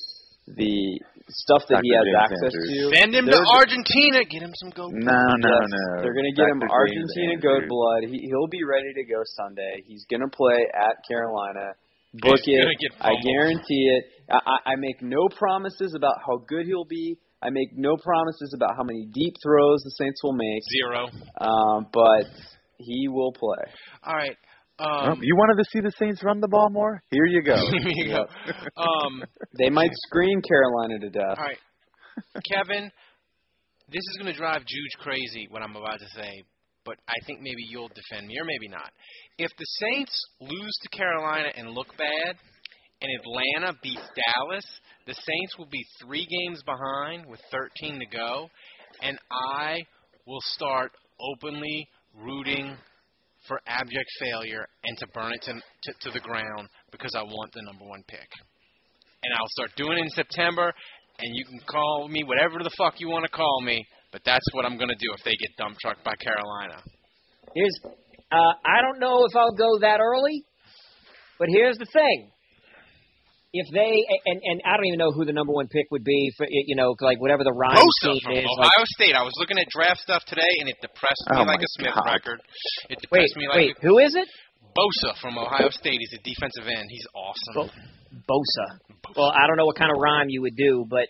the 0.57 1.01
stuff 1.29 1.63
that 1.69 1.85
he 1.85 1.91
has 1.93 2.05
James 2.05 2.21
access 2.25 2.53
Andrews. 2.57 2.69
to. 2.69 2.97
Send 2.97 3.11
him 3.15 3.27
to 3.29 3.41
Argentina. 3.53 4.25
Get 4.25 4.43
him 4.43 4.55
some 4.57 4.71
goat. 4.73 4.93
Blood. 4.93 5.05
No, 5.05 5.23
no, 5.45 5.55
Yes, 5.61 5.69
no. 5.69 5.85
They're 6.03 6.17
going 6.17 6.31
to 6.31 6.37
get 6.37 6.49
him 6.49 6.61
Dr. 6.61 6.73
James 6.73 6.81
Argentina 6.81 7.35
goat 7.41 7.63
Andrews. 7.65 7.73
blood. 7.73 8.01
He 8.09 8.17
he'll 8.29 8.51
be 8.51 8.65
ready 8.65 8.91
to 8.97 9.05
go 9.05 9.21
Sunday. 9.37 9.85
He's 9.85 10.05
going 10.09 10.25
to 10.25 10.33
play 10.33 10.59
at 10.73 10.97
Carolina. 11.07 11.77
Book 12.25 12.41
He's 12.43 12.57
it. 12.57 12.93
I 13.01 13.13
guarantee 13.21 13.85
it. 13.93 14.05
I, 14.33 14.41
I 14.41 14.57
I 14.73 14.75
make 14.81 15.03
no 15.05 15.29
promises 15.29 15.93
about 15.95 16.17
how 16.25 16.41
good 16.49 16.65
he'll 16.65 16.89
be. 16.89 17.19
I 17.43 17.51
make 17.51 17.77
no 17.77 17.97
promises 17.97 18.53
about 18.57 18.75
how 18.77 18.83
many 18.83 19.07
deep 19.13 19.35
throws 19.43 19.83
the 19.85 19.93
Saints 19.95 20.21
will 20.25 20.33
make. 20.33 20.63
Zero. 20.73 21.07
Um, 21.39 21.87
but 21.93 22.27
he 22.79 23.09
will 23.09 23.33
play. 23.33 23.63
All 24.03 24.15
right. 24.17 24.37
Oh, 24.81 25.11
Um, 25.13 25.21
you 25.23 25.35
wanted 25.37 25.63
to 25.63 25.69
see 25.73 25.81
the 25.81 25.93
Saints 25.99 26.23
run 26.23 26.41
the 26.41 26.49
ball 26.49 26.71
more? 26.71 27.03
Here 27.11 27.25
you 27.27 27.43
go. 27.43 27.57
here 27.71 27.81
you 27.95 28.09
go. 28.11 28.27
Um, 28.83 29.25
They 29.59 29.71
might 29.71 29.91
screen 30.07 30.41
Carolina 30.43 30.99
to 31.01 31.11
death. 31.11 31.37
all 31.39 31.45
right, 31.45 31.59
Kevin. 32.53 32.91
This 33.91 34.03
is 34.11 34.17
going 34.21 34.33
to 34.33 34.39
drive 34.39 34.61
Juge 34.67 34.95
crazy. 35.01 35.47
What 35.51 35.63
I'm 35.63 35.75
about 35.75 35.99
to 35.99 36.09
say, 36.15 36.43
but 36.85 36.97
I 37.09 37.15
think 37.27 37.41
maybe 37.41 37.63
you'll 37.71 37.89
defend 37.89 38.27
me, 38.27 38.35
or 38.39 38.45
maybe 38.45 38.69
not. 38.69 38.91
If 39.39 39.51
the 39.59 39.65
Saints 39.81 40.13
lose 40.41 40.77
to 40.83 40.89
Carolina 40.97 41.49
and 41.57 41.71
look 41.71 41.89
bad, 41.97 42.37
and 43.01 43.11
Atlanta 43.21 43.79
beats 43.83 44.03
Dallas, 44.15 44.65
the 45.07 45.15
Saints 45.15 45.57
will 45.59 45.69
be 45.71 45.83
three 46.03 46.27
games 46.27 46.63
behind 46.65 47.27
with 47.27 47.41
13 47.51 47.99
to 48.01 48.07
go, 48.17 48.49
and 49.03 49.19
I 49.55 49.79
will 50.27 50.43
start 50.55 50.93
openly 51.33 51.89
rooting 52.15 52.77
for 53.49 53.61
abject 53.67 54.11
failure 54.21 54.67
and 54.85 54.99
to 54.99 55.07
burn 55.09 55.33
it 55.33 55.43
to, 55.43 55.55
to, 55.55 55.93
to 56.03 56.11
the 56.13 56.21
ground 56.21 56.69
because 56.93 57.13
I 57.17 57.23
want 57.23 57.51
the 57.53 57.63
number 57.65 57.85
one 57.85 58.05
pick. 58.07 58.29
And 59.25 59.35
I'll 59.35 59.49
start 59.59 59.71
doing 59.77 59.99
it 59.99 60.03
in 60.03 60.11
September, 60.11 60.73
and 61.19 61.31
you 61.35 61.45
can 61.45 61.59
call 61.67 62.07
me 62.09 62.23
whatever 62.23 62.63
the 62.63 62.71
fuck 62.79 63.01
you 63.01 63.09
want 63.09 63.25
to 63.25 63.31
call 63.31 63.63
me, 63.63 63.85
but 64.13 64.23
that's 64.25 64.45
what 64.53 64.65
I'm 64.65 64.77
going 64.77 64.91
to 64.91 65.01
do 65.01 65.11
if 65.17 65.25
they 65.25 65.35
get 65.35 65.57
dump 65.59 65.77
trucked 65.81 66.05
by 66.05 66.15
Carolina. 66.23 66.81
Here's, 67.55 67.81
uh, 68.31 68.53
I 68.65 68.81
don't 68.83 69.01
know 69.01 69.25
if 69.25 69.35
I'll 69.35 69.57
go 69.57 69.81
that 69.81 69.99
early, 70.01 70.45
but 71.39 71.49
here's 71.51 71.79
the 71.79 71.87
thing. 71.93 72.31
If 73.53 73.65
they 73.73 74.05
and 74.29 74.41
and 74.45 74.61
I 74.69 74.77
don't 74.77 74.85
even 74.87 74.99
know 75.01 75.11
who 75.11 75.25
the 75.25 75.33
number 75.33 75.53
one 75.57 75.69
pick 75.69 75.89
would 75.91 76.05
be 76.05 76.31
for 76.37 76.47
you 76.51 76.77
know 76.77 76.95
like 77.01 77.19
whatever 77.21 77.45
the 77.45 77.53
Ryan 77.57 77.81
Bosa 77.81 78.13
team 78.13 78.21
from 78.23 78.37
is. 78.37 78.45
Ohio 78.45 78.69
like, 78.69 78.95
State. 79.01 79.15
I 79.17 79.25
was 79.25 79.33
looking 79.41 79.57
at 79.57 79.65
draft 79.73 80.01
stuff 80.05 80.23
today, 80.29 80.53
and 80.61 80.69
it 80.69 80.77
depressed 80.85 81.25
me 81.33 81.37
Oh 81.41 81.49
like 81.49 81.65
a 81.65 81.71
Smith 81.81 81.97
God. 81.97 82.05
record. 82.13 82.41
It 82.93 83.01
wait, 83.01 83.33
depressed 83.33 83.37
me 83.37 83.49
like 83.49 83.57
wait, 83.57 83.77
who 83.81 83.99
is 83.99 84.15
it? 84.15 84.29
Bosa 84.77 85.17
from 85.21 85.39
Ohio 85.39 85.71
State. 85.71 85.97
He's 85.97 86.13
a 86.13 86.23
defensive 86.23 86.69
end. 86.69 86.87
He's 86.93 87.07
awesome. 87.17 87.73
Bosa. 88.29 88.67
Well, 89.17 89.33
I 89.33 89.47
don't 89.49 89.57
know 89.57 89.65
what 89.65 89.77
kind 89.77 89.91
of 89.91 89.97
rhyme 89.97 90.29
you 90.29 90.43
would 90.43 90.57
do, 90.57 90.85
but 90.89 91.09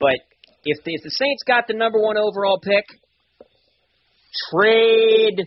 but 0.00 0.16
if 0.64 0.82
the, 0.84 0.94
if 0.94 1.02
the 1.04 1.10
Saints 1.10 1.42
got 1.46 1.68
the 1.68 1.74
number 1.74 2.00
one 2.00 2.16
overall 2.16 2.58
pick, 2.64 2.84
trade 4.50 5.46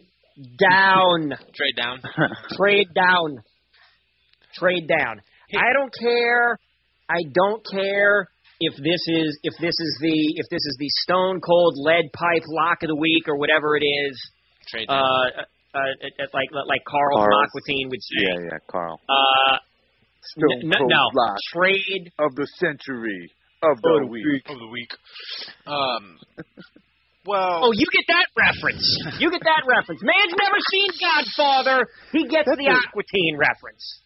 down, 0.62 1.34
Trade 1.56 1.76
down. 1.76 1.98
trade 2.56 2.88
down, 2.94 3.42
trade 4.54 4.88
down. 4.88 5.22
I 5.56 5.72
don't 5.74 5.94
care. 6.00 6.58
I 7.10 7.22
don't 7.32 7.64
care 7.72 8.28
if 8.60 8.74
this 8.76 9.02
is 9.08 9.40
if 9.44 9.54
this 9.62 9.76
is 9.80 9.98
the 10.02 10.18
if 10.36 10.46
this 10.50 10.66
is 10.66 10.76
the 10.80 10.90
stone 11.04 11.40
cold 11.40 11.76
lead 11.78 12.12
pipe 12.14 12.44
lock 12.50 12.84
of 12.84 12.90
the 12.90 12.96
week 12.96 13.28
or 13.28 13.38
whatever 13.38 13.78
it 13.78 13.86
is. 13.86 14.16
Trade 14.68 14.88
Uh, 14.90 14.94
uh, 14.94 15.78
uh, 15.78 16.26
like 16.34 16.50
like 16.52 16.84
Carl 16.86 17.16
Carl. 17.18 17.46
Aquatine 17.46 17.90
would 17.90 18.02
say. 18.02 18.20
yeah, 18.20 18.40
yeah, 18.52 18.58
Carl. 18.70 19.00
Uh, 19.08 19.58
Stone 20.36 20.60
n- 20.64 20.68
n- 20.68 20.74
Cold 20.78 20.92
no, 20.92 21.08
Lock 21.14 21.38
trade 21.54 22.12
of 22.20 22.36
the 22.36 22.48
century 22.60 23.32
of 23.64 23.78
Oh, 23.86 24.00
the 24.02 24.08
week. 24.08 24.44
of 24.50 24.60
the 24.60 24.68
week. 24.68 24.92
Um. 25.66 26.20
Well. 27.26 27.60
Oh, 27.64 27.72
you 27.74 27.86
get 27.92 28.04
that 28.08 28.28
reference. 28.36 28.84
You 29.20 29.30
get 29.32 29.42
that 29.44 29.64
reference. 29.68 30.02
Man's 30.04 30.36
never 30.42 30.58
seen 30.72 30.90
Godfather. 31.00 31.88
He 32.12 32.28
gets 32.28 32.48
the 32.48 32.66
a- 32.68 32.72
Aquatine 32.72 33.38
reference. 33.38 34.02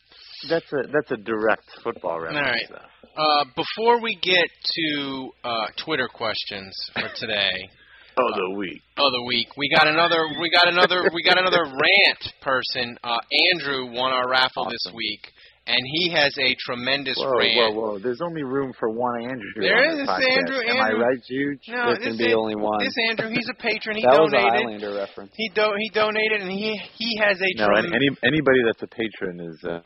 That's 0.50 0.66
a 0.74 0.88
that's 0.92 1.12
a 1.12 1.18
direct 1.18 1.66
football 1.84 2.12
All 2.14 2.22
reference. 2.22 2.70
right. 2.70 2.70
though. 2.70 3.22
Uh, 3.22 3.44
before 3.56 4.02
we 4.02 4.18
get 4.22 4.48
to 4.76 5.30
uh, 5.44 5.66
Twitter 5.84 6.08
questions 6.14 6.74
for 6.94 7.10
today, 7.16 7.52
Of 8.18 8.28
the 8.36 8.56
week. 8.58 8.82
Oh, 8.98 9.10
the 9.10 9.24
week, 9.26 9.48
we 9.58 9.70
got 9.74 9.88
another. 9.88 10.20
We 10.42 10.50
got 10.52 10.68
another. 10.68 11.10
We 11.16 11.24
got 11.24 11.40
another 11.40 11.64
rant 11.64 12.24
person. 12.42 12.98
Uh, 13.04 13.18
Andrew 13.54 13.88
won 13.96 14.12
our 14.12 14.28
raffle 14.30 14.68
this 14.70 14.84
week, 14.94 15.24
and 15.66 15.80
he 15.96 16.12
has 16.12 16.36
a 16.38 16.54
tremendous 16.60 17.16
Whoa, 17.18 17.32
rant. 17.40 17.56
whoa, 17.56 17.72
whoa! 17.72 18.00
There's 18.00 18.20
only 18.22 18.44
room 18.44 18.74
for 18.78 18.90
one 18.92 19.24
Andrew. 19.24 19.56
There 19.64 19.78
on 19.80 19.92
is 19.96 19.98
this 20.00 20.08
this 20.08 20.10
podcast. 20.28 20.38
Andrew, 20.44 20.60
Am 20.60 20.78
I 20.84 20.92
right, 20.92 21.22
Juge? 21.24 21.64
No, 21.70 21.86
There 21.88 21.96
this 21.96 22.04
can 22.04 22.18
be 22.18 22.32
An- 22.32 22.38
only 22.38 22.56
one. 22.60 22.80
This 22.84 22.94
Andrew, 23.10 23.30
he's 23.32 23.48
a 23.50 23.56
patron. 23.56 23.96
He 23.96 24.04
that 24.08 24.20
was 24.20 24.34
a 24.34 24.44
donated. 24.44 24.60
Highlander 24.60 24.94
reference. 24.96 25.32
He 25.36 25.48
do 25.56 25.72
he 25.80 25.90
donated, 25.96 26.42
and 26.44 26.52
he 26.52 26.76
he 27.00 27.18
has 27.24 27.40
a 27.40 27.48
No, 27.64 27.68
trem- 27.72 27.86
and 27.86 27.96
any 27.96 28.10
anybody 28.28 28.60
that's 28.68 28.84
a 28.84 28.92
patron 28.92 29.40
is 29.40 29.58
uh, 29.64 29.80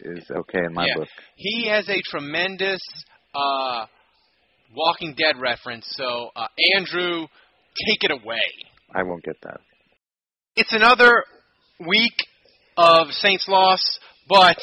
is 0.00 0.24
okay 0.30 0.64
in 0.64 0.72
my 0.74 0.86
Yeah. 0.86 0.94
book. 0.96 1.08
he 1.36 1.68
has 1.68 1.88
a 1.88 2.00
tremendous 2.02 2.80
uh, 3.34 3.86
Walking 4.74 5.14
Dead 5.16 5.40
reference. 5.40 5.86
So 5.90 6.30
uh, 6.36 6.48
Andrew, 6.76 7.26
take 7.88 8.04
it 8.04 8.10
away. 8.10 8.40
I 8.94 9.02
won't 9.02 9.22
get 9.24 9.36
that. 9.42 9.60
It's 10.56 10.72
another 10.72 11.24
week 11.86 12.14
of 12.76 13.08
Saints 13.10 13.46
loss, 13.48 13.80
but 14.28 14.58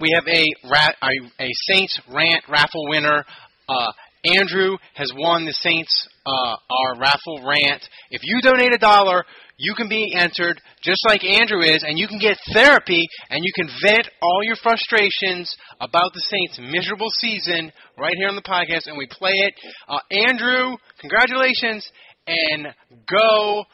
we 0.00 0.10
have 0.14 0.26
a 0.28 0.44
ra- 0.68 0.94
a, 1.02 1.42
a 1.44 1.48
Saints 1.72 1.98
rant 2.12 2.44
raffle 2.48 2.88
winner. 2.88 3.24
Uh, 3.68 3.92
Andrew 4.24 4.76
has 4.94 5.12
won 5.16 5.44
the 5.44 5.52
Saints 5.52 6.08
uh, 6.26 6.56
our 6.70 6.98
raffle 6.98 7.44
rant. 7.46 7.82
If 8.10 8.22
you 8.24 8.40
donate 8.42 8.72
a 8.72 8.78
dollar, 8.78 9.24
you 9.56 9.74
can 9.74 9.88
be 9.88 10.14
entered 10.14 10.60
just 10.82 11.00
like 11.06 11.22
Andrew 11.22 11.60
is, 11.60 11.84
and 11.86 11.98
you 11.98 12.08
can 12.08 12.18
get 12.18 12.38
therapy 12.52 13.06
and 13.30 13.44
you 13.44 13.52
can 13.54 13.68
vent 13.84 14.08
all 14.22 14.42
your 14.42 14.56
frustrations 14.56 15.54
about 15.80 16.12
the 16.14 16.20
Saints' 16.20 16.58
miserable 16.72 17.10
season 17.18 17.70
right 17.98 18.14
here 18.16 18.28
on 18.28 18.36
the 18.36 18.42
podcast, 18.42 18.86
and 18.86 18.96
we 18.96 19.06
play 19.10 19.32
it. 19.32 19.54
Uh, 19.88 19.98
Andrew, 20.10 20.76
congratulations, 21.00 21.86
and 22.26 22.68
go 23.08 23.64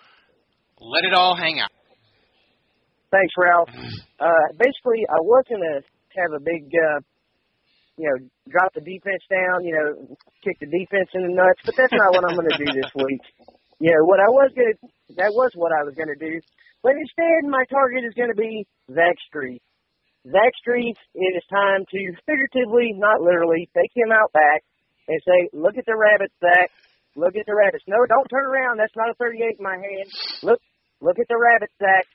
let 0.81 1.05
it 1.05 1.15
all 1.15 1.37
hang 1.37 1.61
out. 1.61 1.71
Thanks, 3.11 3.35
Ralph. 3.37 3.69
Uh, 4.21 4.27
basically, 4.59 5.03
I 5.09 5.19
was 5.21 5.45
going 5.49 5.63
to 5.63 5.83
have 6.21 6.33
a 6.37 6.41
big, 6.41 6.63
uh, 6.71 7.01
you 8.01 8.09
know, 8.09 8.17
drop 8.49 8.73
the 8.73 8.81
defense 8.81 9.21
down, 9.29 9.61
you 9.61 9.77
know, 9.77 10.17
kick 10.41 10.57
the 10.57 10.73
defense 10.73 11.13
in 11.13 11.21
the 11.21 11.35
nuts, 11.37 11.61
but 11.69 11.77
that's 11.77 11.93
not 11.93 12.17
what 12.17 12.25
I'm 12.25 12.33
going 12.33 12.49
to 12.49 12.57
do 12.57 12.73
this 12.81 12.89
week. 12.97 13.21
You 13.77 13.93
know, 13.93 14.09
what 14.09 14.25
I 14.25 14.33
was 14.33 14.49
going 14.57 14.73
to, 14.73 14.81
that 15.21 15.37
was 15.37 15.53
what 15.53 15.69
I 15.69 15.85
was 15.85 15.93
going 15.93 16.09
to 16.09 16.17
do. 16.17 16.41
But 16.81 16.97
instead, 16.97 17.45
my 17.45 17.69
target 17.69 18.09
is 18.09 18.17
going 18.17 18.33
to 18.33 18.41
be 18.41 18.65
Zach 18.89 19.21
Strief. 19.29 19.61
Zach 20.25 20.53
Strief, 20.65 20.97
it 21.13 21.33
is 21.37 21.45
time 21.53 21.85
to 21.93 22.01
figuratively, 22.25 22.97
not 22.97 23.21
literally, 23.21 23.69
take 23.77 23.93
him 23.93 24.09
out 24.09 24.33
back 24.33 24.65
and 25.05 25.21
say, 25.21 25.53
look 25.53 25.77
at 25.77 25.85
the 25.85 25.97
rabbits, 25.97 26.33
Zach. 26.41 26.73
Look 27.21 27.37
at 27.37 27.45
the 27.45 27.53
rabbits. 27.53 27.85
No, 27.85 28.01
don't 28.09 28.33
turn 28.33 28.49
around. 28.49 28.81
That's 28.81 28.97
not 28.97 29.13
a 29.13 29.17
38 29.21 29.61
in 29.61 29.65
my 29.65 29.77
hand. 29.77 30.09
Look, 30.41 30.61
look 31.05 31.21
at 31.21 31.29
the 31.29 31.37
rabbits, 31.37 31.77
Zach. 31.77 32.09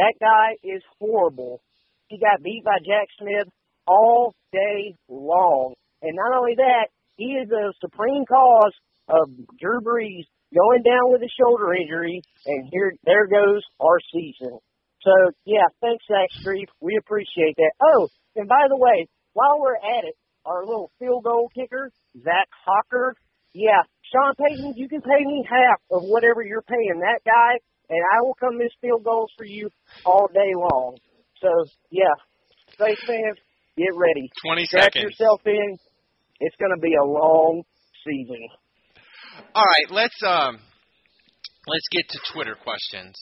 That 0.00 0.16
guy 0.16 0.56
is 0.64 0.80
horrible. 0.96 1.60
He 2.08 2.16
got 2.16 2.40
beat 2.40 2.64
by 2.64 2.80
Jacquies 2.80 3.12
Smith 3.20 3.52
all 3.88 4.34
day 4.52 4.94
long. 5.08 5.74
And 6.02 6.14
not 6.14 6.36
only 6.38 6.54
that, 6.56 6.88
he 7.16 7.34
is 7.42 7.48
the 7.48 7.72
supreme 7.80 8.24
cause 8.28 8.72
of 9.08 9.30
Drew 9.58 9.80
Brees 9.80 10.24
going 10.54 10.82
down 10.82 11.10
with 11.12 11.22
a 11.22 11.30
shoulder 11.40 11.74
injury, 11.74 12.22
and 12.46 12.68
here 12.70 12.94
there 13.04 13.26
goes 13.26 13.62
our 13.80 13.98
season. 14.12 14.58
So 15.00 15.12
yeah, 15.44 15.66
thanks 15.80 16.04
Zach 16.06 16.28
Strief. 16.44 16.68
We 16.80 16.96
appreciate 16.98 17.56
that. 17.56 17.72
Oh, 17.82 18.08
and 18.36 18.48
by 18.48 18.66
the 18.68 18.76
way, 18.76 19.08
while 19.32 19.58
we're 19.60 19.76
at 19.76 20.04
it, 20.04 20.14
our 20.44 20.64
little 20.64 20.90
field 20.98 21.24
goal 21.24 21.50
kicker, 21.54 21.90
Zach 22.22 22.48
Hocker. 22.64 23.14
Yeah, 23.54 23.82
Sean 24.12 24.34
Payton, 24.36 24.74
you 24.76 24.88
can 24.88 25.00
pay 25.00 25.24
me 25.24 25.42
half 25.48 25.80
of 25.90 26.02
whatever 26.04 26.42
you're 26.42 26.62
paying 26.62 27.00
that 27.00 27.20
guy, 27.24 27.58
and 27.88 28.00
I 28.14 28.22
will 28.22 28.36
come 28.38 28.58
miss 28.58 28.72
field 28.80 29.02
goals 29.02 29.30
for 29.36 29.44
you 29.44 29.70
all 30.04 30.28
day 30.32 30.52
long. 30.54 30.98
So 31.40 31.48
yeah, 31.90 32.12
Space 32.72 33.00
fans, 33.06 33.38
get 33.78 33.94
ready. 33.94 34.26
20 34.44 34.64
Strap 34.66 34.82
seconds. 34.92 35.04
yourself 35.06 35.40
in. 35.46 35.78
It's 36.40 36.56
going 36.58 36.72
to 36.74 36.80
be 36.82 36.94
a 36.94 37.04
long 37.06 37.62
season. 38.06 38.42
All 39.54 39.64
right, 39.64 39.86
let's 39.90 40.18
um, 40.26 40.58
let's 41.66 41.88
get 41.94 42.08
to 42.10 42.18
Twitter 42.34 42.54
questions. 42.58 43.14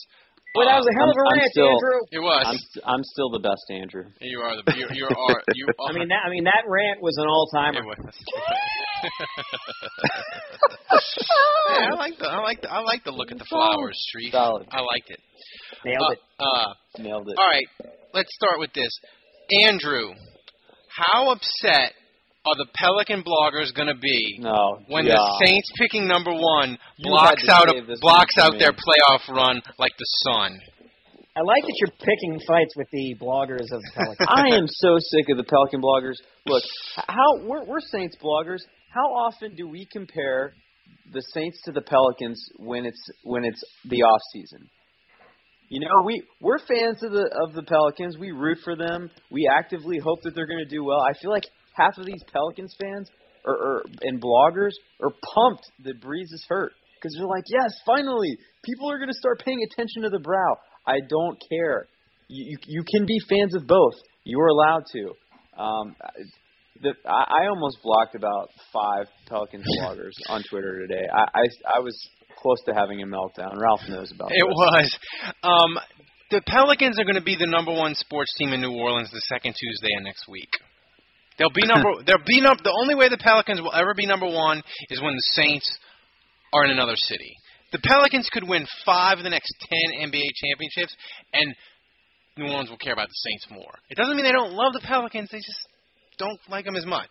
Well, 0.55 0.65
that 0.65 0.77
was 0.81 0.87
a 0.89 0.93
hell 0.97 1.09
of 1.09 1.13
a 1.13 1.17
I'm- 1.21 1.29
I'm 1.29 1.37
rant, 1.37 1.51
still- 1.53 1.77
Andrew. 1.77 1.99
It 2.11 2.19
was. 2.23 2.45
I'm 2.49 2.57
I'm 2.97 3.03
still 3.03 3.29
the 3.29 3.39
best, 3.45 3.61
Andrew. 3.69 4.05
you 4.21 4.39
are 4.41 4.55
the 4.57 4.63
you, 4.73 4.87
you 4.93 5.05
are 5.05 5.41
you 5.53 5.65
are. 5.69 5.75
I 5.89 5.91
mean, 5.93 6.07
that 6.09 6.21
I 6.25 6.29
mean 6.29 6.43
that 6.45 6.63
rant 6.65 7.01
was 7.01 7.15
an 7.17 7.27
all 7.29 7.47
timer. 7.53 7.81
It 7.81 7.85
was. 7.85 7.97
yeah, 11.69 11.89
I 11.91 11.95
like 11.95 12.17
the 12.17 12.27
I 12.27 12.39
like 12.41 12.61
the 12.61 12.71
I 12.71 12.79
like 12.79 13.03
the 13.03 13.11
look 13.11 13.31
at 13.31 13.37
the 13.37 13.45
flowers, 13.45 13.99
Strief. 14.09 14.31
Solid. 14.31 14.67
I 14.71 14.79
liked 14.81 15.09
it. 15.11 15.19
Nailed 15.85 16.11
it. 16.13 16.19
Uh, 16.39 16.43
uh, 16.43 16.73
Nailed 16.99 17.29
it. 17.29 17.35
all 17.37 17.47
right, 17.47 17.67
let's 18.13 18.33
start 18.35 18.59
with 18.59 18.73
this. 18.73 18.91
Andrew, 19.63 20.13
how 20.97 21.31
upset 21.31 21.93
are 22.45 22.55
the 22.57 22.67
Pelican 22.75 23.23
bloggers 23.23 23.73
going 23.75 23.87
to 23.89 23.99
be 23.99 24.37
No. 24.39 24.79
when 24.87 25.05
yeah. 25.05 25.13
the 25.15 25.45
Saints 25.45 25.69
picking 25.79 26.07
number 26.07 26.31
one 26.31 26.77
You 26.97 27.11
blocks 27.11 27.47
out 27.49 27.69
a, 27.69 27.81
blocks 28.01 28.37
out 28.37 28.53
me. 28.53 28.59
their 28.59 28.71
playoff 28.71 29.27
run 29.29 29.61
like 29.77 29.91
the 29.97 30.05
sun? 30.25 30.57
I 31.35 31.41
like 31.41 31.61
that 31.61 31.75
you're 31.77 31.93
picking 31.99 32.39
fights 32.47 32.73
with 32.75 32.87
the 32.91 33.15
bloggers 33.21 33.69
of 33.71 33.81
the 33.81 33.91
Pelicans. 33.93 34.27
I 34.27 34.47
am 34.55 34.65
so 34.67 34.97
sick 34.97 35.25
of 35.29 35.37
the 35.37 35.43
Pelican 35.43 35.81
bloggers. 35.81 36.15
Look, 36.47 36.63
how 36.95 37.37
we're, 37.43 37.63
we're 37.65 37.79
Saints 37.79 38.15
bloggers. 38.23 38.59
How 38.91 39.05
often 39.13 39.55
do 39.55 39.67
we 39.67 39.85
compare 39.91 40.53
the 41.13 41.21
Saints 41.33 41.59
to 41.65 41.71
the 41.73 41.81
Pelicans 41.81 42.41
when 42.57 42.85
it's 42.85 43.03
when 43.23 43.43
it's 43.45 43.61
the 43.85 44.01
off 44.01 44.21
season? 44.33 44.67
You 45.69 45.81
know, 45.81 46.03
we 46.05 46.23
we're 46.39 46.59
fans 46.59 47.03
of 47.03 47.11
the 47.11 47.29
of 47.45 47.53
the 47.53 47.63
Pelicans. 47.63 48.17
We 48.17 48.31
root 48.31 48.59
for 48.63 48.75
them. 48.75 49.09
We 49.29 49.49
actively 49.51 49.97
hope 49.99 50.21
that 50.23 50.33
they're 50.33 50.47
going 50.47 50.63
to 50.63 50.69
do 50.69 50.83
well. 50.83 51.01
I 51.01 51.11
feel 51.21 51.31
like 51.31 51.43
half 51.73 51.97
of 51.97 52.05
these 52.05 52.23
Pelicans 52.31 52.73
fans 52.81 53.09
or, 53.45 53.53
or 53.53 53.83
and 54.01 54.21
bloggers 54.21 54.71
are 55.01 55.11
pumped 55.35 55.63
that 55.83 56.01
Brees 56.01 56.31
is 56.31 56.45
hurt 56.47 56.71
because 56.95 57.15
they're 57.17 57.27
like, 57.27 57.43
yes, 57.47 57.71
finally, 57.85 58.37
people 58.63 58.89
are 58.89 58.97
going 58.97 59.09
to 59.09 59.19
start 59.19 59.43
paying 59.43 59.59
attention 59.63 60.03
to 60.03 60.09
the 60.09 60.19
brow. 60.19 60.57
I 60.85 60.99
don't 61.07 61.37
care. 61.49 61.87
You 62.29 62.45
you, 62.51 62.57
you 62.67 62.83
can 62.89 63.05
be 63.05 63.19
fans 63.29 63.53
of 63.55 63.67
both. 63.67 63.95
You 64.23 64.39
are 64.39 64.47
allowed 64.47 64.83
to. 64.93 65.61
Um, 65.61 65.95
the, 66.81 66.93
I, 67.05 67.43
I 67.43 67.47
almost 67.47 67.79
blocked 67.83 68.15
about 68.15 68.49
five 68.71 69.07
Pelicans 69.27 69.65
bloggers 69.81 70.13
on 70.29 70.43
Twitter 70.49 70.85
today. 70.87 71.03
I, 71.11 71.39
I 71.39 71.43
I 71.75 71.79
was 71.79 71.97
close 72.37 72.61
to 72.65 72.73
having 72.73 73.01
a 73.01 73.05
meltdown. 73.05 73.51
Ralph 73.59 73.81
knows 73.89 74.11
about 74.11 74.31
It 74.31 74.39
It 74.39 74.47
was. 74.47 74.97
Um, 75.43 75.77
the 76.29 76.41
Pelicans 76.45 76.99
are 76.99 77.03
going 77.05 77.15
to 77.15 77.21
be 77.25 77.35
the 77.39 77.47
number 77.47 77.71
one 77.71 77.95
sports 77.95 78.33
team 78.37 78.53
in 78.53 78.61
New 78.61 78.71
Orleans 78.73 79.09
the 79.11 79.21
second 79.27 79.55
Tuesday 79.57 79.93
of 79.97 80.03
next 80.03 80.27
week. 80.27 80.49
They'll 81.39 81.53
be 81.53 81.65
number. 81.67 81.89
they'll 82.05 82.25
be 82.25 82.41
number. 82.41 82.61
The 82.63 82.75
only 82.81 82.95
way 82.95 83.09
the 83.09 83.17
Pelicans 83.17 83.61
will 83.61 83.73
ever 83.73 83.93
be 83.95 84.05
number 84.05 84.27
one 84.27 84.61
is 84.89 85.01
when 85.01 85.13
the 85.13 85.27
Saints 85.33 85.67
are 86.53 86.65
in 86.65 86.71
another 86.71 86.95
city. 86.95 87.33
The 87.71 87.79
Pelicans 87.79 88.29
could 88.31 88.47
win 88.47 88.65
five 88.85 89.17
of 89.19 89.23
the 89.23 89.29
next 89.29 89.51
ten 89.69 90.09
NBA 90.09 90.23
championships, 90.35 90.95
and 91.33 91.55
New 92.37 92.45
Orleans 92.51 92.69
will 92.69 92.77
care 92.77 92.93
about 92.93 93.07
the 93.07 93.19
Saints 93.29 93.47
more. 93.51 93.75
It 93.89 93.97
doesn't 93.97 94.15
mean 94.15 94.25
they 94.25 94.31
don't 94.31 94.53
love 94.53 94.73
the 94.73 94.79
Pelicans. 94.83 95.29
They 95.31 95.39
just 95.39 95.63
don't 96.17 96.39
like 96.49 96.65
them 96.65 96.75
as 96.75 96.85
much. 96.85 97.09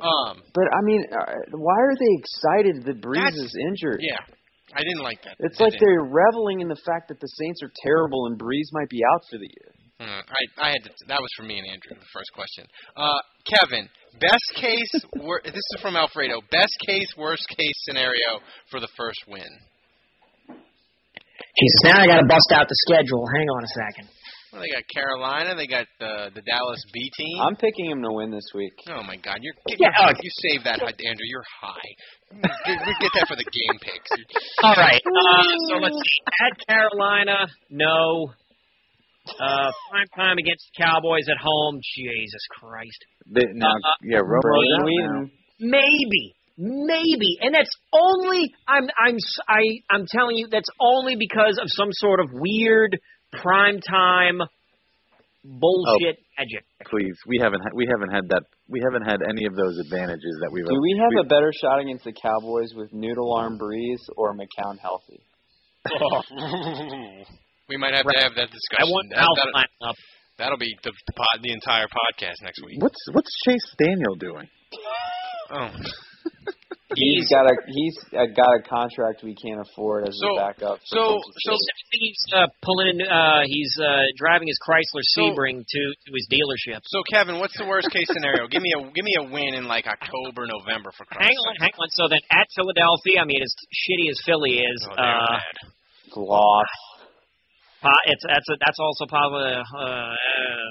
Um, 0.00 0.40
But 0.54 0.64
I 0.72 0.80
mean, 0.84 1.02
uh, 1.10 1.32
why 1.52 1.74
are 1.78 1.94
they 1.98 2.14
excited 2.18 2.84
that 2.86 3.02
Brees 3.02 3.34
is 3.34 3.54
injured? 3.68 4.00
yeah, 4.00 4.18
I 4.74 4.80
didn't 4.84 5.02
like 5.02 5.22
that. 5.24 5.36
It's 5.40 5.58
like 5.60 5.74
they're 5.80 6.04
reveling 6.04 6.60
in 6.60 6.68
the 6.68 6.80
fact 6.84 7.08
that 7.08 7.20
the 7.20 7.26
Saints 7.28 7.62
are 7.62 7.72
terrible 7.82 8.26
and 8.26 8.38
Brees 8.38 8.68
might 8.72 8.88
be 8.88 9.00
out 9.04 9.22
for 9.30 9.38
the 9.38 9.48
year. 9.48 9.70
Hmm, 10.00 10.22
I 10.22 10.68
I 10.68 10.70
had 10.70 10.82
to, 10.84 10.90
that 11.08 11.18
was 11.20 11.30
for 11.36 11.42
me 11.42 11.58
and 11.58 11.66
Andrew. 11.66 11.96
The 11.98 12.12
first 12.14 12.30
question. 12.32 12.64
Uh, 12.96 13.18
Kevin, 13.50 13.88
best 14.20 14.48
case. 14.54 14.92
wor- 15.16 15.42
this 15.44 15.54
is 15.74 15.78
from 15.82 15.96
Alfredo. 15.96 16.40
Best 16.52 16.76
case, 16.86 17.08
worst 17.18 17.48
case 17.48 17.78
scenario 17.88 18.38
for 18.70 18.78
the 18.78 18.88
first 18.96 19.18
win. 19.26 19.48
Jesus, 20.48 21.80
now 21.84 21.98
I 21.98 22.06
got 22.06 22.20
to 22.22 22.26
bust 22.28 22.52
out 22.54 22.68
the 22.68 22.78
schedule. 22.86 23.24
Hang 23.34 23.48
on 23.48 23.64
a 23.64 23.72
second. 23.74 24.08
Well, 24.52 24.62
they 24.62 24.70
got 24.70 24.84
Carolina. 24.88 25.54
They 25.56 25.66
got 25.66 25.86
the 25.98 26.30
the 26.34 26.40
Dallas 26.42 26.82
B 26.92 27.10
team. 27.18 27.36
I'm 27.42 27.56
picking 27.56 27.90
him 27.90 28.00
to 28.02 28.12
win 28.12 28.30
this 28.30 28.46
week. 28.54 28.72
oh 28.88 29.02
my 29.02 29.16
God, 29.16 29.38
you're 29.42 29.52
get, 29.66 29.76
Yeah, 29.80 29.90
you're- 29.98 30.14
uh, 30.14 30.22
you 30.22 30.30
save 30.46 30.64
that, 30.64 30.80
Andrew. 30.80 31.26
You're 31.28 31.44
high. 31.60 31.90
Get, 32.30 32.76
we 32.86 32.92
get 33.00 33.12
that 33.14 33.26
for 33.28 33.36
the 33.36 33.44
game 33.44 33.78
picks. 33.80 34.10
All 34.62 34.74
right. 34.74 35.00
Uh, 35.00 35.42
so 35.68 35.76
let's 35.76 35.96
see. 35.96 36.20
At 36.44 36.54
Carolina, 36.66 37.46
no. 37.70 38.32
Uh, 39.28 39.70
prime 39.90 40.08
time 40.16 40.36
against 40.38 40.70
the 40.72 40.84
Cowboys 40.84 41.28
at 41.28 41.36
home. 41.40 41.80
Jesus 41.96 42.40
Christ. 42.50 43.04
They, 43.26 43.44
now, 43.52 43.68
Uh, 43.68 43.92
yeah, 44.02 44.18
Romo's 44.18 44.42
out 44.80 45.30
Maybe, 45.60 46.34
maybe, 46.56 47.38
and 47.40 47.54
that's 47.54 47.74
only 47.92 48.54
I'm 48.66 48.84
I'm 48.98 49.16
I 49.48 49.60
I'm 49.90 50.06
telling 50.08 50.36
you 50.36 50.48
that's 50.50 50.68
only 50.80 51.16
because 51.16 51.58
of 51.60 51.66
some 51.68 51.88
sort 51.90 52.20
of 52.20 52.28
weird 52.32 52.96
prime 53.32 53.80
time 53.80 54.40
bullshit 55.44 56.18
magic. 56.38 56.64
Please, 56.86 57.16
we 57.26 57.38
haven't 57.42 57.60
ha- 57.60 57.74
we 57.74 57.86
haven't 57.90 58.10
had 58.14 58.28
that 58.30 58.42
we 58.68 58.80
haven't 58.84 59.02
had 59.02 59.20
any 59.28 59.46
of 59.46 59.54
those 59.56 59.78
advantages 59.78 60.38
that 60.42 60.50
we've. 60.52 60.64
Do 60.64 60.80
we 60.80 60.94
have 61.02 61.24
a 61.24 61.28
better 61.28 61.52
shot 61.60 61.80
against 61.80 62.04
the 62.04 62.12
Cowboys 62.12 62.72
with 62.74 62.92
Noodle 62.92 63.34
Arm 63.34 63.58
Brees 63.58 63.98
or 64.16 64.34
McCown 64.34 64.78
healthy? 64.78 65.20
we 67.68 67.76
might 67.76 67.94
have 67.94 68.06
to 68.06 68.18
have 68.20 68.34
that 68.36 68.50
discussion. 68.50 68.78
I 68.78 68.84
discussion. 68.84 68.90
want 68.92 69.06
that, 69.10 69.26
that'll, 69.36 69.88
up. 69.90 69.96
that'll 70.38 70.58
be 70.58 70.74
the 70.82 70.92
the, 71.06 71.12
pod, 71.12 71.42
the 71.42 71.52
entire 71.52 71.86
podcast 71.86 72.42
next 72.42 72.62
week. 72.64 72.80
What's 72.82 72.98
what's 73.12 73.30
Chase 73.44 73.74
Daniel 73.78 74.14
doing? 74.16 74.48
Oh. 75.50 75.70
He's 76.96 77.28
got 77.28 77.44
a 77.44 77.52
he's 77.68 77.96
got 78.32 78.48
a 78.48 78.62
contract 78.64 79.20
we 79.22 79.36
can't 79.36 79.60
afford 79.60 80.08
as 80.08 80.16
So- 80.16 80.36
a 80.36 80.40
backup. 80.40 80.80
For 80.88 80.96
so- 80.96 81.20
so- 81.20 81.56
State. 81.60 81.76
I 81.76 81.84
think 81.92 82.00
he's 82.00 82.24
uh, 82.32 82.46
pulling. 82.62 82.88
in, 82.88 83.02
Uh, 83.04 83.42
he's 83.44 83.72
uh, 83.78 84.08
driving 84.16 84.48
his 84.48 84.56
Chrysler 84.64 85.04
So- 85.04 85.20
Sebring 85.28 85.60
to 85.68 85.82
to 86.06 86.10
his 86.16 86.26
dealership. 86.32 86.80
So 86.86 87.02
Kevin, 87.12 87.38
what's 87.40 87.56
the 87.58 87.66
worst 87.66 87.90
case 87.90 88.08
scenario? 88.08 88.48
give 88.48 88.62
me 88.62 88.72
a 88.72 88.80
give 88.96 89.04
me 89.04 89.14
a 89.20 89.24
win 89.24 89.52
in 89.52 89.68
like 89.68 89.86
October, 89.86 90.46
November 90.48 90.90
for 90.96 91.04
Hang 91.12 91.28
on, 91.36 91.56
hang 91.60 91.76
on. 91.78 91.88
So 91.90 92.08
then 92.08 92.20
at 92.32 92.46
Philadelphia, 92.56 93.20
I 93.20 93.24
mean, 93.24 93.42
as 93.42 93.52
shitty 93.68 94.08
as 94.08 94.18
Philly 94.24 94.56
is, 94.60 94.80
Oh, 94.88 94.94
they're 94.96 95.04
uh, 95.04 95.26
bad. 95.28 95.56
Po- 97.82 98.04
it's 98.06 98.24
that's 98.26 98.48
a, 98.48 98.56
that's 98.64 98.80
also 98.80 99.04
probably 99.06 99.52
uh, 99.52 99.60
uh, 99.60 100.14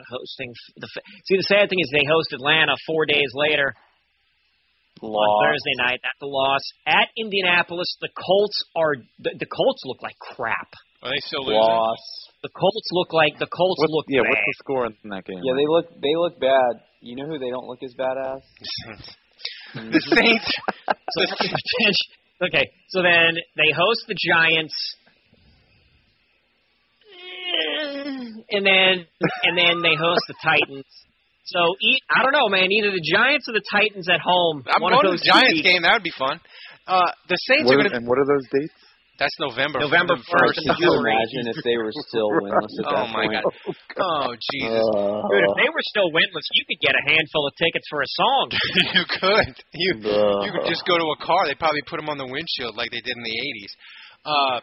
hosting 0.09 0.51
the. 0.75 0.89
f- 0.97 1.03
See, 1.29 1.37
the 1.37 1.43
sad 1.47 1.69
thing 1.69 1.79
is 1.79 1.87
they 1.93 2.03
host 2.09 2.33
Atlanta 2.33 2.73
four 2.85 3.05
days 3.05 3.31
later 3.33 3.71
on 5.01 5.29
Thursday 5.45 5.75
night. 5.77 5.99
That's 6.03 6.21
a 6.21 6.29
loss 6.29 6.63
at 6.85 7.07
Indianapolis. 7.17 7.87
The 8.01 8.09
Colts 8.15 8.57
are 8.75 8.93
the, 9.19 9.31
the 9.37 9.45
Colts 9.45 9.81
look 9.85 10.01
like 10.01 10.17
crap. 10.19 10.71
Are 11.03 11.09
they 11.09 11.21
still 11.25 11.45
losing? 11.45 11.61
Loss. 11.61 12.01
The 12.43 12.49
Colts 12.49 12.89
look 12.91 13.13
like 13.13 13.37
the 13.39 13.47
Colts 13.47 13.81
What's, 13.81 13.93
look 13.93 14.05
yeah, 14.09 14.21
bad. 14.21 14.29
what's 14.29 14.45
the 14.45 14.57
score 14.59 14.85
in 14.87 15.09
that 15.09 15.25
game? 15.25 15.41
Yeah, 15.43 15.55
they 15.55 15.67
look 15.67 15.87
they 16.01 16.15
look 16.15 16.39
bad. 16.39 16.85
You 17.01 17.15
know 17.15 17.27
who 17.27 17.37
they 17.37 17.49
don't 17.49 17.67
look 17.67 17.83
as 17.83 17.93
bad 17.93 18.17
as? 18.17 18.41
the 19.91 20.01
Saints. 20.15 20.51
So 21.09 22.45
okay, 22.45 22.69
so 22.89 23.01
then 23.01 23.35
they 23.55 23.71
host 23.75 24.05
the 24.07 24.15
Giants, 24.15 24.75
and 28.51 28.65
then 28.65 29.05
and 29.43 29.57
then 29.57 29.81
they 29.81 29.95
host 29.95 30.21
the 30.27 30.35
Titans. 30.43 30.85
So 31.47 31.59
e- 31.79 32.03
I 32.11 32.23
don't 32.27 32.35
know, 32.35 32.51
man. 32.51 32.67
Either 32.71 32.91
the 32.91 33.03
Giants 33.07 33.47
or 33.47 33.55
the 33.55 33.63
Titans 33.71 34.07
at 34.11 34.19
home. 34.19 34.67
I'm 34.67 34.83
one 34.83 34.91
of 34.93 34.99
going 35.01 35.15
to 35.15 35.19
the 35.19 35.23
Giants 35.23 35.63
game. 35.63 35.81
That 35.87 35.95
would 35.95 36.03
be 36.03 36.11
fun. 36.19 36.39
Uh, 36.85 37.07
the 37.31 37.39
Saints 37.47 37.65
What 37.71 37.79
are 37.79 37.87
are- 37.87 37.87
going 37.87 37.91
to. 37.91 37.97
and 37.97 38.05
what 38.07 38.19
are 38.19 38.27
those 38.27 38.47
dates? 38.51 38.75
That's 39.17 39.33
November. 39.41 39.81
November 39.81 40.13
1st 40.13 40.29
first. 40.29 40.61
and 40.61 40.77
Could 40.77 40.77
you 40.77 40.93
Missouri. 40.93 41.09
imagine 41.09 41.43
if 41.49 41.57
they 41.65 41.73
were 41.73 41.89
still 42.05 42.29
winless 42.37 42.69
at 42.69 42.85
that 42.85 43.01
Oh 43.01 43.07
my 43.09 43.25
point? 43.25 43.33
God. 43.33 43.73
Oh 43.97 44.29
Jesus. 44.53 44.85
Uh, 44.93 45.25
Dude, 45.25 45.41
if 45.41 45.55
they 45.57 45.69
were 45.73 45.85
still 45.89 46.05
winless, 46.13 46.45
you 46.53 46.63
could 46.69 46.77
get 46.85 46.93
a 46.93 47.01
handful 47.01 47.49
of 47.49 47.53
tickets 47.57 47.87
for 47.89 48.05
a 48.05 48.09
song. 48.13 48.45
you 48.93 49.03
could. 49.09 49.49
You 49.73 49.91
uh, 50.05 50.45
you 50.45 50.49
could 50.53 50.69
just 50.69 50.85
go 50.85 51.01
to 51.01 51.07
a 51.17 51.19
car. 51.25 51.49
They 51.49 51.57
probably 51.57 51.81
put 51.89 51.97
them 51.97 52.13
on 52.13 52.21
the 52.21 52.29
windshield 52.29 52.77
like 52.77 52.93
they 52.93 53.01
did 53.01 53.17
in 53.17 53.23
the 53.25 53.35
'80s. 53.41 53.71
Uh, 54.21 54.57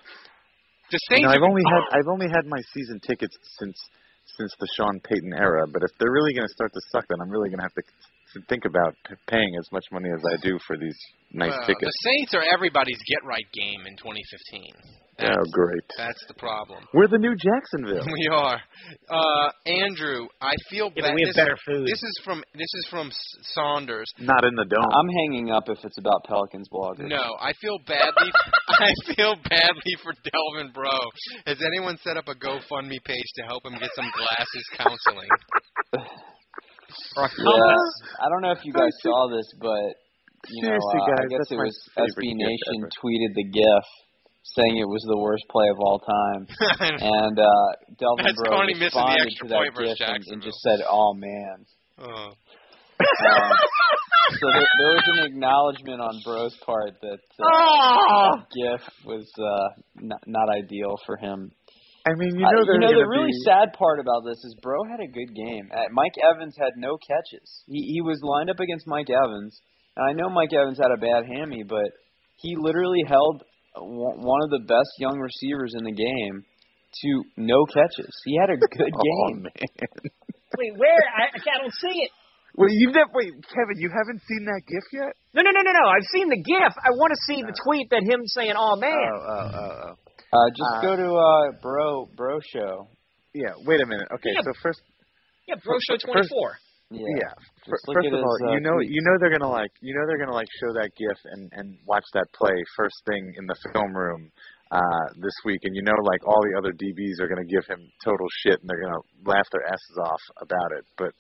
the 0.95 1.03
You 1.03 1.07
Saints. 1.11 1.27
know, 1.27 1.35
I've 1.35 1.43
only 1.43 1.65
had 1.67 1.83
I've 1.99 2.11
only 2.15 2.31
had 2.31 2.47
my 2.47 2.63
season 2.79 3.03
tickets 3.03 3.35
since 3.59 3.75
since 4.37 4.53
the 4.59 4.69
Sean 4.77 5.01
Payton 5.01 5.33
era. 5.35 5.67
But 5.71 5.83
if 5.83 5.91
they're 5.99 6.13
really 6.13 6.35
going 6.35 6.47
to 6.47 6.53
start 6.53 6.73
to 6.73 6.81
suck, 6.91 7.07
then 7.09 7.19
I'm 7.21 7.31
really 7.31 7.49
going 7.51 7.61
to 7.61 7.69
have 7.69 7.75
to 7.75 7.83
think 8.49 8.65
about 8.65 8.97
p- 9.09 9.15
paying 9.29 9.53
as 9.59 9.67
much 9.71 9.85
money 9.93 10.09
as 10.11 10.23
I 10.25 10.37
do 10.43 10.59
for 10.67 10.77
these 10.77 10.97
nice 11.33 11.53
Uh, 11.55 11.67
tickets. 11.67 11.93
The 12.03 12.11
Saints 12.11 12.35
are 12.35 12.43
everybody's 12.43 12.99
get 13.07 13.23
right 13.25 13.47
game 13.53 13.87
in 13.87 13.97
2015. 13.97 15.04
That's, 15.19 15.37
Oh, 15.39 15.45
great. 15.53 15.83
That's 15.97 16.25
the 16.29 16.35
problem. 16.35 16.85
We're 16.93 17.09
the 17.09 17.19
new 17.19 17.35
Jacksonville. 17.37 18.05
We 18.13 18.29
are. 18.33 18.59
Uh, 19.09 19.49
Andrew, 19.67 20.27
I 20.41 20.53
feel 20.71 20.91
Yeah, 20.97 21.03
bad. 21.11 21.15
we 21.15 21.23
have 21.23 21.35
this, 21.35 21.37
better 21.37 21.57
food. 21.67 21.87
This 21.87 22.03
is 22.03 22.21
from 22.25 22.43
this 22.53 22.69
is 22.75 22.87
from 22.91 23.09
S- 23.09 23.37
Saunders. 23.55 24.11
Not 24.19 24.45
in 24.45 24.55
the 24.55 24.65
dome. 24.65 24.85
I'm 24.91 25.09
hanging 25.25 25.51
up 25.51 25.65
if 25.69 25.79
it's 25.85 25.99
about 25.99 26.25
Pelicans 26.25 26.69
bloggers. 26.69 27.09
No, 27.09 27.23
I 27.41 27.53
feel 27.61 27.79
badly. 27.87 28.31
I 28.69 28.93
feel 29.15 29.37
badly 29.49 29.95
for 30.03 30.13
Delvin 30.27 30.73
Breaux. 30.73 31.07
Has 31.47 31.59
anyone 31.65 31.97
set 32.03 32.17
up 32.17 32.29
a 32.29 32.35
GoFundMe 32.35 32.99
page 33.05 33.29
to 33.37 33.43
help 33.47 33.65
him 33.65 33.79
get 33.79 33.91
some 33.95 34.11
glasses 34.17 34.65
counseling? 34.77 35.31
Yeah, 37.17 37.75
I 38.23 38.29
don't 38.31 38.43
know 38.43 38.53
if 38.53 38.63
you 38.65 38.73
guys 38.73 38.91
saw 39.03 39.29
this, 39.31 39.47
but 39.59 39.95
you 40.51 40.63
know, 40.63 40.77
Seriously, 40.77 41.01
uh, 41.01 41.23
I 41.23 41.27
guess 41.27 41.47
it 41.51 41.57
was 41.57 41.75
favorite 41.95 42.11
SB 42.15 42.35
Nation 42.37 42.75
ever. 42.83 42.91
tweeted 43.01 43.31
the 43.35 43.47
GIF 43.51 43.87
saying 44.57 44.77
it 44.79 44.87
was 44.89 45.03
the 45.09 45.17
worst 45.19 45.45
play 45.51 45.67
of 45.73 45.79
all 45.81 45.99
time, 45.99 46.47
and 47.01 47.39
uh, 47.41 47.69
Delvin 47.99 48.25
That's 48.29 48.37
Breaux 48.37 48.61
Tony 48.61 48.75
missing 48.75 48.93
the 48.93 49.17
responded 49.17 49.33
to 49.41 49.49
that 49.49 49.61
point 49.75 49.99
GIF 49.99 50.09
and, 50.09 50.25
and 50.29 50.43
just 50.43 50.61
said, 50.61 50.81
"Oh 50.89 51.15
man." 51.17 51.57
Oh. 51.99 52.31
Um, 53.01 53.53
so 54.41 54.47
there, 54.55 54.69
there 54.79 54.93
was 54.95 55.07
an 55.19 55.25
acknowledgement 55.27 56.01
on 56.01 56.15
Breaux's 56.25 56.57
part 56.65 56.95
that 57.03 57.19
uh, 57.19 57.45
Oh! 57.53 58.31
GIF 58.55 58.83
was 59.05 59.27
uh, 59.39 59.81
not, 59.97 60.21
not 60.27 60.49
ideal 60.49 60.97
for 61.05 61.17
him. 61.17 61.51
I 62.07 62.13
mean, 62.17 62.37
you 62.39 62.45
Uh, 62.47 62.51
know, 62.53 62.73
you 62.73 62.81
know 62.81 62.93
the 62.95 63.09
really 63.09 63.33
be, 63.33 63.45
sad 63.49 63.73
part 63.73 63.99
about 63.99 64.23
this 64.25 64.37
is 64.45 64.55
Breaux 64.63 64.85
had 64.91 65.01
a 65.01 65.09
good 65.11 65.35
game. 65.35 65.69
Uh, 65.73 65.89
Mike 65.93 66.15
Evans 66.21 66.55
had 66.59 66.73
no 66.77 66.97
catches. 67.01 67.65
He 67.67 67.81
he 67.97 68.01
was 68.03 68.21
lined 68.23 68.51
up 68.51 68.61
against 68.61 68.87
Mike 68.87 69.09
Evans, 69.09 69.59
and 69.97 70.05
I 70.09 70.13
know 70.13 70.29
Mike 70.29 70.53
Evans 70.53 70.79
had 70.79 70.93
a 70.93 71.01
bad 71.01 71.25
hammy, 71.27 71.63
but 71.67 71.89
he 72.37 72.57
literally 72.61 73.03
held 73.09 73.43
one 73.77 74.23
one 74.23 74.41
of 74.45 74.51
the 74.51 74.63
best 74.67 74.91
young 74.99 75.19
receivers 75.19 75.75
in 75.79 75.85
the 75.85 75.93
game 75.93 76.45
to 76.45 77.09
no 77.37 77.65
catches. 77.67 78.11
He 78.25 78.39
had 78.39 78.51
a 78.51 78.57
good 78.57 78.93
Oh, 78.95 79.29
game. 79.29 79.43
man. 79.43 79.53
Wait, 80.59 80.73
where? 80.79 81.03
I, 81.11 81.35
I 81.35 81.59
don't 81.63 81.75
see 81.75 81.99
it. 82.07 82.11
Wait, 82.57 82.71
you 82.71 82.87
never 82.95 83.11
wait, 83.13 83.35
Kevin. 83.51 83.75
You 83.83 83.91
haven't 83.91 84.23
seen 84.31 84.47
that 84.47 84.63
GIF 84.71 84.87
yet? 84.95 85.11
No, 85.35 85.43
no, 85.43 85.51
no, 85.51 85.59
no, 85.67 85.73
no. 85.75 85.91
I've 85.91 86.07
seen 86.15 86.29
the 86.31 86.39
GIF. 86.39 86.71
I 86.79 86.95
want 86.95 87.11
to 87.11 87.19
see 87.27 87.43
the 87.43 87.51
tweet 87.67 87.91
that 87.91 88.07
him 88.07 88.23
saying, 88.27 88.55
"Oh 88.57 88.77
man." 88.79 88.95
Oh, 88.95 89.19
oh, 89.19 89.51
oh, 89.51 89.91
oh. 89.91 89.95
Uh, 90.31 90.49
just 90.55 90.71
Uh, 90.79 90.83
go 90.83 90.95
to 90.95 91.09
uh, 91.19 91.59
Bro 91.61 92.11
Bro 92.15 92.39
Show. 92.55 92.87
Yeah. 93.35 93.59
Wait 93.67 93.81
a 93.83 93.87
minute. 93.87 94.07
Okay. 94.15 94.31
Yeah. 94.39 94.43
So 94.47 94.53
first, 94.63 94.79
yeah, 95.49 95.57
Bro 95.65 95.79
Show 95.91 95.99
24. 95.99 96.31
Yeah. 96.95 97.29
yeah. 97.29 97.35
fir- 97.67 97.77
Just 97.77 97.89
look 97.89 97.97
First 97.99 98.15
of 98.15 98.23
all, 98.23 98.37
uh, 98.49 98.53
you 98.55 98.61
know, 98.61 98.77
tweets. 98.79 98.91
you 98.91 99.03
know 99.03 99.15
they're 99.21 99.35
gonna 99.35 99.51
like, 99.51 99.73
you 99.81 99.95
know 99.95 100.05
they're 100.07 100.19
gonna 100.19 100.37
like 100.37 100.49
show 100.61 100.73
that 100.75 100.91
GIF 100.97 101.21
and 101.35 101.51
and 101.53 101.67
watch 101.87 102.05
that 102.15 102.27
play 102.33 102.55
first 102.77 102.97
thing 103.07 103.35
in 103.39 103.47
the 103.47 103.57
film 103.73 103.93
room 103.95 104.31
uh 104.71 105.07
this 105.21 105.37
week, 105.45 105.61
and 105.65 105.75
you 105.77 105.83
know, 105.83 105.97
like 106.03 106.23
all 106.27 106.41
the 106.41 106.59
other 106.59 106.73
DBs 106.73 107.21
are 107.21 107.29
gonna 107.29 107.47
give 107.47 107.67
him 107.67 107.81
total 108.05 108.27
shit, 108.43 108.61
and 108.61 108.67
they're 108.69 108.83
gonna 108.83 109.05
laugh 109.25 109.47
their 109.53 109.67
asses 109.67 109.97
off 110.03 110.23
about 110.41 110.71
it. 110.79 110.85
But 110.97 111.15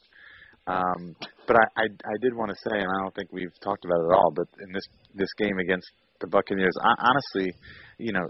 um, 0.66 1.14
but 1.46 1.56
I 1.56 1.66
I, 1.76 1.84
I 1.84 2.16
did 2.22 2.34
want 2.34 2.50
to 2.50 2.58
say, 2.70 2.78
and 2.78 2.88
I 2.88 2.98
don't 3.02 3.14
think 3.14 3.32
we've 3.32 3.52
talked 3.62 3.84
about 3.84 4.00
it 4.00 4.08
at 4.10 4.16
all, 4.16 4.32
but 4.34 4.48
in 4.64 4.72
this 4.72 4.86
this 5.14 5.32
game 5.38 5.58
against 5.58 5.86
the 6.20 6.26
Buccaneers, 6.26 6.74
I, 6.80 6.94
honestly, 7.04 7.52
you 7.98 8.12
know, 8.12 8.26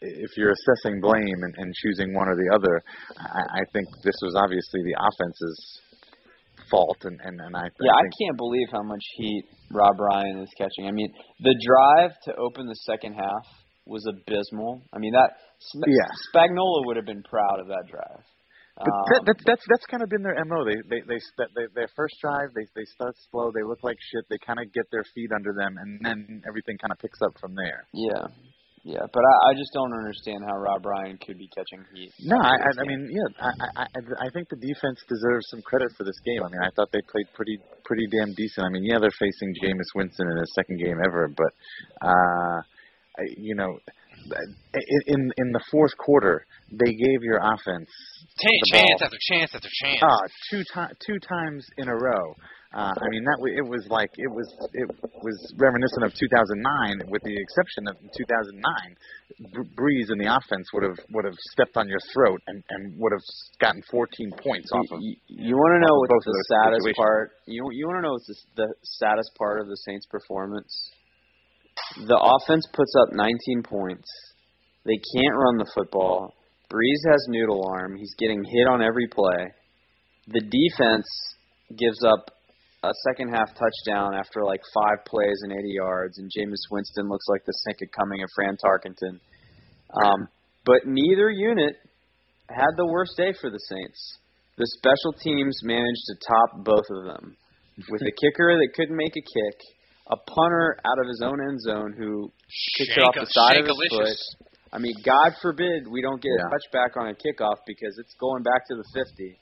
if 0.00 0.30
you're 0.36 0.52
assessing 0.52 1.00
blame 1.00 1.40
and, 1.42 1.54
and 1.58 1.74
choosing 1.74 2.14
one 2.14 2.28
or 2.28 2.36
the 2.36 2.50
other, 2.54 2.82
I, 3.18 3.60
I 3.60 3.62
think 3.72 3.86
this 4.02 4.16
was 4.22 4.34
obviously 4.36 4.80
the 4.84 4.96
offense's 4.96 5.80
fault, 6.70 6.98
and 7.04 7.18
and, 7.22 7.40
and 7.40 7.56
I, 7.56 7.64
Yeah, 7.80 7.92
I 7.92 8.04
I 8.04 8.08
can't 8.20 8.36
believe 8.36 8.68
how 8.72 8.82
much 8.82 9.04
heat 9.16 9.44
Rob 9.70 9.98
Ryan 9.98 10.40
is 10.42 10.50
catching. 10.56 10.86
I 10.86 10.92
mean, 10.92 11.10
the 11.40 11.54
drive 11.66 12.12
to 12.24 12.36
open 12.36 12.66
the 12.66 12.78
second 12.86 13.14
half 13.14 13.46
was 13.86 14.04
abysmal. 14.08 14.80
I 14.92 14.98
mean, 14.98 15.12
that 15.12 15.30
Yeah. 15.74 16.08
Spagnuolo 16.32 16.86
would 16.86 16.96
have 16.96 17.06
been 17.06 17.22
proud 17.22 17.60
of 17.60 17.68
that 17.68 17.84
drive. 17.90 18.24
But 18.76 18.90
Um, 18.90 19.04
that, 19.12 19.22
that's 19.26 19.42
that's 19.46 19.64
that's 19.70 19.86
kind 19.86 20.02
of 20.02 20.08
been 20.10 20.22
their 20.26 20.34
mo. 20.50 20.64
They 20.66 20.74
they 20.90 21.00
they, 21.06 21.20
they 21.54 21.66
their 21.78 21.90
first 21.94 22.16
drive 22.20 22.50
they 22.58 22.66
they 22.74 22.82
start 22.96 23.14
slow. 23.30 23.52
They 23.54 23.62
look 23.62 23.78
like 23.86 23.94
shit. 24.10 24.24
They 24.28 24.38
kind 24.44 24.58
of 24.58 24.66
get 24.72 24.86
their 24.90 25.04
feet 25.14 25.30
under 25.30 25.54
them, 25.54 25.78
and 25.78 25.90
then 26.02 26.42
everything 26.48 26.76
kind 26.82 26.90
of 26.90 26.98
picks 26.98 27.22
up 27.22 27.38
from 27.38 27.54
there. 27.54 27.86
yeah, 27.94 28.26
yeah, 28.84 29.00
but 29.12 29.22
I, 29.24 29.34
I 29.50 29.54
just 29.56 29.72
don't 29.72 29.92
understand 29.96 30.44
how 30.46 30.56
Rob 30.56 30.84
Ryan 30.84 31.16
could 31.18 31.38
be 31.38 31.48
catching 31.56 31.84
heat. 31.94 32.12
No, 32.20 32.36
I 32.36 32.54
I, 32.54 32.70
I 32.76 32.84
mean 32.86 33.08
yeah, 33.10 33.28
I, 33.40 33.50
I 33.50 33.82
I 33.82 34.00
I 34.26 34.28
think 34.32 34.48
the 34.50 34.60
defense 34.60 35.00
deserves 35.08 35.48
some 35.50 35.62
credit 35.62 35.88
for 35.96 36.04
this 36.04 36.20
game. 36.24 36.44
I 36.44 36.48
mean 36.52 36.60
I 36.62 36.70
thought 36.76 36.92
they 36.92 37.00
played 37.10 37.26
pretty 37.34 37.58
pretty 37.84 38.06
damn 38.12 38.32
decent. 38.34 38.66
I 38.66 38.70
mean 38.70 38.84
yeah 38.84 38.98
they're 39.00 39.18
facing 39.18 39.54
Jameis 39.62 39.88
Winston 39.96 40.28
in 40.28 40.36
his 40.38 40.52
second 40.54 40.78
game 40.78 40.98
ever, 41.04 41.32
but 41.34 41.52
uh, 42.06 42.60
you 43.36 43.54
know. 43.54 43.78
In 44.26 45.00
in 45.06 45.32
in 45.36 45.52
the 45.52 45.60
fourth 45.70 45.94
quarter, 45.98 46.46
they 46.70 46.92
gave 46.94 47.20
your 47.22 47.36
offense 47.44 47.90
Ch- 48.40 48.46
the 48.62 48.70
chance 48.72 49.00
ball. 49.00 49.04
after 49.04 49.18
chance 49.20 49.50
after 49.54 49.68
chance. 49.82 50.00
Ah, 50.02 50.16
two 50.50 50.62
ti- 50.72 50.94
two 51.06 51.18
times 51.28 51.66
in 51.76 51.88
a 51.88 51.94
row. 51.94 52.34
Uh, 52.74 52.90
I 52.90 53.06
mean, 53.06 53.22
that 53.22 53.38
it 53.54 53.62
was 53.62 53.86
like 53.86 54.10
it 54.18 54.26
was 54.26 54.50
it 54.74 54.90
was 55.22 55.36
reminiscent 55.62 56.02
of 56.02 56.10
2009, 56.10 57.06
with 57.06 57.22
the 57.22 57.30
exception 57.30 57.86
of 57.86 57.94
2009. 58.02 58.58
Br- 59.54 59.70
Brees 59.78 60.10
and 60.10 60.18
the 60.18 60.26
offense 60.26 60.66
would 60.74 60.82
have 60.82 60.98
would 61.14 61.22
have 61.22 61.38
stepped 61.54 61.78
on 61.78 61.86
your 61.86 62.02
throat 62.10 62.42
and 62.50 62.66
and 62.74 62.98
would 62.98 63.14
have 63.14 63.22
gotten 63.62 63.78
14 63.94 64.10
points 64.42 64.66
off 64.74 64.90
of. 64.90 64.98
You, 64.98 65.14
you 65.30 65.54
want 65.54 65.78
to 65.78 65.86
know 65.86 65.94
what's 66.02 66.26
the 66.26 66.46
saddest 66.50 66.82
situations. 66.82 66.98
part? 66.98 67.26
You 67.46 67.62
you 67.70 67.86
want 67.86 68.02
to 68.02 68.04
know 68.10 68.14
what's 68.18 68.26
the, 68.26 68.66
the 68.66 68.68
saddest 68.98 69.30
part 69.38 69.62
of 69.62 69.70
the 69.70 69.78
Saints' 69.86 70.10
performance? 70.10 70.74
The 72.10 72.18
offense 72.18 72.66
puts 72.74 72.90
up 73.06 73.14
19 73.14 73.62
points. 73.62 74.10
They 74.82 74.98
can't 74.98 75.36
run 75.38 75.62
the 75.62 75.70
football. 75.78 76.34
Brees 76.74 77.02
has 77.06 77.22
noodle 77.30 77.62
arm. 77.70 77.94
He's 77.94 78.14
getting 78.18 78.42
hit 78.42 78.66
on 78.66 78.82
every 78.82 79.06
play. 79.06 79.54
The 80.26 80.42
defense 80.42 81.06
gives 81.70 82.02
up 82.02 82.33
a 82.90 82.94
second 83.08 83.28
half 83.32 83.48
touchdown 83.54 84.14
after 84.14 84.44
like 84.44 84.60
five 84.74 85.04
plays 85.06 85.38
and 85.42 85.52
80 85.52 85.60
yards, 85.72 86.18
and 86.18 86.30
Jameis 86.30 86.64
Winston 86.70 87.08
looks 87.08 87.26
like 87.28 87.44
the 87.46 87.56
second 87.68 87.88
coming 87.96 88.22
of 88.22 88.28
Fran 88.34 88.56
Tarkenton. 88.62 89.20
Um, 90.04 90.28
but 90.64 90.86
neither 90.86 91.30
unit 91.30 91.76
had 92.50 92.72
the 92.76 92.86
worst 92.86 93.12
day 93.16 93.32
for 93.40 93.50
the 93.50 93.58
Saints. 93.68 94.18
The 94.56 94.66
special 94.78 95.12
teams 95.22 95.58
managed 95.64 96.04
to 96.08 96.14
top 96.28 96.64
both 96.64 96.86
of 96.90 97.04
them 97.04 97.36
with 97.90 98.02
a 98.02 98.12
kicker 98.22 98.54
that 98.54 98.68
couldn't 98.76 98.96
make 98.96 99.16
a 99.16 99.24
kick, 99.24 99.56
a 100.10 100.16
punter 100.16 100.76
out 100.84 100.98
of 101.00 101.06
his 101.08 101.22
own 101.24 101.40
end 101.40 101.60
zone 101.60 101.92
who 101.98 102.30
kicked 102.78 102.96
it 102.96 103.02
off 103.02 103.14
the 103.14 103.26
side 103.26 103.58
of 103.58 103.66
his 103.66 103.76
foot. 103.90 104.18
I 104.72 104.78
mean, 104.78 104.94
God 105.04 105.32
forbid 105.42 105.86
we 105.90 106.02
don't 106.02 106.20
get 106.22 106.30
Yeah. 106.38 106.46
a 106.46 106.50
touchback 106.54 106.96
on 107.00 107.08
a 107.08 107.14
kickoff 107.14 107.58
because 107.66 107.96
it's 107.98 108.14
going 108.20 108.42
back 108.42 108.66
to 108.68 108.74
the 108.76 108.84
50. 108.94 109.38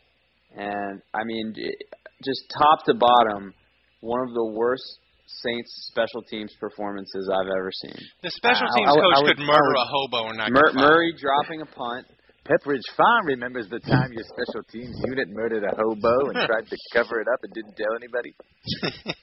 And 0.57 1.01
I 1.15 1.25
mean, 1.25 1.53
j- 1.57 1.77
just 2.25 2.43
top 2.59 2.85
to 2.87 2.95
bottom, 2.95 3.55
one 4.01 4.21
of 4.27 4.35
the 4.35 4.47
worst 4.55 4.85
Saints 5.27 5.89
special 5.89 6.21
teams 6.29 6.53
performances 6.61 7.31
I've 7.33 7.49
ever 7.49 7.71
seen. 7.87 7.97
The 8.23 8.31
special 8.37 8.67
I- 8.69 8.75
teams 8.77 8.89
I 8.89 8.93
would- 8.93 9.01
coach 9.01 9.15
I 9.17 9.21
would- 9.23 9.37
could 9.39 9.47
murder 9.47 9.73
a 9.81 9.87
hobo 9.89 10.29
and 10.29 10.37
not 10.39 10.51
Mur- 10.53 10.73
get. 10.73 10.75
Murray 10.75 11.13
dropping 11.17 11.63
a 11.63 11.67
punt. 11.67 12.07
Pepperidge 12.45 12.83
Farm 12.97 13.27
remembers 13.27 13.69
the 13.71 13.79
time 13.79 14.13
your 14.13 14.25
special 14.25 14.63
teams 14.69 14.93
unit 15.07 15.29
murdered 15.31 15.63
a 15.63 15.75
hobo 15.79 16.29
and 16.29 16.35
tried 16.45 16.67
to 16.69 16.77
cover 16.93 17.21
it 17.23 17.29
up 17.33 17.39
and 17.45 17.53
didn't 17.55 17.77
tell 17.79 17.95
anybody. 17.95 18.35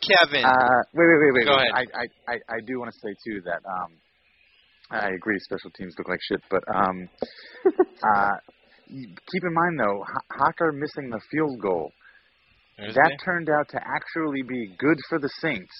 Kevin. 0.00 0.44
Uh, 0.44 0.80
wait, 0.94 1.06
wait, 1.10 1.20
wait, 1.20 1.32
wait. 1.34 1.46
Go 1.46 1.56
wait. 1.58 1.68
ahead. 1.74 1.88
I, 1.92 2.00
I, 2.00 2.32
I, 2.32 2.36
I 2.56 2.58
do 2.64 2.78
want 2.78 2.92
to 2.94 2.98
say 3.02 3.12
too 3.26 3.40
that 3.44 3.60
um, 3.66 3.90
I 4.90 5.08
agree. 5.10 5.36
Special 5.40 5.70
teams 5.76 5.92
look 5.98 6.08
like 6.08 6.20
shit, 6.22 6.40
but 6.50 6.62
um, 6.74 7.08
uh, 7.66 8.34
keep 8.88 9.42
in 9.44 9.52
mind 9.52 9.80
though, 9.80 10.00
H- 10.06 10.38
Hocker 10.38 10.72
missing 10.72 11.10
the 11.10 11.20
field 11.30 11.60
goal 11.60 11.90
There's 12.82 12.94
that 12.94 13.14
turned 13.24 13.48
out 13.48 13.68
to 13.70 13.78
actually 13.78 14.42
be 14.42 14.74
good 14.78 14.98
for 15.08 15.18
the 15.18 15.30
Saints 15.40 15.70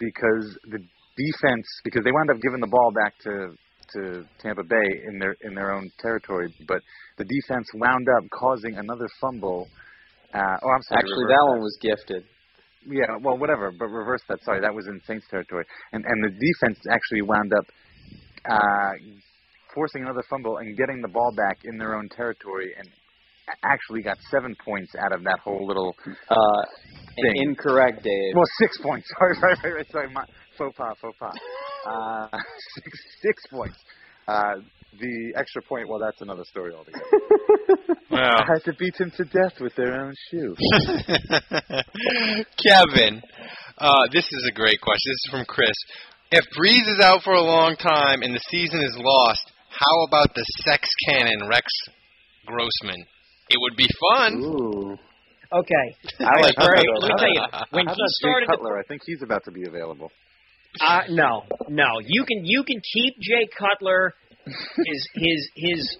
because 0.00 0.56
the 0.72 0.80
defense 0.80 1.66
because 1.84 2.02
they 2.04 2.12
wound 2.12 2.30
up 2.30 2.40
giving 2.40 2.60
the 2.60 2.72
ball 2.72 2.90
back 2.96 3.12
to 3.28 3.52
to 3.92 4.24
Tampa 4.40 4.64
Bay 4.64 4.88
in 5.08 5.18
their 5.18 5.36
in 5.42 5.54
their 5.54 5.72
own 5.72 5.90
territory, 6.00 6.48
but 6.66 6.80
the 7.18 7.24
defense 7.24 7.66
wound 7.74 8.06
up 8.16 8.24
causing 8.32 8.76
another 8.76 9.06
fumble. 9.20 9.68
Uh, 10.32 10.38
oh, 10.40 10.70
I'm 10.72 10.82
sorry. 10.88 11.04
Actually, 11.04 11.24
reverse 11.24 11.36
that 11.36 11.46
one 11.52 11.60
was 11.60 11.78
gifted. 11.82 12.24
yeah, 12.88 13.16
well, 13.20 13.36
whatever, 13.36 13.70
but 13.70 13.86
reverse 13.86 14.22
that. 14.28 14.42
Sorry, 14.44 14.60
that 14.60 14.72
was 14.72 14.86
in 14.88 15.00
Saints 15.06 15.26
territory, 15.30 15.64
and 15.92 16.04
and 16.04 16.24
the 16.24 16.32
defense 16.32 16.78
actually 16.90 17.22
wound 17.22 17.52
up 17.52 17.66
uh, 18.48 18.92
forcing 19.74 20.02
another 20.02 20.22
fumble 20.30 20.56
and 20.58 20.76
getting 20.76 21.02
the 21.02 21.08
ball 21.08 21.32
back 21.36 21.58
in 21.64 21.76
their 21.76 21.94
own 21.94 22.08
territory, 22.08 22.72
and 22.78 22.88
actually 23.64 24.02
got 24.02 24.18
seven 24.30 24.54
points 24.64 24.92
out 24.98 25.12
of 25.12 25.24
that 25.24 25.38
whole 25.40 25.66
little. 25.66 25.94
Uh, 26.28 26.62
Thing. 27.14 27.34
incorrect, 27.36 28.02
Dave. 28.02 28.34
Well, 28.34 28.44
six 28.58 28.78
points. 28.78 29.06
Sorry, 29.18 29.34
right, 29.42 29.58
right, 29.62 29.74
right. 29.74 29.90
Sorry, 29.90 30.10
my 30.12 30.24
faux 30.56 30.74
pas, 30.76 30.94
faux 31.00 31.16
pas. 31.18 31.32
Uh, 31.86 32.28
six, 32.74 32.98
six 33.20 33.42
points. 33.50 33.76
Uh, 34.26 34.54
the 34.98 35.32
extra 35.36 35.62
point. 35.62 35.88
Well, 35.88 35.98
that's 35.98 36.20
another 36.20 36.44
story 36.44 36.72
altogether. 36.74 37.04
I 38.12 38.44
had 38.46 38.64
to 38.64 38.72
beat 38.78 38.94
him 38.98 39.10
to 39.16 39.24
death 39.24 39.60
with 39.60 39.74
their 39.74 40.00
own 40.00 40.14
shoe. 40.30 40.54
Kevin, 42.62 43.22
uh, 43.78 44.04
this 44.12 44.24
is 44.24 44.48
a 44.48 44.54
great 44.54 44.80
question. 44.80 45.12
This 45.12 45.24
is 45.24 45.30
from 45.30 45.44
Chris. 45.46 45.74
If 46.30 46.44
Brees 46.56 46.88
is 46.88 47.00
out 47.02 47.22
for 47.22 47.34
a 47.34 47.42
long 47.42 47.76
time 47.76 48.22
and 48.22 48.34
the 48.34 48.40
season 48.50 48.80
is 48.80 48.96
lost, 48.98 49.52
how 49.68 50.04
about 50.08 50.34
the 50.34 50.44
sex 50.64 50.88
cannon 51.08 51.48
Rex 51.48 51.66
Grossman? 52.46 53.04
It 53.50 53.58
would 53.60 53.76
be 53.76 53.86
fun. 54.10 54.32
Ooh. 54.42 54.98
Okay. 55.52 55.86
I 56.20 56.40
like 56.40 56.54
All 56.58 56.68
right, 56.68 56.84
let 57.00 57.08
me 57.08 57.14
tell 57.18 57.28
you, 57.28 57.42
when 57.72 57.86
How 57.86 57.92
he 57.94 58.00
about 58.00 58.10
started 58.16 58.46
Jay 58.46 58.52
to 58.52 58.56
Cutler? 58.56 58.78
I 58.78 58.82
think 58.88 59.02
he's 59.04 59.22
about 59.22 59.44
to 59.44 59.50
be 59.50 59.64
available. 59.68 60.10
Uh, 60.80 61.02
no, 61.10 61.42
no. 61.68 62.00
You 62.06 62.24
can 62.24 62.44
you 62.46 62.64
can 62.64 62.80
keep 62.80 63.14
Jay 63.20 63.46
Cutler, 63.58 64.14
his 64.46 65.08
his 65.14 65.50
his 65.54 65.98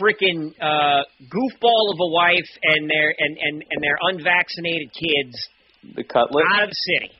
freaking 0.00 0.52
uh, 0.62 1.02
goofball 1.26 1.90
of 1.90 1.98
a 1.98 2.10
wife 2.14 2.46
and 2.62 2.88
their 2.88 3.10
and, 3.18 3.36
and 3.36 3.64
and 3.68 3.82
their 3.82 3.98
unvaccinated 4.10 4.92
kids 4.94 5.48
The 5.96 6.04
Cutler 6.04 6.42
out 6.54 6.62
of 6.62 6.70
the 6.70 6.80
city. 6.94 7.10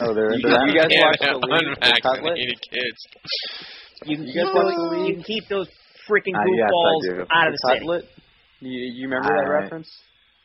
Oh, 0.00 0.14
they're 0.14 0.30
You, 0.30 0.36
into 0.36 0.48
that? 0.48 0.64
you 0.68 0.74
guys 0.78 0.88
watch 1.02 1.18
the 1.18 1.46
league? 1.50 1.66
The 1.66 1.86
unvaccinated 1.90 2.58
kids. 2.70 2.98
You 4.06 4.16
can 4.16 4.26
You 4.26 4.32
keep 4.32 4.44
guys 4.44 4.54
watch 4.54 4.64
those, 4.64 4.90
the 4.94 5.06
you 5.08 5.14
can 5.14 5.24
keep 5.24 5.44
those 5.50 5.68
freaking 6.08 6.36
Uh, 6.38 6.46
yes, 6.54 6.70
goofballs 6.70 7.26
out 7.34 7.48
of 7.48 7.52
The 7.52 7.58
the 7.58 7.74
city. 7.74 8.08
You 8.64 8.80
you 8.94 9.08
remember 9.08 9.28
that 9.28 9.50
reference? 9.50 9.88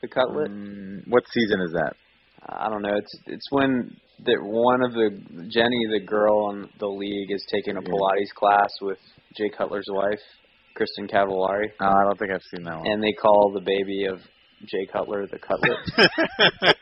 The 0.02 0.08
cutlet. 0.08 0.52
Mm, 0.52 1.08
what 1.08 1.24
season 1.34 1.62
is 1.62 1.72
that? 1.74 1.94
I 2.48 2.70
don't 2.70 2.82
know. 2.82 2.96
It's 2.96 3.14
it's 3.28 3.48
when 3.52 3.96
that 4.26 4.40
one 4.42 4.82
of 4.84 4.92
the 4.94 5.10
Jenny, 5.50 5.82
the 5.92 6.06
girl 6.06 6.46
on 6.52 6.70
the 6.80 6.88
league, 6.88 7.32
is 7.32 7.46
taking 7.54 7.78
a. 7.78 7.82
Pilates 7.82 8.34
class 8.36 8.70
with 8.82 8.98
Jay 9.38 9.50
Cutler's 9.58 9.88
wife, 9.90 10.20
Kristin 10.78 11.10
Cavallari, 11.10 11.68
Oh, 11.80 11.86
I 11.86 12.04
don't 12.04 12.18
think 12.20 12.32
I've 12.32 12.42
seen 12.56 12.64
that 12.66 12.78
one. 12.78 12.88
and 12.88 13.04
they 13.04 13.14
call 13.14 13.52
the 13.54 13.62
baby 13.62 14.06
of 14.06 14.20
Jay 14.66 14.86
Cutler 14.92 15.26
the 15.28 15.40
cutlet. 15.40 15.78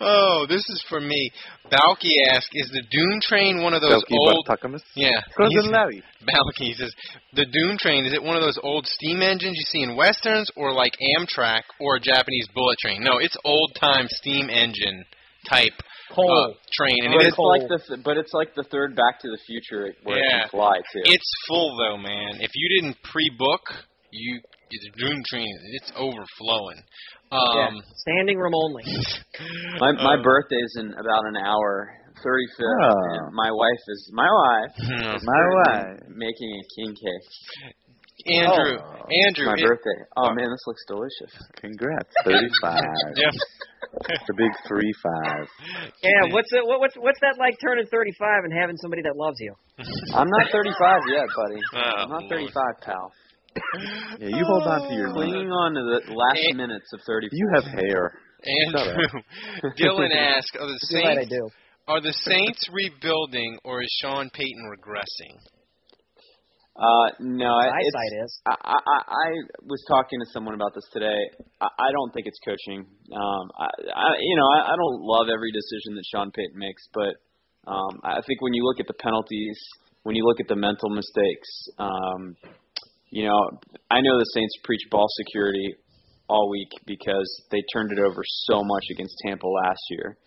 oh, 0.00 0.46
this 0.48 0.62
is 0.68 0.84
for 0.88 1.00
me. 1.00 1.30
Balky 1.70 2.14
asks, 2.30 2.48
is 2.52 2.70
the 2.72 2.82
Dune 2.90 3.20
train 3.22 3.62
one 3.62 3.74
of 3.74 3.80
those 3.80 4.02
Belky 4.04 4.16
old... 4.20 4.46
Buttockamus? 4.46 4.82
Yeah. 4.94 5.10
Cousin 5.36 5.50
he's- 5.50 5.66
Larry. 5.72 6.02
Balky 6.26 6.72
says, 6.74 6.92
the 7.34 7.46
Dune 7.46 7.76
train, 7.78 8.04
is 8.06 8.12
it 8.14 8.22
one 8.22 8.36
of 8.36 8.42
those 8.42 8.58
old 8.62 8.86
steam 8.86 9.22
engines 9.22 9.56
you 9.56 9.64
see 9.66 9.82
in 9.82 9.96
westerns 9.96 10.50
or 10.56 10.72
like 10.72 10.94
Amtrak 11.18 11.62
or 11.80 11.96
a 11.96 12.00
Japanese 12.00 12.48
bullet 12.54 12.78
train? 12.78 13.02
No, 13.02 13.18
it's 13.18 13.36
old-time 13.44 14.06
steam 14.08 14.48
engine 14.50 15.04
type 15.48 15.72
Coal. 16.10 16.30
uh, 16.30 16.54
train. 16.72 16.96
And 17.04 17.12
but 17.14 17.22
it 17.22 17.28
it's 17.28 17.34
is, 17.34 17.38
like 17.38 17.68
the 17.68 17.78
th- 17.88 18.00
but 18.04 18.16
it's 18.16 18.32
like 18.32 18.54
the 18.54 18.64
third 18.64 18.96
Back 18.96 19.20
to 19.20 19.28
the 19.28 19.38
Future 19.46 19.94
where 20.04 20.18
it 20.18 20.24
Yeah. 20.30 20.40
can 20.42 20.48
fly 20.50 20.76
too. 20.92 21.02
it's 21.04 21.30
full 21.46 21.76
though, 21.76 21.96
man. 21.98 22.40
If 22.40 22.52
you 22.54 22.80
didn't 22.80 22.96
pre-book, 23.02 23.60
you 24.10 24.40
the 24.82 24.90
Dune 25.06 25.22
train, 25.28 25.54
it's 25.74 25.92
overflowing. 25.96 26.80
Yeah, 27.32 27.66
Um, 27.68 27.82
standing 28.06 28.38
room 28.38 28.54
only. 28.54 28.84
my 29.80 29.92
my 29.92 30.14
uh, 30.18 30.22
birthday's 30.22 30.74
in 30.78 30.92
about 30.92 31.26
an 31.26 31.36
hour, 31.36 31.90
thirty 32.22 32.46
fifth. 32.56 32.82
Oh. 32.82 32.94
And 33.10 33.34
my 33.34 33.50
wife 33.50 33.82
is 33.88 34.10
my 34.14 34.28
wife 34.30 34.74
is 35.16 35.22
My 35.24 35.44
wife. 35.64 35.98
making 36.14 36.50
a 36.54 36.64
king 36.78 36.94
cake. 36.94 37.74
Andrew, 38.26 38.78
Oh, 38.78 39.04
Andrew, 39.26 39.46
my 39.46 39.58
it- 39.58 39.66
birthday. 39.66 39.98
Oh 40.16 40.30
man, 40.32 40.48
this 40.48 40.62
looks 40.66 40.84
delicious. 40.86 41.32
Congrats. 41.60 42.12
35. 42.24 42.80
Yeah. 43.16 43.30
The 44.26 44.34
big 44.36 44.50
3 44.66 44.92
5. 45.02 45.46
Yeah, 46.02 46.32
what's 46.32 46.50
it, 46.52 46.64
what, 46.66 46.80
what's 46.80 46.96
what's 46.96 47.20
that 47.20 47.36
like 47.38 47.54
turning 47.60 47.86
35 47.86 48.42
and 48.44 48.52
having 48.52 48.76
somebody 48.78 49.02
that 49.02 49.14
loves 49.14 49.36
you? 49.38 49.54
I'm 50.14 50.26
not 50.26 50.50
35 50.50 51.00
yet, 51.14 51.26
buddy. 51.36 51.60
Oh, 51.74 52.02
I'm 52.02 52.08
not 52.10 52.22
Lord. 52.24 52.50
35, 52.50 52.64
pal. 52.82 53.12
Yeah, 54.20 54.28
you 54.36 54.44
hold 54.46 54.66
on 54.66 54.88
to 54.88 54.94
your 54.94 55.12
Clinging 55.12 55.48
lead. 55.48 55.62
on 55.62 55.74
to 55.74 55.82
the 55.82 56.12
last 56.12 56.38
Eh. 56.50 56.54
minutes 56.54 56.90
of 56.92 57.00
34. 57.06 57.30
You 57.32 57.48
have 57.54 57.64
hair. 57.64 58.18
Andrew, 58.66 59.20
Dylan 59.78 60.14
asks, 60.14 60.52
are 60.60 60.66
the 60.66 60.78
You're 60.90 61.02
I 61.10 61.14
Saints 61.16 61.30
do. 61.30 61.48
are 61.88 62.00
the 62.00 62.12
Saints 62.12 62.68
rebuilding 62.72 63.58
or 63.64 63.82
is 63.82 63.88
Sean 64.02 64.28
Payton 64.30 64.64
regressing? 64.68 65.38
Uh, 66.76 67.08
no, 67.20 67.46
I- 67.54 67.70
it's, 67.78 67.94
Eyesight 67.94 68.24
is. 68.24 68.40
I, 68.46 68.56
I 68.74 68.98
I 69.06 69.28
was 69.62 69.82
talking 69.88 70.18
to 70.20 70.26
someone 70.32 70.54
about 70.54 70.74
this 70.74 70.84
today. 70.92 71.16
I, 71.60 71.68
I 71.78 71.92
don't 71.92 72.12
think 72.12 72.26
it's 72.26 72.38
coaching. 72.44 72.84
Um, 73.14 73.44
I, 73.56 73.66
I 73.94 74.06
you 74.20 74.36
know 74.36 74.46
I, 74.52 74.72
I 74.72 74.76
don't 74.76 75.00
love 75.00 75.28
every 75.32 75.52
decision 75.52 75.94
that 75.94 76.04
Sean 76.12 76.30
Payton 76.32 76.58
makes, 76.58 76.82
but 76.92 77.14
um, 77.70 78.00
I 78.02 78.20
think 78.26 78.42
when 78.42 78.52
you 78.54 78.64
look 78.64 78.80
at 78.80 78.88
the 78.88 78.98
penalties, 79.00 79.56
when 80.02 80.16
you 80.16 80.24
look 80.26 80.40
at 80.40 80.48
the 80.48 80.56
mental 80.56 80.90
mistakes, 80.90 81.48
um, 81.78 82.34
you 83.14 83.24
know 83.24 83.38
I 83.90 84.00
know 84.00 84.18
the 84.18 84.30
Saints 84.34 84.54
preach 84.64 84.82
ball 84.90 85.06
security 85.22 85.76
all 86.28 86.50
week 86.50 86.70
because 86.84 87.28
they 87.52 87.62
turned 87.72 87.92
it 87.92 88.00
over 88.00 88.22
so 88.48 88.62
much 88.64 88.84
against 88.90 89.14
Tampa 89.24 89.46
last 89.46 89.82
year, 89.90 90.18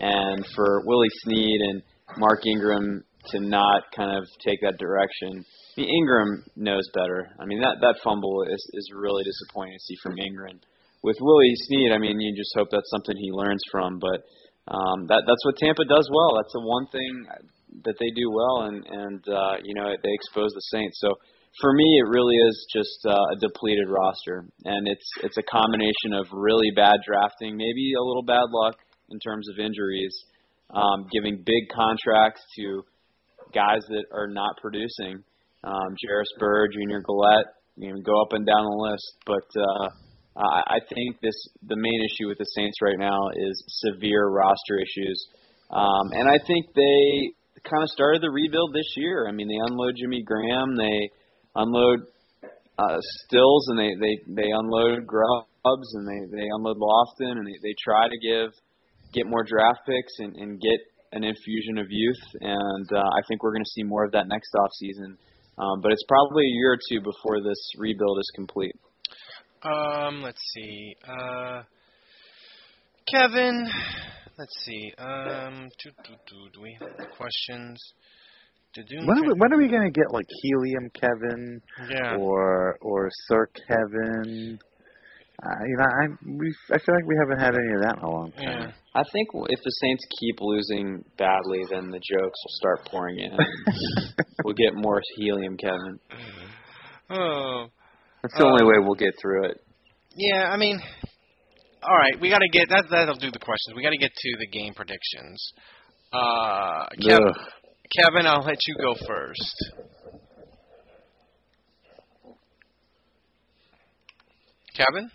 and 0.00 0.46
for 0.56 0.82
Willie 0.86 1.12
Snead 1.22 1.60
and 1.60 1.82
Mark 2.16 2.46
Ingram 2.46 3.04
to 3.28 3.40
not 3.40 3.92
kind 3.94 4.16
of 4.16 4.24
take 4.40 4.60
that 4.62 4.78
direction. 4.78 5.44
I 5.76 5.80
mean, 5.80 5.90
Ingram 6.00 6.44
knows 6.56 6.88
better. 6.94 7.28
I 7.38 7.44
mean, 7.44 7.60
that 7.60 7.76
that 7.82 8.00
fumble 8.02 8.44
is 8.48 8.62
is 8.72 8.88
really 8.96 9.22
disappointing 9.24 9.74
to 9.74 9.84
see 9.84 9.96
from 10.02 10.18
Ingram. 10.18 10.60
With 11.02 11.16
Willie 11.20 11.52
Snead, 11.68 11.92
I 11.92 11.98
mean, 11.98 12.20
you 12.20 12.34
just 12.36 12.52
hope 12.56 12.68
that's 12.70 12.90
something 12.90 13.16
he 13.16 13.32
learns 13.32 13.62
from. 13.70 13.98
But 13.98 14.24
um, 14.72 15.06
that 15.08 15.28
that's 15.28 15.44
what 15.44 15.56
Tampa 15.60 15.84
does 15.84 16.08
well. 16.08 16.40
That's 16.40 16.56
the 16.56 16.64
one 16.64 16.86
thing 16.88 17.12
that 17.84 17.96
they 18.00 18.10
do 18.16 18.32
well, 18.32 18.68
and 18.68 18.84
and 18.86 19.20
uh, 19.28 19.56
you 19.62 19.74
know 19.74 19.92
they 19.92 20.14
expose 20.16 20.52
the 20.52 20.64
Saints. 20.72 20.96
So 21.00 21.14
for 21.58 21.72
me, 21.74 21.98
it 21.98 22.08
really 22.08 22.36
is 22.36 22.66
just 22.72 23.04
uh, 23.04 23.34
a 23.34 23.36
depleted 23.40 23.88
roster, 23.88 24.46
and 24.64 24.86
it's 24.86 25.06
it's 25.22 25.36
a 25.36 25.42
combination 25.42 26.14
of 26.14 26.26
really 26.32 26.70
bad 26.76 27.00
drafting, 27.04 27.56
maybe 27.56 27.94
a 27.98 28.02
little 28.02 28.22
bad 28.22 28.46
luck 28.52 28.76
in 29.10 29.18
terms 29.18 29.48
of 29.50 29.58
injuries, 29.58 30.14
um, 30.70 31.08
giving 31.12 31.42
big 31.44 31.68
contracts 31.74 32.40
to 32.56 32.82
guys 33.52 33.82
that 33.88 34.04
are 34.12 34.28
not 34.28 34.56
producing. 34.62 35.22
Um, 35.64 35.90
Jairus 36.06 36.30
Byrd, 36.38 36.70
Junior 36.72 37.02
Galette, 37.02 37.52
you 37.76 37.90
know, 37.90 38.00
go 38.00 38.22
up 38.22 38.32
and 38.32 38.46
down 38.46 38.64
the 38.64 38.78
list. 38.90 39.12
But 39.26 39.48
uh, 39.60 39.88
I, 40.38 40.76
I 40.76 40.78
think 40.94 41.20
this 41.20 41.36
the 41.66 41.76
main 41.76 42.00
issue 42.06 42.28
with 42.28 42.38
the 42.38 42.46
Saints 42.54 42.78
right 42.80 42.98
now 42.98 43.18
is 43.34 43.64
severe 43.90 44.28
roster 44.30 44.78
issues, 44.78 45.18
um, 45.70 46.12
and 46.12 46.28
I 46.28 46.38
think 46.46 46.66
they 46.76 47.34
kind 47.68 47.82
of 47.82 47.90
started 47.90 48.22
the 48.22 48.30
rebuild 48.30 48.72
this 48.72 48.94
year. 48.96 49.26
I 49.28 49.32
mean, 49.32 49.48
they 49.48 49.58
unload 49.66 49.96
Jimmy 49.98 50.22
Graham, 50.22 50.76
they 50.76 51.10
unload 51.54 52.00
uh, 52.78 52.98
Stills, 53.24 53.68
and 53.68 53.78
they 53.78 53.94
they 54.00 54.42
they 54.42 54.50
unload 54.50 55.06
Grubbs, 55.06 55.94
and 55.94 56.06
they 56.08 56.36
they 56.36 56.48
unload 56.50 56.78
Lofton, 56.78 57.38
and 57.38 57.46
they 57.46 57.58
they 57.62 57.74
try 57.82 58.08
to 58.08 58.18
give 58.18 58.50
get 59.12 59.26
more 59.26 59.42
draft 59.42 59.80
picks 59.86 60.12
and, 60.18 60.36
and 60.36 60.60
get 60.60 60.78
an 61.12 61.24
infusion 61.24 61.78
of 61.78 61.86
youth, 61.90 62.22
and 62.40 62.86
uh, 62.94 63.00
I 63.00 63.20
think 63.28 63.42
we're 63.42 63.52
going 63.52 63.64
to 63.64 63.70
see 63.70 63.82
more 63.82 64.04
of 64.04 64.12
that 64.12 64.28
next 64.28 64.54
off 64.54 64.70
season. 64.78 65.18
Um, 65.58 65.80
but 65.82 65.92
it's 65.92 66.04
probably 66.08 66.44
a 66.44 66.54
year 66.54 66.72
or 66.72 66.78
two 66.88 67.00
before 67.00 67.42
this 67.42 67.58
rebuild 67.76 68.18
is 68.18 68.30
complete. 68.34 68.74
Um, 69.62 70.22
let's 70.22 70.40
see. 70.54 70.94
Uh, 71.06 71.62
Kevin, 73.12 73.68
let's 74.38 74.54
see. 74.64 74.92
Um, 74.96 75.68
do, 75.82 75.90
do, 76.04 76.14
do, 76.28 76.36
do 76.54 76.60
we 76.62 76.78
have 76.80 77.10
questions? 77.10 77.78
To 78.74 78.84
do 78.84 78.96
When 79.04 79.18
are 79.18 79.22
we, 79.22 79.32
when 79.36 79.52
are 79.52 79.58
we 79.58 79.68
going 79.68 79.82
to 79.82 79.90
get 79.90 80.12
like 80.12 80.26
Helium 80.42 80.90
Kevin 80.94 81.60
yeah. 81.90 82.16
or 82.16 82.78
or 82.80 83.08
Sir 83.26 83.48
Kevin? 83.66 84.58
Uh, 85.42 85.64
you 85.66 85.76
know, 85.76 85.84
I 85.84 86.06
we 86.38 86.54
I 86.70 86.78
feel 86.78 86.94
like 86.94 87.06
we 87.06 87.16
haven't 87.18 87.40
had 87.44 87.54
any 87.54 87.72
of 87.74 87.80
that 87.82 87.96
in 87.98 88.04
a 88.04 88.10
long 88.10 88.30
time. 88.32 88.44
Yeah. 88.44 88.72
I 88.94 89.02
think 89.12 89.28
if 89.48 89.58
the 89.64 89.70
Saints 89.80 90.04
keep 90.20 90.36
losing 90.40 91.04
badly, 91.18 91.60
then 91.70 91.90
the 91.90 91.98
jokes 91.98 92.38
will 92.44 92.56
start 92.60 92.86
pouring 92.86 93.18
in. 93.18 93.32
we'll 94.44 94.54
get 94.54 94.74
more 94.74 95.00
helium, 95.16 95.56
Kevin. 95.56 95.98
Oh, 97.10 97.66
That's 98.22 98.34
the 98.36 98.44
Uh, 98.44 98.48
only 98.50 98.64
way 98.64 98.78
we'll 98.84 98.94
get 98.94 99.14
through 99.20 99.46
it. 99.50 99.60
yeah. 100.14 100.50
I 100.52 100.56
mean, 100.56 100.78
all 101.82 101.96
right. 101.96 102.20
We 102.20 102.28
got 102.30 102.38
to 102.38 102.48
get 102.52 102.68
that. 102.68 102.84
That'll 102.90 103.14
do 103.16 103.30
the 103.30 103.38
questions. 103.38 103.74
We 103.74 103.82
got 103.82 103.90
to 103.90 103.98
get 103.98 104.12
to 104.14 104.36
the 104.38 104.46
game 104.46 104.74
predictions. 104.74 105.52
Uh, 106.12 106.86
Kevin, 107.08 107.28
Ugh. 107.28 107.36
Kevin, 107.96 108.26
I'll 108.26 108.44
let 108.44 108.58
you 108.66 108.76
go 108.80 108.94
first. 109.06 109.56
Kevin? 114.76 115.10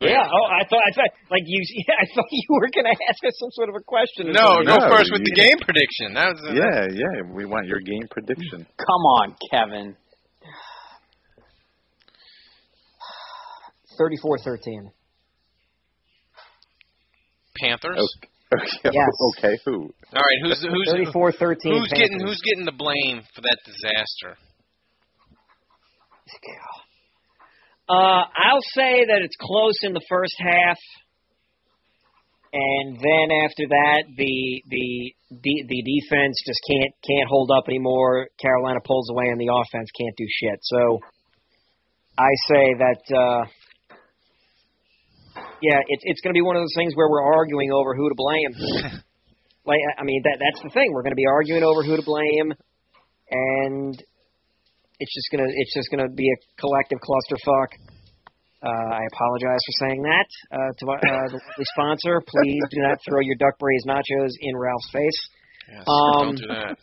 Yeah. 0.00 0.24
Oh, 0.28 0.44
I 0.44 0.64
thought 0.68 0.82
I 0.84 0.92
thought 0.94 1.10
like 1.30 1.42
you. 1.46 1.62
Yeah, 1.88 1.94
I 2.00 2.06
thought 2.14 2.26
you 2.30 2.46
were 2.50 2.68
going 2.72 2.84
to 2.92 2.96
ask 3.08 3.24
us 3.24 3.32
some 3.38 3.50
sort 3.52 3.68
of 3.70 3.74
a 3.76 3.80
question. 3.84 4.28
or 4.28 4.32
No, 4.32 4.40
something. 4.60 4.66
go 4.66 4.76
No, 4.76 4.96
first 4.96 5.10
with 5.12 5.24
the 5.24 5.32
game 5.34 5.58
prediction. 5.60 6.14
That 6.14 6.34
was 6.34 6.42
uh, 6.48 6.52
Yeah, 6.52 6.86
yeah. 6.92 7.34
We 7.34 7.44
want 7.46 7.66
your 7.66 7.80
game 7.80 8.06
prediction. 8.10 8.66
Come 8.76 9.02
on, 9.20 9.36
Kevin. 9.50 9.96
34-13. 14.00 14.90
Panthers. 17.58 17.96
Okay. 17.96 18.30
Okay. 18.54 18.90
Yes. 18.92 18.94
Okay. 19.38 19.58
Who? 19.64 19.92
All 20.14 20.22
right, 20.22 20.38
who's 20.42 20.62
who's 20.62 21.12
34-13. 21.12 21.56
who's 21.62 21.92
getting 21.92 22.20
who's 22.20 22.40
getting 22.44 22.64
the 22.64 22.72
blame 22.72 23.22
for 23.34 23.42
that 23.42 23.58
disaster? 23.66 24.38
Uh, 27.88 28.26
I'll 28.34 28.66
say 28.74 29.04
that 29.06 29.20
it's 29.22 29.36
close 29.40 29.78
in 29.82 29.92
the 29.92 30.04
first 30.08 30.34
half, 30.38 30.78
and 32.52 32.96
then 32.96 33.30
after 33.44 33.66
that, 33.68 34.04
the 34.16 34.62
the 34.68 35.14
the, 35.30 35.64
the 35.68 35.82
defense 35.82 36.42
just 36.46 36.60
can't 36.70 36.92
can't 37.06 37.28
hold 37.28 37.50
up 37.50 37.64
anymore. 37.68 38.28
Carolina 38.40 38.80
pulls 38.84 39.10
away, 39.10 39.26
and 39.26 39.40
the 39.40 39.50
offense 39.52 39.90
can't 39.98 40.16
do 40.16 40.26
shit. 40.28 40.58
So, 40.62 40.98
I 42.18 42.30
say 42.48 42.74
that. 42.78 43.16
Uh, 43.16 43.44
yeah, 45.60 45.80
it's 45.88 46.04
it's 46.04 46.20
going 46.20 46.34
to 46.34 46.38
be 46.38 46.44
one 46.44 46.56
of 46.56 46.62
those 46.62 46.76
things 46.76 46.94
where 46.94 47.08
we're 47.08 47.24
arguing 47.24 47.72
over 47.72 47.94
who 47.94 48.08
to 48.08 48.14
blame. 48.16 48.52
like, 49.64 49.80
I 49.98 50.04
mean, 50.04 50.22
that 50.24 50.38
that's 50.40 50.62
the 50.62 50.70
thing. 50.70 50.92
We're 50.92 51.02
going 51.02 51.16
to 51.16 51.20
be 51.20 51.26
arguing 51.26 51.64
over 51.64 51.82
who 51.82 51.96
to 51.96 52.04
blame, 52.04 52.52
and 53.30 53.96
it's 55.00 55.14
just 55.14 55.28
gonna 55.32 55.48
it's 55.48 55.74
just 55.74 55.88
gonna 55.90 56.08
be 56.08 56.28
a 56.28 56.38
collective 56.60 56.98
clusterfuck. 57.00 57.70
Uh, 58.62 58.88
I 58.96 59.04
apologize 59.12 59.60
for 59.62 59.86
saying 59.86 60.02
that 60.02 60.28
uh, 60.50 60.70
to 60.78 60.84
uh, 60.90 61.38
the 61.58 61.66
sponsor. 61.76 62.22
Please 62.26 62.62
do 62.70 62.80
not 62.80 62.98
throw 63.08 63.20
your 63.20 63.36
duck 63.36 63.58
braised 63.58 63.86
nachos 63.86 64.32
in 64.40 64.56
Ralph's 64.56 64.90
face. 64.92 65.20
Yes, 65.70 65.84
Um, 65.86 66.34
don't 66.34 66.38
do 66.38 66.48
that. 66.48 66.76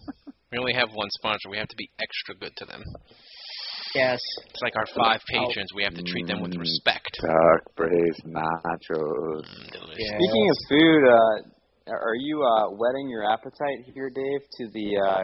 We 0.52 0.60
only 0.60 0.74
have 0.74 0.90
one 0.94 1.10
sponsor. 1.10 1.50
We 1.50 1.58
have 1.58 1.70
to 1.70 1.76
be 1.76 1.90
extra 2.00 2.36
good 2.36 2.56
to 2.58 2.66
them. 2.66 2.84
Yes. 3.96 4.20
It's 4.50 4.62
like 4.62 4.74
our 4.76 4.86
five 4.96 5.22
patrons. 5.30 5.72
We 5.76 5.84
have 5.84 5.94
to 5.96 6.04
treat 6.04 6.28
them 6.28 6.42
with 6.42 6.56
respect. 6.56 7.18
Duck 7.22 7.76
braised 7.76 8.24
nachos. 8.26 9.46
Delicious. 9.72 10.10
Speaking 10.18 10.50
of 10.50 10.58
food, 10.70 11.02
uh, 11.08 11.92
are 11.94 12.16
you 12.18 12.42
uh, 12.44 12.70
whetting 12.72 13.10
your 13.10 13.24
appetite 13.32 13.86
here, 13.94 14.10
Dave, 14.10 14.42
to 14.58 14.68
the 14.74 14.98
uh, 14.98 15.22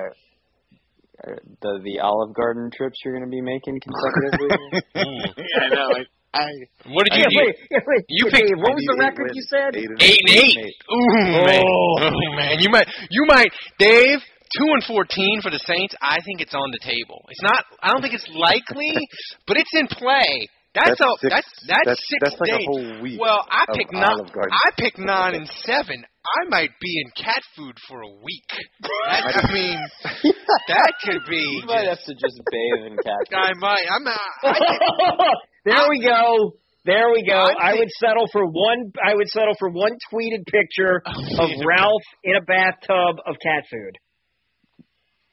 uh, 1.28 1.36
the 1.62 1.80
the 1.84 2.00
Olive 2.00 2.34
Garden 2.36 2.70
trips 2.76 3.00
you're 3.04 3.14
going 3.18 3.26
to 3.26 3.32
be 3.32 3.42
making 3.42 3.80
consecutively? 3.80 4.84
yeah, 4.96 5.64
I 5.64 5.70
know. 5.74 5.90
I, 5.96 6.06
I 6.32 6.46
What 6.94 7.06
did 7.10 7.18
you 7.18 7.26
yeah, 7.26 7.30
do? 7.30 7.38
wait, 7.46 7.56
yeah, 7.72 7.80
wait. 7.88 8.06
You 8.08 8.26
yeah, 8.28 8.32
picked- 8.38 8.48
Dave, 8.50 8.58
what 8.62 8.74
was 8.76 8.86
the 8.86 8.98
record 9.02 9.34
wins. 9.34 9.36
you 9.36 9.44
said? 9.50 9.76
Eight 9.76 9.90
and 9.90 10.02
Eight 10.02 10.22
and 10.28 10.38
eight. 10.38 10.76
Ooh, 10.94 11.24
man. 11.42 11.64
Oh 11.66 12.36
man, 12.38 12.60
you 12.60 12.70
might, 12.70 12.88
you 13.10 13.26
might, 13.26 13.50
Dave. 13.80 14.20
Two 14.58 14.70
and 14.74 14.84
fourteen 14.84 15.42
for 15.42 15.52
the 15.52 15.60
Saints. 15.60 15.94
I 16.02 16.18
think 16.26 16.42
it's 16.42 16.54
on 16.56 16.72
the 16.72 16.80
table. 16.82 17.22
It's 17.30 17.42
not. 17.44 17.66
I 17.84 17.92
don't 17.92 18.02
think 18.02 18.14
it's 18.16 18.28
likely, 18.34 18.94
but 19.48 19.58
it's 19.58 19.70
in 19.74 19.88
play. 19.88 20.50
That's, 20.74 20.90
That's 20.98 21.02
a 21.02 21.10
six- 21.18 21.34
that's 21.34 21.52
that's, 21.66 21.86
that's- 21.86 22.06
six 22.10 22.20
that's 22.22 22.40
like 22.40 22.50
a 22.54 22.58
days. 22.62 22.68
whole 22.70 23.02
week 23.02 23.20
Well, 23.20 23.42
I 23.50 23.66
of 23.68 23.74
picked 23.76 23.92
nine. 23.94 24.22
I 24.54 24.70
picked 24.78 25.00
nine 25.00 25.34
and 25.34 25.50
seven. 25.66 26.06
I 26.06 26.46
might 26.50 26.70
be 26.80 26.94
in 27.02 27.10
cat 27.26 27.42
food 27.58 27.74
for 27.90 28.02
a 28.02 28.10
week. 28.22 28.50
That, 28.82 29.50
I 29.50 29.52
mean, 29.54 29.80
that 30.68 30.94
could 31.04 31.22
be. 31.28 31.42
you 31.42 31.66
might 31.66 31.88
have 31.88 31.98
to 32.06 32.14
just 32.14 32.38
bathe 32.52 32.86
in 32.86 32.98
cat 32.98 33.22
food. 33.30 33.36
I 33.38 33.52
might. 33.58 33.86
I'm 33.90 34.04
not. 34.04 34.20
I 34.44 34.54
think- 34.54 35.38
there 35.66 35.90
we 35.90 36.06
go. 36.06 36.54
There 36.86 37.12
we 37.12 37.26
go. 37.28 37.36
I 37.38 37.72
I 37.72 37.74
would 37.76 37.90
settle 38.00 38.26
for 38.32 38.46
one. 38.46 38.92
I 39.04 39.14
would 39.16 39.28
settle 39.30 39.54
for 39.60 39.70
one 39.70 39.92
tweeted 40.14 40.46
picture 40.46 41.02
oh, 41.06 41.44
of 41.46 41.50
Ralph 41.66 42.04
in 42.24 42.36
a 42.36 42.42
bathtub 42.42 43.18
of 43.26 43.36
cat 43.44 43.64
food. 43.72 43.98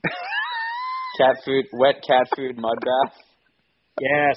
cat 1.18 1.36
food, 1.44 1.64
wet 1.72 1.96
cat 2.06 2.26
food, 2.36 2.56
mud 2.56 2.78
bath. 2.80 3.14
Yes. 4.00 4.36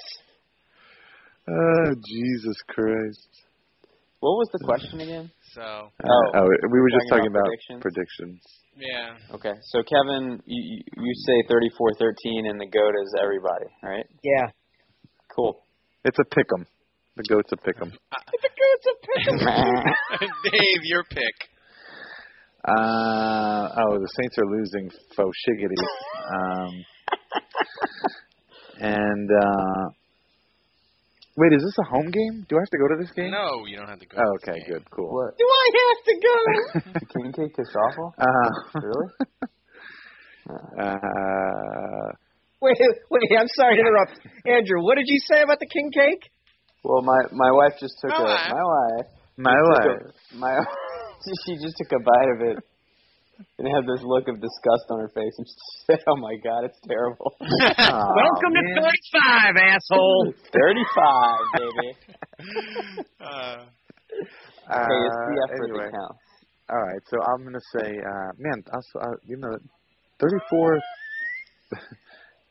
Oh 1.49 1.93
Jesus 2.07 2.57
Christ! 2.69 3.27
What 4.19 4.37
was 4.37 4.49
the 4.53 4.59
question 4.63 4.99
again? 5.01 5.31
so 5.53 5.61
Uh, 5.61 6.07
Oh, 6.07 6.25
oh, 6.35 6.47
we 6.71 6.79
were 6.79 6.89
just 6.89 7.07
talking 7.09 7.31
talking 7.31 7.31
about 7.31 7.39
about 7.39 7.49
predictions? 7.49 7.81
predictions. 7.81 8.41
yeah. 8.77 9.35
Okay, 9.35 9.55
so 9.71 9.81
Kevin, 9.83 10.41
you 10.45 10.61
you 10.61 10.79
you 10.97 11.13
say 11.25 11.37
34-13, 11.49 12.49
and 12.49 12.59
the 12.61 12.67
goat 12.67 12.93
is 13.03 13.13
everybody, 13.21 13.65
right? 13.83 14.05
Yeah. 14.23 14.47
Cool. 15.35 15.59
It's 16.05 16.17
a 16.19 16.25
pick'em. 16.35 16.65
The 17.17 17.23
goat's 17.27 17.51
a 17.51 17.57
pick'em. 17.57 17.91
Uh, 17.91 18.17
the 18.43 18.49
goat's 18.59 18.87
a 18.87 18.95
pick'em. 19.07 20.29
Dave, 20.51 20.83
your 20.83 21.03
pick. 21.03 21.35
Uh, 22.63 23.48
oh, 23.77 23.99
the 23.99 24.07
Saints 24.19 24.37
are 24.37 24.45
losing 24.45 24.89
faux 25.15 25.37
shiggity. 25.47 25.79
Um, 26.33 26.85
and 28.81 29.29
uh, 29.31 29.89
wait, 31.37 31.53
is 31.53 31.61
this 31.63 31.77
a 31.79 31.89
home 31.89 32.09
game? 32.11 32.45
Do 32.49 32.57
I 32.57 32.59
have 32.61 32.69
to 32.69 32.77
go 32.77 32.87
to 32.95 32.97
this 33.01 33.11
game? 33.15 33.31
No, 33.31 33.65
you 33.65 33.77
don't 33.77 33.87
have 33.89 33.99
to 33.99 34.05
go. 34.05 34.17
Oh, 34.17 34.23
to 34.23 34.31
this 34.39 34.49
okay, 34.49 34.59
game. 34.59 34.69
good, 34.79 34.91
cool. 34.91 35.09
What? 35.13 35.37
Do 35.37 35.45
I 35.45 35.67
have 35.85 36.01
to 36.05 36.15
go? 36.21 36.99
King 37.21 37.31
cake 37.33 37.55
to 37.55 37.63
softball? 37.63 38.11
Uh, 38.19 38.49
huh. 38.73 38.79
Really? 38.83 39.07
Uh, 40.79 42.09
Wait, 42.61 42.75
wait. 43.09 43.21
I'm 43.39 43.47
sorry 43.55 43.75
to 43.75 43.79
interrupt, 43.81 44.19
Andrew. 44.45 44.83
What 44.83 44.95
did 44.97 45.05
you 45.07 45.17
say 45.31 45.41
about 45.43 45.59
the 45.59 45.67
king 45.67 45.91
cake? 45.93 46.29
Well, 46.83 47.01
my 47.03 47.19
my 47.31 47.51
wife 47.51 47.73
just 47.79 47.93
took 48.01 48.09
My 48.11 48.17
a 48.19 48.23
wife. 48.23 48.51
my 48.51 48.63
wife 48.63 49.07
my 49.37 49.53
took 49.55 49.85
life. 49.85 50.15
a- 50.33 50.35
my 50.35 50.59
she 51.45 51.53
just 51.63 51.75
took 51.77 51.91
a 51.93 52.03
bite 52.03 52.29
of 52.35 52.41
it 52.51 52.63
and 53.57 53.67
had 53.67 53.85
this 53.87 54.03
look 54.03 54.27
of 54.27 54.35
disgust 54.41 54.85
on 54.89 54.99
her 54.99 55.09
face 55.09 55.35
and 55.37 55.47
she 55.47 55.55
said, 55.87 55.99
"Oh 56.07 56.17
my 56.17 56.35
god, 56.43 56.65
it's 56.65 56.79
terrible." 56.87 57.31
Aw, 57.41 57.43
Welcome 58.15 58.53
man. 58.53 58.75
to 58.75 58.81
35, 58.81 59.55
asshole. 59.57 60.33
Thirty-five, 60.53 61.43
baby. 61.57 61.89
Uh, 63.19 63.65
hey, 64.87 64.99
it's 65.07 65.17
the 65.25 65.37
Uh, 65.37 65.45
effort 65.49 65.69
anyway. 65.69 65.89
that 65.89 65.91
counts. 65.91 66.23
All 66.69 66.81
right, 66.81 67.01
so 67.09 67.17
I'm 67.21 67.43
gonna 67.43 67.67
say, 67.77 67.89
uh, 67.97 68.29
man, 68.37 68.63
also, 68.71 68.99
uh, 69.01 69.17
you 69.25 69.37
know, 69.37 69.49
34, 70.21 70.79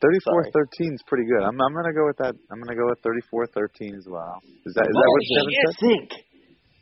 34 0.01 0.43
13 0.51 0.93
is 0.93 1.03
pretty 1.07 1.25
good. 1.25 1.43
I'm 1.43 1.59
I'm 1.59 1.73
gonna 1.73 1.93
go 1.93 2.05
with 2.07 2.17
that. 2.17 2.35
I'm 2.51 2.59
gonna 2.61 2.75
go 2.75 2.87
with 2.89 2.99
34 3.03 3.47
13 3.47 3.95
as 3.95 4.07
well. 4.09 4.39
Is 4.65 4.73
that 4.75 4.87
is 4.87 4.95
that 4.95 5.09
Oh, 5.09 5.13
what 5.15 5.23
Kevin 5.33 5.55
yeah, 5.55 5.63
said? 5.63 5.75
sync. 5.79 6.09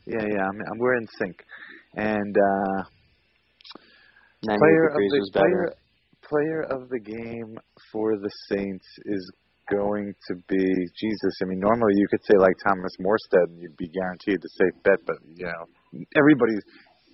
Yeah, 0.08 0.26
yeah. 0.36 0.44
I'm, 0.50 0.58
I'm 0.72 0.80
we're 0.80 0.96
in 0.98 1.08
sync. 1.20 1.38
And 1.96 2.36
uh, 2.38 2.78
98 2.82 2.97
player 4.44 4.88
of 4.88 4.98
the 4.98 5.30
player 5.34 5.74
player 6.28 6.62
of 6.64 6.90
the 6.90 7.00
game 7.00 7.58
for 7.92 8.18
the 8.18 8.30
Saints 8.50 8.86
is 9.06 9.32
going 9.72 10.14
to 10.28 10.36
be 10.48 10.64
Jesus. 11.00 11.34
I 11.42 11.46
mean, 11.46 11.60
normally 11.60 11.94
you 11.96 12.08
could 12.10 12.24
say 12.24 12.38
like 12.38 12.56
Thomas 12.66 12.92
Morstead, 13.00 13.52
and 13.52 13.62
you'd 13.62 13.78
be 13.78 13.90
guaranteed 13.90 14.42
the 14.42 14.50
safe 14.56 14.84
bet, 14.84 15.00
but 15.06 15.18
you 15.36 15.46
know, 15.46 16.06
everybody's 16.16 16.64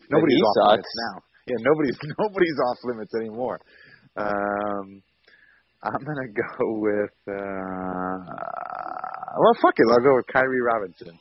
nobody's 0.09 0.41
off 0.41 0.55
sucks. 0.55 0.71
limits 0.71 0.93
now. 1.09 1.15
Yeah, 1.47 1.59
nobody's 1.61 1.97
nobody's 2.19 2.59
off 2.69 2.77
limits 2.83 3.13
anymore. 3.19 3.59
Um, 4.15 5.01
I'm 5.83 6.03
gonna 6.03 6.31
go 6.31 6.79
with 6.79 7.17
uh, 7.27 8.19
well, 9.37 9.55
fuck 9.61 9.75
it, 9.77 9.87
I'll 9.89 10.03
go 10.03 10.15
with 10.15 10.27
Khiry 10.33 10.61
Robinson. 10.65 11.19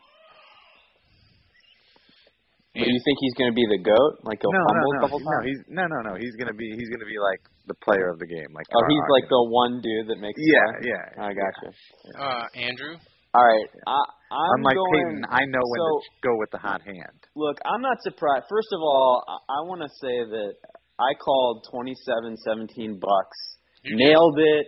But 2.72 2.88
you 2.88 3.00
think 3.04 3.16
he's 3.20 3.36
going 3.36 3.52
to 3.52 3.58
be 3.58 3.68
the 3.68 3.84
goat? 3.84 4.24
Like 4.24 4.40
he'll 4.40 4.48
no, 4.48 4.64
fumble 4.64 4.80
no, 4.80 4.92
a 4.92 4.96
no, 4.96 5.02
couple 5.04 5.20
no, 5.20 5.28
times? 5.28 5.44
he's 5.44 5.60
no, 5.68 5.84
no, 5.84 5.98
no. 6.08 6.14
He's 6.16 6.32
gonna 6.40 6.56
be 6.56 6.72
he's 6.72 6.88
gonna 6.88 7.04
be 7.04 7.20
like 7.20 7.44
the 7.68 7.76
player 7.84 8.08
of 8.08 8.16
the 8.16 8.24
game. 8.24 8.48
Like 8.56 8.64
oh, 8.72 8.80
he's 8.88 9.06
like 9.12 9.28
the 9.28 9.44
one 9.52 9.84
dude 9.84 10.08
that 10.08 10.16
makes. 10.16 10.40
the 10.40 10.48
yeah, 10.48 10.68
play? 10.80 10.88
yeah. 10.88 11.24
I 11.28 11.30
got 11.36 11.52
you. 11.60 11.70
uh, 12.16 12.44
Andrew. 12.56 12.96
All 13.32 13.44
right, 13.44 13.68
I, 13.88 14.00
I'm 14.32 14.60
Unlike 14.60 14.76
going. 14.76 15.04
Payton, 15.08 15.24
I 15.28 15.44
know 15.48 15.64
when 15.64 15.80
so, 15.80 16.00
to 16.00 16.20
go 16.20 16.32
with 16.36 16.50
the 16.52 16.60
hot 16.60 16.80
hand. 16.84 17.16
Look, 17.36 17.56
I'm 17.64 17.80
not 17.80 17.96
surprised. 18.04 18.44
First 18.48 18.68
of 18.76 18.80
all, 18.80 19.24
I, 19.24 19.36
I 19.56 19.58
want 19.64 19.80
to 19.80 19.88
say 19.88 20.20
that 20.32 20.52
I 21.00 21.16
called 21.16 21.64
27-17 21.72 23.00
Bucks. 23.00 23.38
You 23.84 23.96
Nailed 23.96 24.38
it. 24.38 24.66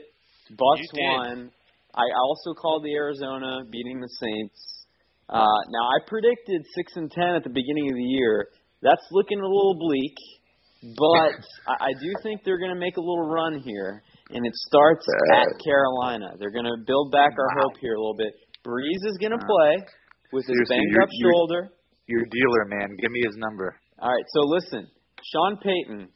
Bucks 0.56 0.80
You 0.80 0.88
did. 0.96 1.12
won. 1.12 1.50
I 1.94 2.08
also 2.24 2.54
called 2.54 2.84
the 2.84 2.94
Arizona 2.94 3.68
beating 3.70 4.00
the 4.00 4.08
Saints. 4.18 4.73
Uh, 5.28 5.60
now 5.72 5.84
I 5.88 5.98
predicted 6.06 6.62
six 6.74 6.92
and 6.96 7.10
ten 7.10 7.34
at 7.34 7.44
the 7.44 7.50
beginning 7.50 7.88
of 7.90 7.96
the 7.96 8.02
year. 8.04 8.48
That's 8.82 9.02
looking 9.12 9.40
a 9.40 9.46
little 9.48 9.76
bleak, 9.80 10.14
but 10.96 11.32
I, 11.68 11.88
I 11.88 11.92
do 11.96 12.12
think 12.22 12.42
they're 12.44 12.58
going 12.60 12.74
to 12.74 12.80
make 12.80 12.96
a 12.96 13.00
little 13.00 13.26
run 13.28 13.60
here, 13.60 14.02
and 14.30 14.44
it 14.44 14.52
starts 14.68 15.06
at 15.34 15.48
Carolina. 15.64 16.36
They're 16.38 16.52
going 16.52 16.68
to 16.68 16.76
build 16.86 17.10
back 17.12 17.32
our 17.38 17.50
hope 17.62 17.76
here 17.80 17.94
a 17.94 17.98
little 18.00 18.16
bit. 18.16 18.32
Brees 18.66 19.00
is 19.08 19.16
going 19.18 19.32
to 19.32 19.40
play 19.40 19.72
with 20.32 20.44
his 20.46 20.56
Seriously, 20.68 20.76
banged 20.76 20.92
you're- 20.92 21.04
up 21.04 21.10
shoulder. 21.22 21.70
Your 22.06 22.24
dealer, 22.28 22.64
man. 22.68 22.92
Give 23.00 23.10
me 23.10 23.20
his 23.24 23.36
number. 23.38 23.74
All 23.98 24.12
right, 24.12 24.24
so 24.34 24.40
listen, 24.44 24.86
Sean 25.32 25.56
Payton. 25.56 26.06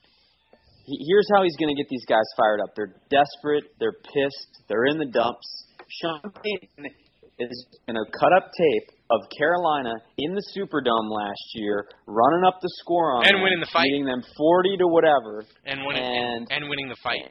He, 0.85 0.95
here's 1.09 1.27
how 1.35 1.43
he's 1.43 1.57
going 1.57 1.75
to 1.75 1.81
get 1.81 1.89
these 1.89 2.05
guys 2.05 2.25
fired 2.37 2.61
up. 2.61 2.77
They're 2.77 2.93
desperate. 3.09 3.65
They're 3.81 3.97
pissed. 4.05 4.69
They're 4.69 4.85
in 4.85 4.99
the 4.99 5.07
dumps. 5.09 5.49
Sean 5.89 6.21
Payton 6.21 6.93
is 7.39 7.67
going 7.87 7.97
to 7.97 8.05
cut 8.21 8.33
up 8.37 8.51
tape 8.53 8.98
of 9.11 9.21
Carolina 9.37 9.95
in 10.19 10.35
the 10.35 10.43
Superdome 10.57 11.09
last 11.11 11.41
year, 11.55 11.89
running 12.07 12.45
up 12.47 12.61
the 12.61 12.69
score 12.81 13.17
on 13.17 13.25
And 13.27 13.37
them, 13.37 13.43
winning 13.43 13.61
the 13.61 13.71
fight. 13.73 13.85
beating 13.85 14.05
them 14.05 14.23
40 14.37 14.77
to 14.79 14.87
whatever, 14.89 15.45
And 15.65 15.81
winning 15.87 16.05
And- 16.05 16.47
and, 16.51 16.69
winning 16.69 16.89
the 16.89 16.97
fight. 17.03 17.31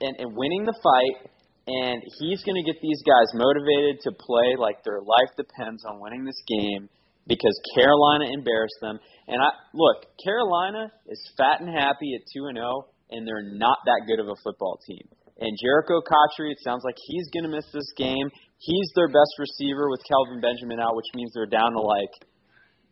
and, 0.00 0.14
and 0.18 0.36
winning 0.36 0.64
the 0.64 0.76
fight. 0.82 1.30
And 1.68 2.00
he's 2.20 2.42
going 2.44 2.56
to 2.56 2.62
get 2.64 2.80
these 2.80 3.02
guys 3.04 3.28
motivated 3.34 4.00
to 4.04 4.12
play 4.18 4.56
like 4.56 4.82
their 4.84 5.00
life 5.00 5.36
depends 5.36 5.84
on 5.84 6.00
winning 6.00 6.24
this 6.24 6.40
game 6.48 6.88
because 7.26 7.52
Carolina 7.74 8.24
embarrassed 8.32 8.80
them. 8.80 8.98
And 9.28 9.36
I 9.42 9.50
look, 9.74 10.06
Carolina 10.24 10.90
is 11.08 11.20
fat 11.36 11.60
and 11.60 11.68
happy 11.68 12.14
at 12.16 12.22
two 12.32 12.46
and 12.46 12.56
zero, 12.56 12.88
and 13.10 13.26
they're 13.28 13.52
not 13.52 13.78
that 13.84 14.04
good 14.06 14.18
of 14.18 14.28
a 14.28 14.36
football 14.42 14.78
team. 14.86 15.04
And 15.40 15.52
Jerricho 15.60 16.00
Cotchery, 16.08 16.52
it 16.52 16.58
sounds 16.64 16.82
like 16.84 16.96
he's 17.06 17.28
going 17.30 17.44
to 17.44 17.54
miss 17.54 17.66
this 17.70 17.92
game. 17.96 18.30
He's 18.58 18.90
their 18.94 19.08
best 19.08 19.34
receiver 19.38 19.90
with 19.90 20.02
Kelvin 20.06 20.40
Benjamin 20.42 20.78
out, 20.78 20.94
which 20.94 21.08
means 21.14 21.32
they're 21.34 21.50
down 21.50 21.72
to 21.72 21.80
like 21.80 22.14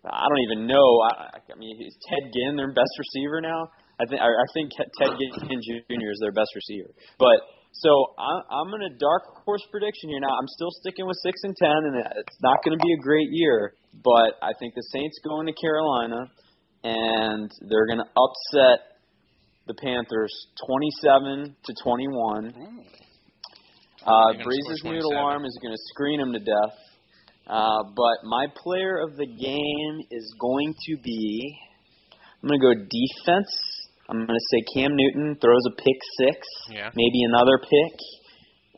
I 0.06 0.26
don't 0.30 0.44
even 0.46 0.70
know. 0.70 0.88
I, 1.10 1.42
I 1.42 1.56
mean, 1.58 1.82
is 1.82 1.98
Ted 2.06 2.30
Ginn 2.30 2.54
their 2.54 2.70
best 2.70 2.94
receiver 2.98 3.40
now? 3.40 3.66
I 3.98 4.04
think 4.06 4.20
I, 4.22 4.28
think 4.54 4.70
Ted 4.76 5.10
Ginn 5.18 5.60
Jr. 5.66 6.10
is 6.12 6.20
their 6.20 6.32
best 6.32 6.52
receiver. 6.54 6.92
But 7.18 7.42
so 7.72 7.90
I, 8.18 8.60
I'm 8.60 8.70
in 8.74 8.92
a 8.92 8.94
dark 8.98 9.42
horse 9.44 9.64
prediction 9.70 10.10
here 10.10 10.20
now. 10.20 10.30
I'm 10.30 10.48
still 10.48 10.70
sticking 10.70 11.06
with 11.06 11.16
six 11.22 11.40
and 11.42 11.56
ten, 11.56 11.80
and 11.90 11.94
it's 12.22 12.38
not 12.42 12.62
going 12.62 12.78
to 12.78 12.82
be 12.82 12.92
a 12.92 13.00
great 13.02 13.28
year. 13.32 13.74
But 14.04 14.38
I 14.42 14.52
think 14.60 14.74
the 14.74 14.84
Saints 14.92 15.18
go 15.24 15.40
into 15.40 15.54
Carolina, 15.58 16.30
and 16.84 17.50
they're 17.68 17.86
going 17.86 18.04
to 18.04 18.10
upset 18.14 19.00
the 19.66 19.74
Panthers 19.74 20.30
27 20.68 21.56
to 21.64 21.74
21. 21.82 22.54
Uh, 24.06 24.32
Brees's 24.44 24.82
new 24.84 24.98
alarm 25.12 25.44
is 25.44 25.58
going 25.62 25.72
to 25.74 25.82
screen 25.94 26.20
him 26.20 26.32
to 26.32 26.38
death. 26.38 26.76
Uh, 27.48 27.82
but 27.94 28.26
my 28.28 28.46
player 28.56 28.98
of 29.02 29.16
the 29.16 29.26
game 29.26 30.06
is 30.10 30.34
going 30.40 30.74
to 30.86 30.96
be. 31.02 31.58
I'm 32.42 32.48
going 32.48 32.60
to 32.60 32.66
go 32.66 32.74
defense. 32.74 33.50
I'm 34.08 34.18
going 34.18 34.28
to 34.28 34.46
say 34.52 34.62
Cam 34.74 34.90
Newton 34.94 35.36
throws 35.40 35.62
a 35.66 35.74
pick 35.74 35.98
six, 36.20 36.46
Yeah. 36.70 36.90
maybe 36.94 37.22
another 37.28 37.58
pick, 37.58 37.94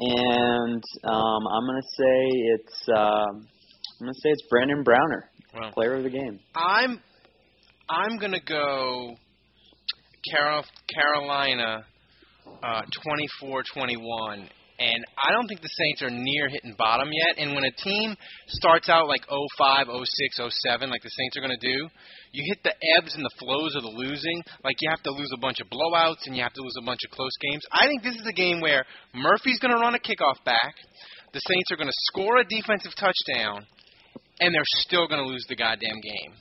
and 0.00 0.82
um, 1.04 1.42
I'm 1.52 1.64
going 1.66 1.82
to 1.82 1.88
say 1.96 2.28
it's. 2.54 2.88
Um, 2.96 3.46
I'm 4.00 4.06
going 4.06 4.14
to 4.14 4.20
say 4.22 4.30
it's 4.30 4.42
Brandon 4.48 4.82
Browner, 4.84 5.28
Well. 5.54 5.70
player 5.72 5.96
of 5.96 6.04
the 6.04 6.10
game. 6.10 6.38
I'm 6.54 7.00
I'm 7.90 8.18
gonna 8.18 8.40
go 8.46 9.14
Carol, 10.30 10.62
Carolina 10.94 11.84
uh, 12.62 12.82
24-21, 13.42 14.48
and 14.78 15.04
I 15.18 15.32
don't 15.32 15.46
think 15.48 15.60
the 15.60 15.68
Saints 15.68 16.02
are 16.02 16.10
near 16.10 16.48
hitting 16.48 16.74
bottom 16.78 17.10
yet. 17.10 17.38
And 17.38 17.54
when 17.54 17.64
a 17.64 17.72
team 17.72 18.14
starts 18.46 18.88
out 18.88 19.08
like 19.08 19.26
05, 19.26 19.86
06, 19.90 20.38
07, 20.38 20.90
like 20.90 21.02
the 21.02 21.10
Saints 21.10 21.36
are 21.36 21.40
gonna 21.40 21.60
do, 21.60 21.88
you 22.32 22.44
hit 22.46 22.62
the 22.62 22.74
ebbs 22.96 23.14
and 23.14 23.24
the 23.24 23.36
flows 23.38 23.74
of 23.74 23.82
the 23.82 23.94
losing. 23.94 24.42
Like 24.62 24.76
you 24.80 24.90
have 24.90 25.02
to 25.02 25.10
lose 25.10 25.30
a 25.34 25.40
bunch 25.40 25.60
of 25.60 25.68
blowouts 25.68 26.26
and 26.26 26.36
you 26.36 26.42
have 26.42 26.54
to 26.54 26.62
lose 26.62 26.76
a 26.78 26.84
bunch 26.84 27.00
of 27.04 27.10
close 27.10 27.36
games. 27.40 27.64
I 27.72 27.86
think 27.86 28.02
this 28.02 28.14
is 28.14 28.26
a 28.28 28.32
game 28.32 28.60
where 28.60 28.84
Murphy's 29.14 29.58
gonna 29.58 29.80
run 29.80 29.94
a 29.94 29.98
kickoff 29.98 30.42
back. 30.44 30.74
The 31.32 31.40
Saints 31.40 31.70
are 31.72 31.76
gonna 31.76 31.98
score 32.12 32.38
a 32.38 32.44
defensive 32.44 32.92
touchdown 32.96 33.66
and 34.40 34.54
they're 34.54 34.72
still 34.86 35.06
going 35.06 35.22
to 35.22 35.28
lose 35.28 35.44
the 35.48 35.56
goddamn 35.56 36.00
game. 36.00 36.32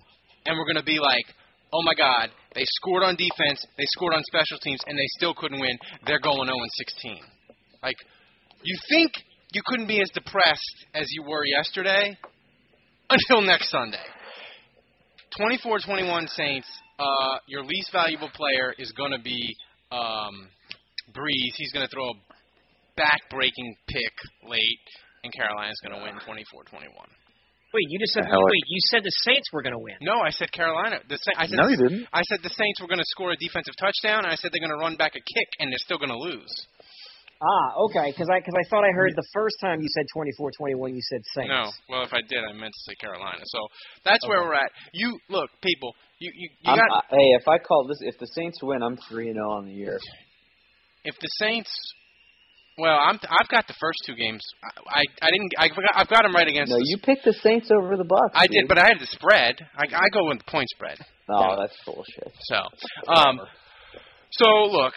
And 0.45 0.57
we're 0.57 0.65
going 0.65 0.81
to 0.81 0.85
be 0.85 0.99
like, 0.99 1.25
oh 1.73 1.83
my 1.83 1.93
God, 1.97 2.29
they 2.53 2.63
scored 2.65 3.03
on 3.03 3.15
defense, 3.15 3.65
they 3.77 3.85
scored 3.97 4.13
on 4.13 4.23
special 4.23 4.57
teams, 4.61 4.79
and 4.87 4.97
they 4.97 5.07
still 5.17 5.33
couldn't 5.33 5.59
win. 5.59 5.77
They're 6.05 6.21
going 6.21 6.47
0 6.47 6.57
16. 6.77 7.19
Like, 7.83 7.97
you 8.63 8.77
think 8.89 9.11
you 9.51 9.61
couldn't 9.65 9.87
be 9.87 10.01
as 10.01 10.09
depressed 10.13 10.85
as 10.93 11.07
you 11.11 11.23
were 11.23 11.45
yesterday 11.45 12.17
until 13.09 13.41
next 13.41 13.69
Sunday. 13.71 14.03
24 15.37 15.79
21 15.85 16.27
Saints, 16.27 16.67
uh, 16.99 17.37
your 17.47 17.63
least 17.63 17.91
valuable 17.91 18.29
player 18.33 18.73
is 18.77 18.91
going 18.93 19.11
to 19.11 19.19
be 19.19 19.55
um, 19.91 20.49
Brees. 21.13 21.53
He's 21.55 21.71
going 21.71 21.85
to 21.85 21.91
throw 21.93 22.09
a 22.09 22.13
back 22.95 23.21
breaking 23.29 23.75
pick 23.87 24.13
late, 24.49 24.85
and 25.23 25.31
Carolina's 25.33 25.79
going 25.85 25.95
to 25.97 26.03
win 26.03 26.17
24 26.25 26.63
21. 26.63 26.89
Wait, 27.73 27.83
you 27.91 27.99
just 27.99 28.13
said 28.13 28.23
The 28.23 28.31
hell 28.31 28.39
I- 28.39 28.49
wait, 28.49 28.63
you 28.67 28.79
said 28.89 29.03
the 29.03 29.13
Saints 29.27 29.51
were 29.53 29.61
going 29.61 29.75
to 29.75 29.83
win. 29.83 29.95
No, 30.01 30.19
I 30.23 30.31
said 30.31 30.51
Carolina. 30.51 30.99
The 31.07 31.19
Sa- 31.21 31.37
I 31.37 31.45
said 31.45 31.59
No, 31.59 31.67
you 31.67 31.77
didn't. 31.77 32.07
I 32.13 32.23
said 32.23 32.39
the 32.41 32.49
Saints 32.55 32.81
were 32.81 32.87
going 32.87 33.03
to 33.03 33.11
score 33.11 33.31
a 33.31 33.37
defensive 33.37 33.75
touchdown, 33.77 34.23
and 34.23 34.31
I 34.31 34.35
said 34.35 34.49
they're 34.51 34.63
going 34.63 34.73
to 34.73 34.81
run 34.81 34.95
back 34.95 35.13
a 35.13 35.21
kick, 35.21 35.49
and 35.59 35.69
they're 35.69 35.83
still 35.83 35.99
going 35.99 36.09
to 36.15 36.17
lose. 36.17 36.49
Ah, 37.41 37.85
okay, 37.85 38.09
because 38.09 38.29
I 38.33 38.39
because 38.39 38.55
I 38.57 38.65
thought 38.69 38.83
I 38.83 38.89
heard 38.95 39.13
the 39.15 39.27
first 39.31 39.57
time 39.61 39.79
you 39.79 39.87
said 39.93 40.05
24-21, 40.15 40.95
you 40.95 41.01
said 41.01 41.21
Saints. 41.35 41.49
No, 41.49 41.69
well, 41.87 42.03
if 42.03 42.11
I 42.13 42.21
did, 42.27 42.41
I 42.43 42.53
meant 42.53 42.73
to 42.73 42.83
say 42.89 42.95
Carolina. 42.95 43.43
So 43.45 43.59
that's 44.03 44.27
where 44.27 44.41
we're 44.41 44.55
at. 44.55 44.71
You 44.93 45.17
look, 45.29 45.49
people. 45.61 45.93
You 46.19 46.31
you, 46.33 46.49
you 46.61 46.75
got 46.75 46.89
I, 46.89 47.01
hey, 47.11 47.29
if 47.37 47.47
I 47.47 47.59
call 47.59 47.85
this, 47.87 47.99
if 48.01 48.17
the 48.19 48.25
Saints 48.33 48.57
win, 48.63 48.81
I'm 48.81 48.97
three 49.07 49.27
and 49.27 49.35
zero 49.35 49.51
on 49.51 49.65
the 49.65 49.73
year. 49.73 49.99
if 51.03 51.15
the 51.19 51.29
Saints. 51.37 51.69
Well, 52.79 52.97
I'm 52.97 53.19
I've 53.29 53.49
got 53.49 53.67
the 53.67 53.75
first 53.79 53.99
two 54.05 54.15
games. 54.15 54.41
I 54.63 55.01
I, 55.01 55.27
I 55.27 55.29
didn't. 55.31 55.51
I 55.59 55.67
forgot, 55.69 55.91
I've 55.93 56.09
got 56.09 56.23
them 56.23 56.33
right 56.33 56.47
against. 56.47 56.71
No, 56.71 56.77
the, 56.77 56.85
you 56.85 56.97
picked 56.97 57.25
the 57.25 57.33
Saints 57.33 57.69
over 57.71 57.97
the 57.97 58.03
Bucks. 58.03 58.33
I 58.33 58.47
did, 58.47 58.67
but 58.67 58.79
I 58.79 58.87
had 58.87 58.99
the 58.99 59.07
spread. 59.07 59.55
I 59.77 59.85
I 59.95 60.09
go 60.09 60.27
with 60.27 60.39
the 60.39 60.51
point 60.51 60.69
spread. 60.69 60.97
Oh, 61.29 61.55
that's 61.59 61.75
bullshit. 61.85 62.31
So, 62.49 62.55
um, 63.11 63.41
so 64.31 64.47
look, 64.71 64.93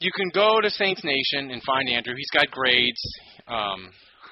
you 0.00 0.10
can 0.14 0.28
go 0.34 0.60
to 0.60 0.70
Saints 0.70 1.02
Nation 1.04 1.50
and 1.50 1.62
find 1.62 1.88
Andrew. 1.88 2.14
He's 2.16 2.30
got 2.32 2.50
grades. 2.50 3.00
Um, 3.48 3.90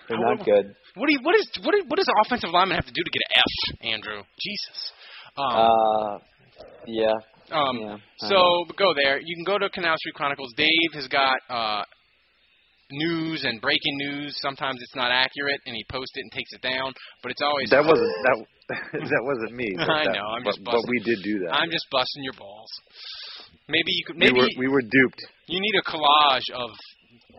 They're 0.08 0.18
not 0.18 0.44
good. 0.44 0.74
What 0.94 1.06
do 1.06 1.12
you, 1.12 1.20
what 1.22 1.34
is 1.34 1.48
what 1.62 1.74
is, 1.74 1.82
what 1.88 1.96
does 1.96 2.08
offensive 2.24 2.50
lineman 2.50 2.76
have 2.76 2.86
to 2.86 2.92
do 2.92 3.02
to 3.02 3.10
get 3.10 3.22
an 3.28 3.42
F, 3.42 3.92
Andrew? 3.94 4.22
Jesus. 4.38 4.92
Um, 5.36 5.56
Uh, 5.56 6.18
yeah. 6.86 7.12
um, 7.50 7.76
yeah. 7.78 7.96
So 8.18 8.34
know. 8.34 8.64
go 8.76 8.94
there. 8.94 9.18
You 9.18 9.34
can 9.34 9.44
go 9.44 9.58
to 9.58 9.68
Canal 9.70 9.96
Street 9.98 10.14
Chronicles. 10.14 10.52
Dave 10.56 10.92
has 10.94 11.08
got 11.08 11.38
uh, 11.50 11.82
news 12.90 13.44
and 13.44 13.60
breaking 13.60 13.96
news. 13.96 14.36
Sometimes 14.40 14.78
it's 14.80 14.94
not 14.94 15.10
accurate, 15.10 15.60
and 15.66 15.74
he 15.74 15.84
posts 15.90 16.12
it 16.14 16.20
and 16.20 16.32
takes 16.32 16.52
it 16.52 16.62
down. 16.62 16.92
But 17.22 17.32
it's 17.32 17.42
always 17.42 17.70
That 17.70 17.84
wasn't 17.84 18.12
that. 18.22 18.46
that 18.92 19.22
wasn't 19.24 19.52
me. 19.52 19.68
but 19.76 19.90
I 19.90 20.04
that- 20.04 20.14
know. 20.14 20.26
I'm 20.34 20.42
but, 20.44 20.56
just 20.56 20.64
but 20.64 20.80
we 20.88 20.98
did 21.04 21.18
do 21.22 21.34
that. 21.46 21.54
I'm 21.54 21.70
just 21.70 21.86
busting 21.90 22.22
your 22.24 22.34
balls. 22.38 22.70
Maybe 23.68 23.92
you 23.92 24.04
could. 24.06 24.16
we 24.16 24.26
Maybe 24.28 24.40
were 24.40 24.48
we 24.58 24.68
were 24.68 24.82
duped. 24.82 25.20
you 25.48 25.60
need 25.60 25.76
a 25.80 25.84
collage 25.88 26.48
of 26.52 26.68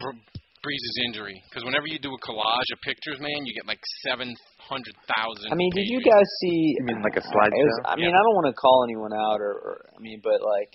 Br- 0.01 0.17
Brees's 0.65 0.97
injury 1.05 1.37
because 1.49 1.63
whenever 1.63 1.85
you 1.85 1.99
do 1.99 2.09
a 2.09 2.21
collage 2.25 2.69
of 2.73 2.79
pictures, 2.81 3.17
man, 3.21 3.45
you 3.45 3.53
get 3.53 3.67
like 3.67 3.81
seven 4.05 4.33
hundred 4.57 4.95
thousand. 5.15 5.51
I 5.51 5.55
mean, 5.55 5.69
did 5.75 5.85
you 5.85 6.01
guys 6.01 6.25
see? 6.41 6.73
You 6.81 6.85
mean 6.85 7.01
like 7.03 7.13
a 7.17 7.21
it 7.21 7.29
was- 7.29 7.33
slideshow? 7.33 7.93
I 7.93 7.95
mean, 7.97 8.09
I 8.13 8.17
don't 8.21 8.35
want 8.41 8.47
to 8.49 8.57
call 8.57 8.85
anyone 8.89 9.13
out, 9.13 9.37
or, 9.41 9.53
or 9.53 9.75
I 9.95 10.01
mean, 10.01 10.19
but 10.23 10.41
like, 10.41 10.73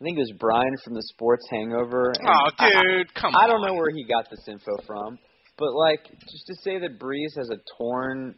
I 0.00 0.04
think 0.04 0.18
it 0.18 0.26
was 0.26 0.34
Brian 0.38 0.74
from 0.82 0.94
the 0.94 1.02
Sports 1.14 1.46
Hangover. 1.50 2.10
and 2.18 2.26
Oh, 2.26 2.50
I- 2.58 2.70
dude, 2.82 3.14
come 3.14 3.34
I, 3.34 3.38
on. 3.38 3.44
I 3.44 3.46
don't 3.46 3.62
know 3.66 3.74
where 3.74 3.90
he 3.94 4.02
got 4.02 4.26
this 4.30 4.42
info 4.50 4.74
from, 4.86 5.18
but 5.58 5.70
like, 5.74 6.02
just 6.10 6.46
to 6.50 6.54
say 6.66 6.78
that 6.82 6.98
Brees 6.98 7.38
has 7.38 7.50
a 7.50 7.58
torn 7.78 8.34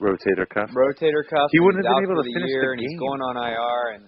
Rotator 0.00 0.44
cuff. 0.48 0.68
rotator 0.76 1.24
cuff, 1.24 1.48
He 1.52 1.60
wouldn't 1.60 1.80
have 1.84 1.96
been 1.96 2.04
able 2.04 2.20
to 2.20 2.28
the 2.28 2.34
finish 2.36 2.52
year, 2.52 2.68
the 2.68 2.72
and 2.76 2.80
he's 2.84 2.98
going 3.00 3.22
on 3.24 3.34
IR, 3.40 3.96
and 3.96 4.04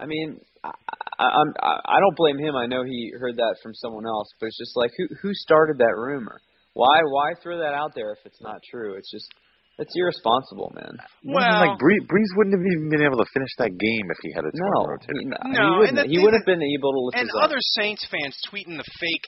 I 0.00 0.04
mean, 0.08 0.40
I, 0.64 0.72
I, 1.20 1.26
I'm 1.28 1.50
I, 1.60 1.72
I 1.84 1.96
don't 2.00 2.16
blame 2.16 2.38
him. 2.40 2.56
I 2.56 2.66
know 2.66 2.84
he 2.84 3.12
heard 3.20 3.36
that 3.36 3.56
from 3.62 3.72
someone 3.74 4.06
else, 4.08 4.28
but 4.40 4.46
it's 4.48 4.56
just 4.58 4.76
like 4.76 4.92
who 4.96 5.04
who 5.20 5.30
started 5.34 5.76
that 5.78 5.92
rumor? 5.96 6.40
Why 6.72 7.00
why 7.04 7.32
throw 7.42 7.58
that 7.60 7.72
out 7.76 7.92
there 7.94 8.12
if 8.12 8.24
it's 8.24 8.40
not 8.40 8.60
true? 8.70 8.96
It's 8.96 9.10
just 9.12 9.28
it's 9.76 9.92
irresponsible, 9.92 10.72
man. 10.72 10.96
Well, 11.24 11.68
like 11.68 11.76
Bree, 11.78 12.00
Brees 12.08 12.32
wouldn't 12.40 12.56
have 12.56 12.64
even 12.64 12.88
been 12.88 13.04
able 13.04 13.20
to 13.20 13.28
finish 13.36 13.52
that 13.60 13.76
game 13.76 14.06
if 14.08 14.18
he 14.24 14.32
had 14.32 14.44
a 14.48 14.52
torn 14.56 14.72
No, 14.72 14.80
rotator 14.88 15.20
he, 15.20 15.28
cuff. 15.28 15.44
he 15.52 15.68
wouldn't. 15.76 15.96
the 16.00 16.08
He 16.08 16.16
thing 16.16 16.24
would 16.24 16.32
have 16.36 16.48
been 16.48 16.64
able 16.64 16.92
to 16.96 17.00
lift 17.12 17.20
and 17.20 17.28
his 17.28 17.36
other 17.44 17.60
Saints 17.76 18.04
fans 18.08 18.32
tweeting 18.48 18.80
the 18.80 18.88
fake 19.00 19.26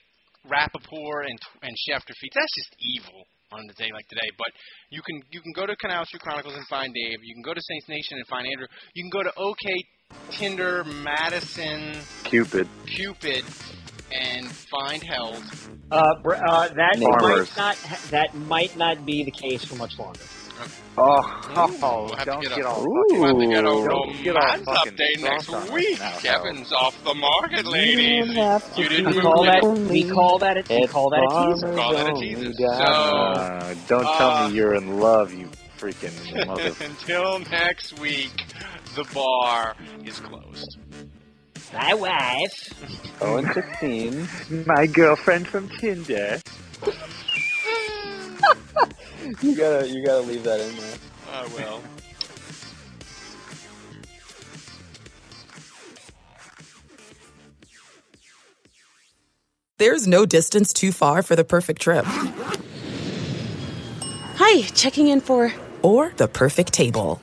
Rappaport 0.49 1.29
and 1.29 1.37
and 1.61 1.73
Schefter 1.85 2.17
feeds. 2.17 2.33
That's 2.33 2.55
just 2.57 2.73
evil 2.81 3.29
on 3.53 3.61
a 3.69 3.73
day 3.75 3.89
like 3.93 4.07
today. 4.09 4.29
But 4.37 4.49
you 4.91 5.03
can 5.03 5.23
you 5.31 5.41
can 5.41 5.53
go 5.55 5.67
to 5.67 5.75
Canal 5.77 6.05
Street 6.07 6.23
Chronicles 6.23 6.55
and 6.55 6.67
find 6.67 6.93
Dave. 6.95 7.19
You 7.23 7.35
can 7.35 7.43
go 7.43 7.55
to 7.55 7.61
Saints 7.61 7.89
Nation 7.89 8.19
and 8.19 8.27
find 8.27 8.47
Andrew. 8.47 8.67
You 8.95 9.03
can 9.03 9.11
go 9.11 9.23
to 9.23 9.33
OK 9.37 9.85
Tinder 10.31 10.85
Madison 10.85 11.97
Cupid. 12.25 12.69
Cupid 12.87 13.45
and 14.13 14.47
find 14.51 15.03
Held. 15.03 15.43
Uh, 15.91 16.03
br- 16.23 16.35
uh, 16.35 16.69
that 16.69 16.99
Farmers. 16.99 17.51
might 17.51 17.57
not 17.57 17.77
that 18.11 18.35
might 18.35 18.77
not 18.77 19.05
be 19.05 19.25
the 19.25 19.31
case 19.31 19.65
for 19.65 19.77
much 19.77 19.99
longer. 19.99 20.21
Oh, 21.01 21.21
We'll 21.55 22.17
have 22.17 22.27
don't 22.27 22.43
get 22.43 22.51
get 22.57 22.65
a- 22.65 22.69
all 22.69 22.85
We'll 22.85 23.25
have 23.29 23.39
to 23.39 23.47
get 23.47 23.59
a 23.59 23.63
Don't 23.63 24.23
get 24.25 24.37
all 24.37 24.49
romance 24.49 24.67
update 24.67 25.23
next 25.23 25.47
soft 25.47 25.55
on 25.57 25.63
us 25.63 25.71
week. 25.71 25.99
now, 26.01 26.19
Kevin's 26.19 26.73
off 26.73 27.05
the 27.05 27.15
market, 27.15 27.67
ladies. 27.67 28.35
have 28.35 28.65
You 28.77 28.89
didn't 28.89 29.07
We 29.07 29.13
move 29.15 29.23
call 29.23 29.45
that 29.45 29.63
we 29.89 30.03
call 30.09 30.39
that 30.41 30.57
a, 30.57 30.65
we 30.69 30.87
call 30.89 31.11
that 31.11 31.23
a 31.23 31.29
teaser. 31.55 31.73
Call 31.75 31.93
that 31.95 32.09
a 32.09 32.15
teaser. 32.21 32.53
So, 32.53 32.65
Uh, 32.75 33.75
don't 33.87 34.03
tell 34.19 34.31
Uh, 34.31 34.49
me 34.49 34.55
you're 34.57 34.75
in 34.75 34.99
love, 34.99 35.33
you 35.33 35.49
freaking 35.79 36.47
mother. 36.47 36.75
Until 36.85 37.39
next 37.51 37.99
week, 38.01 38.45
the 38.97 39.05
bar 39.15 39.77
is 40.05 40.19
closed. 40.19 40.79
My 41.73 41.95
wife. 41.95 42.75
Oh 43.21 43.37
and 43.37 43.53
sixteen. 43.55 44.29
My 44.67 44.87
girlfriend 44.87 45.47
from 45.47 45.69
Tinder. 45.79 46.41
you 49.43 49.57
gotta 49.57 49.89
you 49.89 50.05
gotta 50.05 50.23
leave 50.23 50.45
that 50.45 50.61
in 50.61 50.77
there. 50.77 50.99
I 51.33 51.47
will. 51.49 51.83
There's 59.79 60.09
no 60.09 60.27
distance 60.27 60.73
too 60.73 60.91
far 60.91 61.23
for 61.23 61.37
the 61.37 61.45
perfect 61.45 61.81
trip. 61.81 62.05
Hi, 64.37 64.63
checking 64.75 65.07
in 65.09 65.21
for. 65.21 65.53
Or 65.83 66.13
the 66.17 66.27
perfect 66.27 66.73
table. 66.73 67.21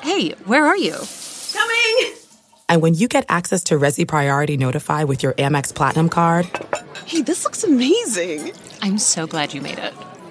Hey, 0.00 0.30
where 0.46 0.64
are 0.64 0.76
you? 0.76 0.96
Coming! 1.52 2.14
And 2.70 2.80
when 2.80 2.94
you 2.94 3.08
get 3.08 3.26
access 3.28 3.62
to 3.64 3.74
Resy 3.74 4.08
Priority 4.08 4.56
Notify 4.56 5.04
with 5.04 5.22
your 5.22 5.34
Amex 5.34 5.74
Platinum 5.74 6.08
card, 6.08 6.46
Hey, 7.04 7.20
this 7.20 7.44
looks 7.44 7.62
amazing! 7.64 8.52
I'm 8.80 8.96
so 8.96 9.26
glad 9.26 9.52
you 9.52 9.60
made 9.60 9.78
it. 9.78 9.92